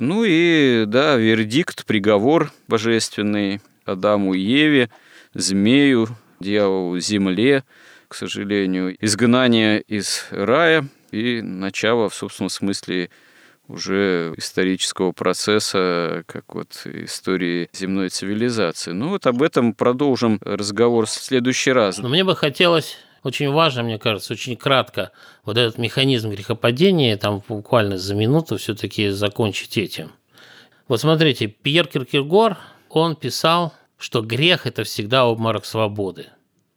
ну 0.00 0.24
и, 0.24 0.84
да, 0.86 1.16
вердикт, 1.16 1.84
приговор 1.84 2.52
божественный 2.68 3.60
Адаму 3.84 4.34
и 4.34 4.40
Еве, 4.40 4.90
змею, 5.34 6.08
дьяволу, 6.40 6.98
земле, 7.00 7.64
к 8.06 8.14
сожалению, 8.14 8.96
изгнание 9.04 9.80
из 9.82 10.26
рая 10.30 10.86
и 11.10 11.42
начало, 11.42 12.08
в 12.08 12.14
собственном 12.14 12.50
смысле, 12.50 13.10
уже 13.68 14.34
исторического 14.36 15.12
процесса, 15.12 16.24
как 16.26 16.54
вот 16.54 16.82
истории 16.84 17.68
земной 17.72 18.08
цивилизации. 18.08 18.92
Ну 18.92 19.10
вот 19.10 19.26
об 19.26 19.42
этом 19.42 19.74
продолжим 19.74 20.40
разговор 20.42 21.06
в 21.06 21.10
следующий 21.10 21.72
раз. 21.72 21.98
Но 21.98 22.08
мне 22.08 22.24
бы 22.24 22.34
хотелось 22.34 22.96
очень 23.22 23.50
важно, 23.50 23.82
мне 23.82 23.98
кажется, 23.98 24.32
очень 24.32 24.56
кратко 24.56 25.12
вот 25.44 25.58
этот 25.58 25.78
механизм 25.78 26.30
грехопадения, 26.30 27.16
там 27.16 27.42
буквально 27.48 27.98
за 27.98 28.14
минуту 28.14 28.56
все-таки 28.56 29.10
закончить 29.10 29.76
этим. 29.76 30.12
Вот 30.86 31.00
смотрите, 31.00 31.48
Пьер 31.48 31.86
Киркегор, 31.86 32.56
он 32.88 33.16
писал, 33.16 33.74
что 33.98 34.22
грех– 34.22 34.62
это 34.66 34.84
всегда 34.84 35.26
обморок 35.26 35.66
свободы. 35.66 36.28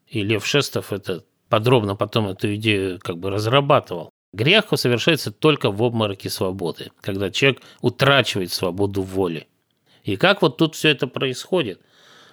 И 0.07 0.23
Лев 0.23 0.45
Шестов 0.45 0.91
это 0.91 1.23
подробно 1.47 1.95
потом 1.95 2.27
эту 2.27 2.53
идею 2.55 2.99
как 2.99 3.17
бы 3.17 3.29
разрабатывал. 3.29 4.11
Грех 4.33 4.67
совершается 4.75 5.31
только 5.31 5.71
в 5.71 5.83
обмороке 5.83 6.29
свободы, 6.29 6.91
когда 7.01 7.29
человек 7.31 7.61
утрачивает 7.81 8.51
свободу 8.51 9.01
воли. 9.01 9.47
И 10.03 10.15
как 10.15 10.41
вот 10.41 10.57
тут 10.57 10.75
все 10.75 10.89
это 10.89 11.07
происходит? 11.07 11.81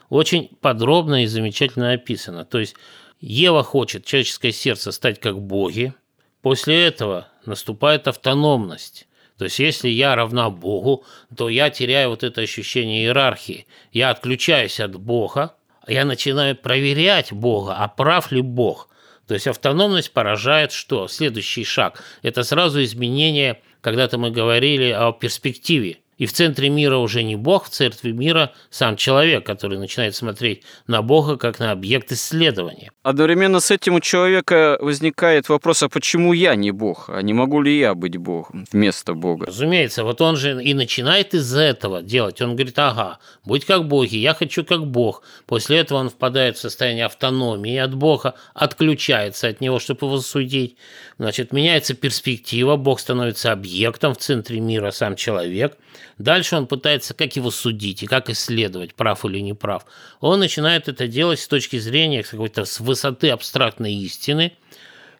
Очень 0.09 0.49
подробно 0.61 1.25
и 1.25 1.27
замечательно 1.27 1.93
описано. 1.93 2.45
То 2.45 2.61
есть 2.61 2.77
Ева 3.21 3.65
хочет, 3.65 4.05
человеческое 4.05 4.53
сердце, 4.53 4.93
стать 4.93 5.21
как 5.21 5.41
боги. 5.41 5.93
После 6.41 6.87
этого 6.87 7.27
наступает 7.45 8.07
автономность. 8.07 9.09
То 9.37 9.45
есть 9.45 9.59
если 9.59 9.89
я 9.89 10.15
равна 10.15 10.51
Богу, 10.51 11.05
то 11.37 11.49
я 11.49 11.69
теряю 11.69 12.11
вот 12.11 12.23
это 12.23 12.41
ощущение 12.41 13.03
иерархии. 13.03 13.67
Я 13.93 14.11
отключаюсь 14.11 14.79
от 14.79 14.97
Бога, 14.97 15.57
я 15.87 16.05
начинаю 16.05 16.57
проверять 16.57 17.33
Бога, 17.33 17.75
а 17.77 17.89
прав 17.89 18.31
ли 18.31 18.41
Бог– 18.41 18.89
то 19.29 19.35
есть 19.35 19.47
автономность 19.47 20.13
поражает 20.13 20.73
что? 20.73 21.07
Следующий 21.07 21.63
шаг– 21.63 22.03
это 22.23 22.43
сразу 22.43 22.83
изменение, 22.83 23.61
когда-то 23.83 24.17
мы 24.17 24.31
говорили 24.31 24.91
о 24.91 25.13
перспективе. 25.13 25.99
И 26.19 26.27
в 26.27 26.33
центре 26.33 26.69
мира 26.69 26.97
уже 26.97 27.23
не 27.23 27.37
Бог, 27.37 27.67
в 27.67 27.71
центре 27.71 28.13
мира 28.13 28.53
сам 28.71 28.97
человек, 28.97 29.47
который 29.47 29.79
начинает 29.79 30.17
смотреть 30.17 30.65
на 30.89 31.01
Бога 31.01 31.37
как 31.37 31.61
на 31.61 31.71
объект 31.71 32.11
исследования. 32.13 32.91
Одновременно 33.05 33.61
с 33.61 33.71
этим 33.71 33.95
у 33.95 34.01
человека 34.01 34.77
возникает 34.81 35.49
вопрос, 35.49 35.85
а 35.85 35.89
почему 35.89 36.33
я 36.33 36.57
не 36.57 36.73
Бог? 36.73 37.09
А 37.09 37.23
не 37.23 37.33
могу 37.33 37.63
ли 37.63 37.79
я 37.79 37.95
быть 37.95 38.17
Богом 38.17 38.67
вместо 38.73 39.15
Бога? 39.15 39.47
Разумеется, 39.47 40.03
вот 40.03 40.21
он 40.21 40.37
же 40.37 40.63
и 40.63 40.75
начинает 40.75 41.35
из 41.35 41.55
этого 41.55 42.03
делать. 42.03 42.43
Он 42.43 42.57
говорит, 42.57 42.79
ага, 42.79 43.21
будь 43.45 43.65
как 43.65 43.87
боги, 43.87 44.17
я 44.17 44.35
хочу 44.35 44.65
как 44.65 44.87
Бог. 44.87 45.23
После 45.47 45.79
этого 45.79 45.99
он 45.99 46.11
впадает 46.11 46.57
в 46.57 46.61
состояние 46.61 47.07
автономии 47.07 47.77
от 47.77 47.95
Бога, 47.95 48.35
отключается 48.55 49.47
от 49.47 49.61
него, 49.61 49.79
чтобы 49.79 50.07
его 50.07 50.19
судить. 50.19 50.77
Значит, 51.17 51.53
меняется 51.53 51.95
перспектива, 51.95 52.77
Бог 52.77 52.99
становится 52.99 53.53
объектом 53.53 54.15
в 54.15 54.19
центре 54.19 54.59
мира, 54.59 54.91
сам 54.91 55.15
человек– 55.15 55.77
Дальше 56.19 56.57
он 56.57 56.67
пытается, 56.67 57.15
как 57.15 57.37
его 57.37 57.51
судить 57.51 58.03
и 58.03 58.07
как 58.07 58.29
исследовать, 58.29 58.95
прав 58.95 59.25
или 59.25 59.39
не 59.39 59.55
прав. 59.55 59.87
Он 60.21 60.41
начинает 60.41 60.89
это 60.89 61.07
делать 61.07 61.41
с 61.41 61.49
точки 61.49 61.79
зрения 61.79 62.23
какой-то 62.23 62.65
с 62.65 62.81
высоты 62.81 63.31
абстрактной 63.31 63.95
истины, 63.95 64.53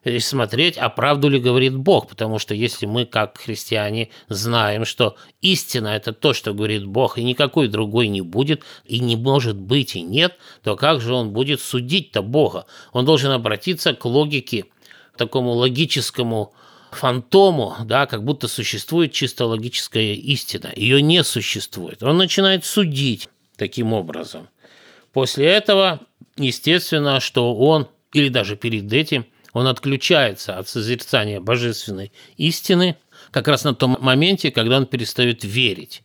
и 0.03 0.19
смотреть, 0.19 0.77
а 0.77 0.89
правду 0.89 1.27
ли 1.29 1.39
говорит 1.39 1.75
Бог, 1.75 2.07
потому 2.07 2.39
что 2.39 2.53
если 2.53 2.85
мы, 2.85 3.05
как 3.05 3.37
христиане, 3.37 4.09
знаем, 4.29 4.85
что 4.85 5.17
истина– 5.41 5.87
это 5.89 6.13
то, 6.13 6.33
что 6.33 6.53
говорит 6.53 6.85
Бог, 6.85 7.17
и 7.17 7.23
никакой 7.23 7.67
другой 7.67 8.07
не 8.07 8.21
будет, 8.21 8.63
и 8.85 8.99
не 8.99 9.17
может 9.17 9.57
быть, 9.57 9.95
и 9.95 10.01
нет, 10.01 10.37
то 10.63 10.75
как 10.75 11.01
же 11.01 11.13
он 11.13 11.31
будет 11.31 11.59
судить-то 11.59 12.21
Бога? 12.21 12.65
Он 12.93 13.05
должен 13.05 13.31
обратиться 13.31 13.93
к 13.93 14.05
логике, 14.05 14.65
такому 15.17 15.51
логическому 15.51 16.53
фантому, 16.91 17.75
да, 17.85 18.05
как 18.05 18.23
будто 18.23 18.47
существует 18.47 19.11
чисто 19.11 19.45
логическая 19.45 20.13
истина. 20.13 20.71
Ее 20.75 21.01
не 21.01 21.23
существует. 21.23 22.03
Он 22.03 22.17
начинает 22.17 22.65
судить 22.65 23.29
таким 23.55 23.93
образом. 23.93 24.49
После 25.13 25.45
этого, 25.45 25.99
естественно, 26.37 27.19
что 27.19 27.55
он, 27.55 27.87
или 28.13 28.29
даже 28.29 28.55
перед 28.55 28.91
этим, 28.91 29.25
он 29.53 29.67
отключается 29.67 30.57
от 30.57 30.67
созерцания 30.67 31.39
божественной 31.39 32.11
истины 32.37 32.97
как 33.31 33.47
раз 33.47 33.63
на 33.63 33.73
том 33.73 33.97
моменте, 33.99 34.51
когда 34.51 34.77
он 34.77 34.85
перестает 34.85 35.43
верить. 35.43 36.03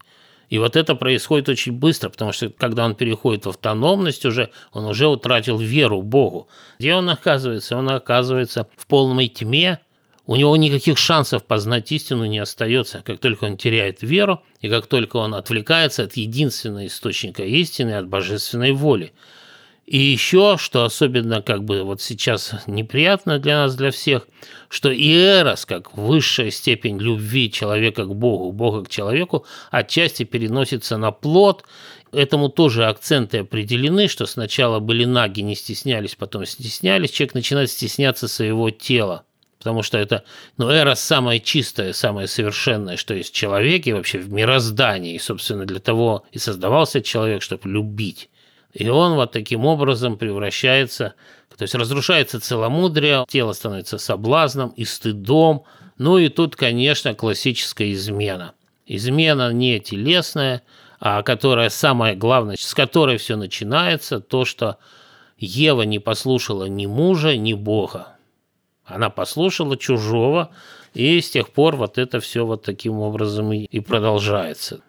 И 0.50 0.58
вот 0.58 0.76
это 0.76 0.94
происходит 0.94 1.48
очень 1.48 1.72
быстро, 1.72 2.10
потому 2.10 2.32
что 2.32 2.48
когда 2.50 2.84
он 2.84 2.94
переходит 2.94 3.46
в 3.46 3.48
автономность 3.50 4.24
уже, 4.24 4.50
он 4.72 4.84
уже 4.84 5.08
утратил 5.08 5.58
веру 5.58 6.02
Богу. 6.02 6.48
Где 6.78 6.94
он 6.94 7.08
оказывается? 7.10 7.76
Он 7.76 7.90
оказывается 7.90 8.68
в 8.76 8.86
полной 8.86 9.28
тьме, 9.28 9.80
у 10.26 10.36
него 10.36 10.56
никаких 10.56 10.96
шансов 10.96 11.44
познать 11.44 11.92
истину 11.92 12.24
не 12.24 12.38
остается, 12.38 13.02
как 13.04 13.18
только 13.18 13.44
он 13.44 13.58
теряет 13.58 14.02
веру 14.02 14.42
и 14.60 14.68
как 14.70 14.86
только 14.86 15.18
он 15.18 15.34
отвлекается 15.34 16.04
от 16.04 16.14
единственного 16.14 16.86
источника 16.86 17.42
истины, 17.44 17.92
от 17.92 18.08
божественной 18.08 18.72
воли. 18.72 19.12
И 19.84 19.98
еще, 19.98 20.56
что 20.58 20.84
особенно 20.84 21.42
как 21.42 21.64
бы 21.64 21.82
вот 21.82 22.00
сейчас 22.00 22.54
неприятно 22.66 23.38
для 23.38 23.56
нас, 23.64 23.74
для 23.76 23.90
всех, 23.90 24.26
что 24.70 24.90
и 24.90 25.12
эрос, 25.14 25.66
как 25.66 25.94
высшая 25.94 26.50
степень 26.50 26.98
любви 26.98 27.52
человека 27.52 28.06
к 28.06 28.14
Богу, 28.14 28.50
Бога 28.50 28.84
к 28.84 28.88
человеку, 28.88 29.44
отчасти 29.70 30.22
переносится 30.22 30.96
на 30.96 31.10
плод. 31.10 31.64
Этому 32.12 32.48
тоже 32.48 32.86
акценты 32.86 33.38
определены, 33.38 34.08
что 34.08 34.24
сначала 34.24 34.78
были 34.78 35.04
наги, 35.04 35.42
не 35.42 35.54
стеснялись, 35.54 36.14
потом 36.14 36.46
стеснялись. 36.46 37.10
Человек 37.10 37.34
начинает 37.34 37.70
стесняться 37.70 38.26
своего 38.26 38.70
тела 38.70 39.24
потому 39.64 39.82
что 39.82 39.96
это, 39.96 40.24
ну, 40.58 40.68
эра 40.68 40.94
самое 40.94 41.40
чистое, 41.40 41.94
самое 41.94 42.28
совершенное, 42.28 42.98
что 42.98 43.14
есть 43.14 43.30
в 43.30 43.34
человеке 43.34 43.94
вообще 43.94 44.18
в 44.18 44.30
мироздании, 44.30 45.14
и, 45.14 45.18
собственно, 45.18 45.64
для 45.64 45.80
того 45.80 46.24
и 46.32 46.38
создавался 46.38 47.00
человек, 47.00 47.40
чтобы 47.40 47.70
любить. 47.70 48.28
И 48.74 48.86
он 48.90 49.14
вот 49.14 49.32
таким 49.32 49.64
образом 49.64 50.18
превращается, 50.18 51.14
то 51.56 51.62
есть 51.62 51.74
разрушается 51.74 52.40
целомудрие, 52.40 53.24
тело 53.26 53.54
становится 53.54 53.96
соблазном 53.96 54.68
и 54.76 54.84
стыдом, 54.84 55.64
ну 55.96 56.18
и 56.18 56.28
тут, 56.28 56.56
конечно, 56.56 57.14
классическая 57.14 57.90
измена. 57.92 58.52
Измена 58.84 59.50
не 59.50 59.80
телесная, 59.80 60.60
а 61.00 61.22
которая 61.22 61.70
самое 61.70 62.14
главное, 62.14 62.56
с 62.58 62.74
которой 62.74 63.16
все 63.16 63.36
начинается, 63.36 64.20
то, 64.20 64.44
что 64.44 64.76
Ева 65.38 65.82
не 65.82 66.00
послушала 66.00 66.66
ни 66.66 66.84
мужа, 66.84 67.34
ни 67.38 67.54
Бога. 67.54 68.13
Она 68.84 69.10
послушала 69.10 69.76
чужого, 69.76 70.50
и 70.92 71.20
с 71.20 71.30
тех 71.30 71.50
пор 71.50 71.76
вот 71.76 71.98
это 71.98 72.20
все 72.20 72.44
вот 72.44 72.62
таким 72.62 72.98
образом 73.00 73.52
и 73.52 73.80
продолжается. 73.80 74.80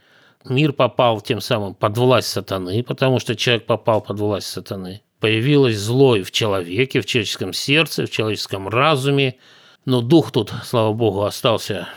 Мир 0.47 0.73
попал 0.73 1.21
тем 1.21 1.41
самым 1.41 1.73
под 1.73 1.97
власть 1.97 2.27
сатаны, 2.27 2.83
потому 2.83 3.19
что 3.19 3.35
человек 3.35 3.65
попал 3.65 4.01
под 4.01 4.19
власть 4.19 4.47
сатаны. 4.47 5.01
Появилось 5.19 5.77
зло 5.77 6.15
и 6.15 6.21
в 6.21 6.31
человеке, 6.31 7.01
в 7.01 7.05
человеческом 7.05 7.51
сердце, 7.51 8.05
в 8.05 8.11
человеческом 8.11 8.67
разуме, 8.67 9.37
но 9.85 10.01
дух 10.01 10.31
тут, 10.31 10.53
слава 10.63 10.93
богу, 10.93 11.23
остался 11.23 11.87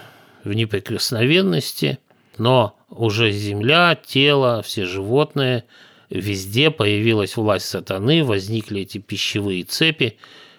в 0.45 0.53
неприкосновенности, 0.55 1.99
но 2.39 2.79
уже 2.89 3.33
земля, 3.33 3.99
тело, 4.03 4.63
все 4.63 4.87
животные, 4.87 5.65
везде 6.09 6.71
появилась 6.71 7.37
власть 7.37 7.67
сатаны, 7.67 8.25
возникли 8.25 8.83
эти 8.83 8.99
пищевые 8.99 9.65
цепи, 9.65 10.17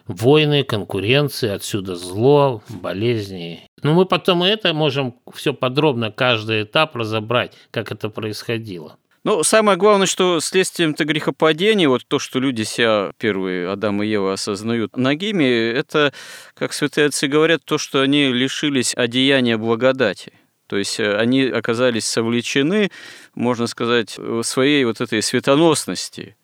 войны, 0.10 0.64
конкуренции, 0.64 1.50
отсюда 1.50 1.96
зло, 1.96 2.62
болезни. 2.68 3.62
Но 3.84 3.94
мы 3.94 4.06
потом 4.06 4.44
и 4.44 4.50
это 4.50 4.74
можем 4.74 5.16
все 5.34 5.54
подробно, 5.54 6.12
каждый 6.12 6.64
этап 6.64 6.96
разобрать, 6.96 7.54
как 7.72 7.92
это 7.92 8.10
происходило. 8.10 8.98
Ну, 9.24 9.44
самое 9.44 9.78
главное, 9.78 10.08
что 10.08 10.40
следствием-то 10.40 11.06
грехопадения, 11.06 11.90
вот 11.90 12.06
то, 12.08 12.20
что 12.20 12.40
люди 12.40 12.64
себя, 12.64 13.12
первые 13.18 13.70
Адам 13.70 14.02
и 14.02 14.08
Ева, 14.08 14.34
осознают 14.34 14.98
ногими, 14.98 15.44
это, 15.72 16.14
как 16.56 16.74
святые 16.74 17.08
отцы 17.08 17.28
говорят, 17.28 17.64
то, 17.66 17.78
что 17.78 18.02
они 18.02 18.32
лишились 18.32 18.96
одеяния 18.96 19.58
благодати. 19.58 20.34
То 20.68 20.78
есть 20.78 21.00
э, 21.00 21.16
они 21.18 21.44
оказались 21.44 22.06
совлечены, 22.06 22.92
можно 23.36 23.68
сказать, 23.68 24.18
своей 24.44 24.86
вот 24.86 25.02
этой 25.02 25.22
светоносности 25.22 26.38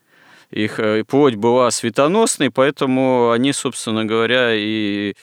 их 0.55 0.79
э, 0.79 1.03
плоть 1.03 1.35
была 1.35 1.69
светоносной, 1.69 2.49
поэтому 2.49 3.31
они, 3.31 3.51
собственно 3.51 4.05
говоря, 4.05 4.53
и 4.53 5.13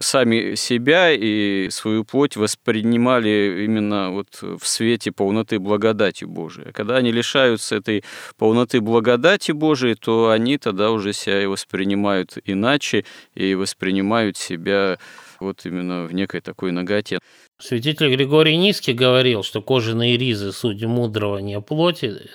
сами 0.00 0.56
себя 0.56 1.12
и 1.12 1.68
свою 1.70 2.04
плоть 2.04 2.36
воспринимали 2.36 3.64
именно 3.64 4.10
вот 4.10 4.40
в 4.40 4.66
свете 4.66 5.12
полноты 5.12 5.58
благодати 5.58 6.24
Божией. 6.24 6.72
Когда 6.72 6.96
они 6.96 7.12
лишаются 7.12 7.76
этой 7.76 8.02
полноты 8.36 8.80
благодати 8.80 9.52
Божией, 9.52 9.94
то 9.94 10.30
они 10.30 10.58
тогда 10.58 10.90
уже 10.90 11.12
себя 11.12 11.42
и 11.42 11.46
воспринимают 11.46 12.38
иначе 12.44 13.04
и 13.34 13.54
воспринимают 13.54 14.36
себя 14.36 14.98
вот 15.38 15.64
именно 15.66 16.04
в 16.04 16.14
некой 16.14 16.40
такой 16.40 16.72
ноготе. 16.72 17.20
Святитель 17.58 18.14
Григорий 18.14 18.56
Низкий 18.56 18.94
говорил, 18.94 19.42
что 19.42 19.62
кожаные 19.62 20.16
ризы 20.16 20.50
суть 20.52 20.82
мудрого 20.82 21.38
не 21.38 21.60
плоти, 21.60 22.30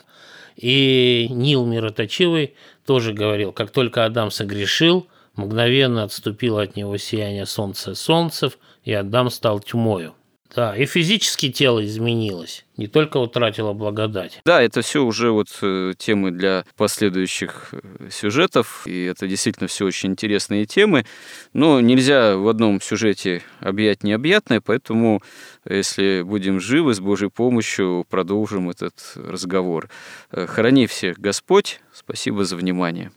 и 0.56 1.28
Нил 1.30 1.66
Мироточивый 1.66 2.54
тоже 2.86 3.14
говорил, 3.14 3.52
как 3.52 3.72
только 3.72 4.06
Адам 4.06 4.32
согрешил, 4.32 5.08
мгновенно 5.36 6.04
отступило 6.04 6.62
от 6.62 6.76
него 6.76 6.98
сияние 6.98 7.46
солнца 7.46 7.96
солнцев, 7.96 8.58
и 8.84 8.94
Адам 8.94 9.30
стал 9.30 9.60
тьмою. 9.60 10.14
Да, 10.56 10.76
и 10.76 10.86
физически 10.86 11.52
тело 11.52 11.86
изменилось, 11.86 12.66
не 12.78 12.88
только 12.88 13.18
утратило 13.18 13.74
благодать. 13.74 14.40
Да, 14.46 14.62
это 14.62 14.82
все 14.82 15.04
уже 15.04 15.32
вот 15.32 15.50
э, 15.62 15.94
темы 15.98 16.32
для 16.32 16.64
последующих 16.78 17.74
э, 17.74 18.10
сюжетов, 18.10 18.88
и 18.88 19.04
это 19.04 19.28
действительно 19.28 19.68
все 19.68 19.86
очень 19.86 20.12
интересные 20.12 20.66
темы, 20.66 21.06
но 21.52 21.82
нельзя 21.82 22.38
в 22.38 22.48
одном 22.48 22.80
сюжете 22.80 23.42
объять 23.60 24.04
необъятное, 24.04 24.62
поэтому 24.62 25.22
если 25.68 26.22
будем 26.22 26.62
живы, 26.62 26.94
с 26.94 27.02
Божьей 27.02 27.30
помощью 27.30 28.06
продолжим 28.10 28.70
этот 28.70 28.96
разговор. 29.16 29.90
Э, 30.32 30.46
храни 30.48 30.88
всех 30.88 31.20
Господь, 31.20 31.82
спасибо 31.94 32.46
за 32.46 32.56
внимание. 32.56 33.12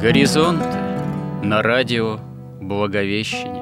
Горизонт 0.00 0.64
на 1.44 1.62
радио 1.62 2.18
Благовещение. 2.60 3.61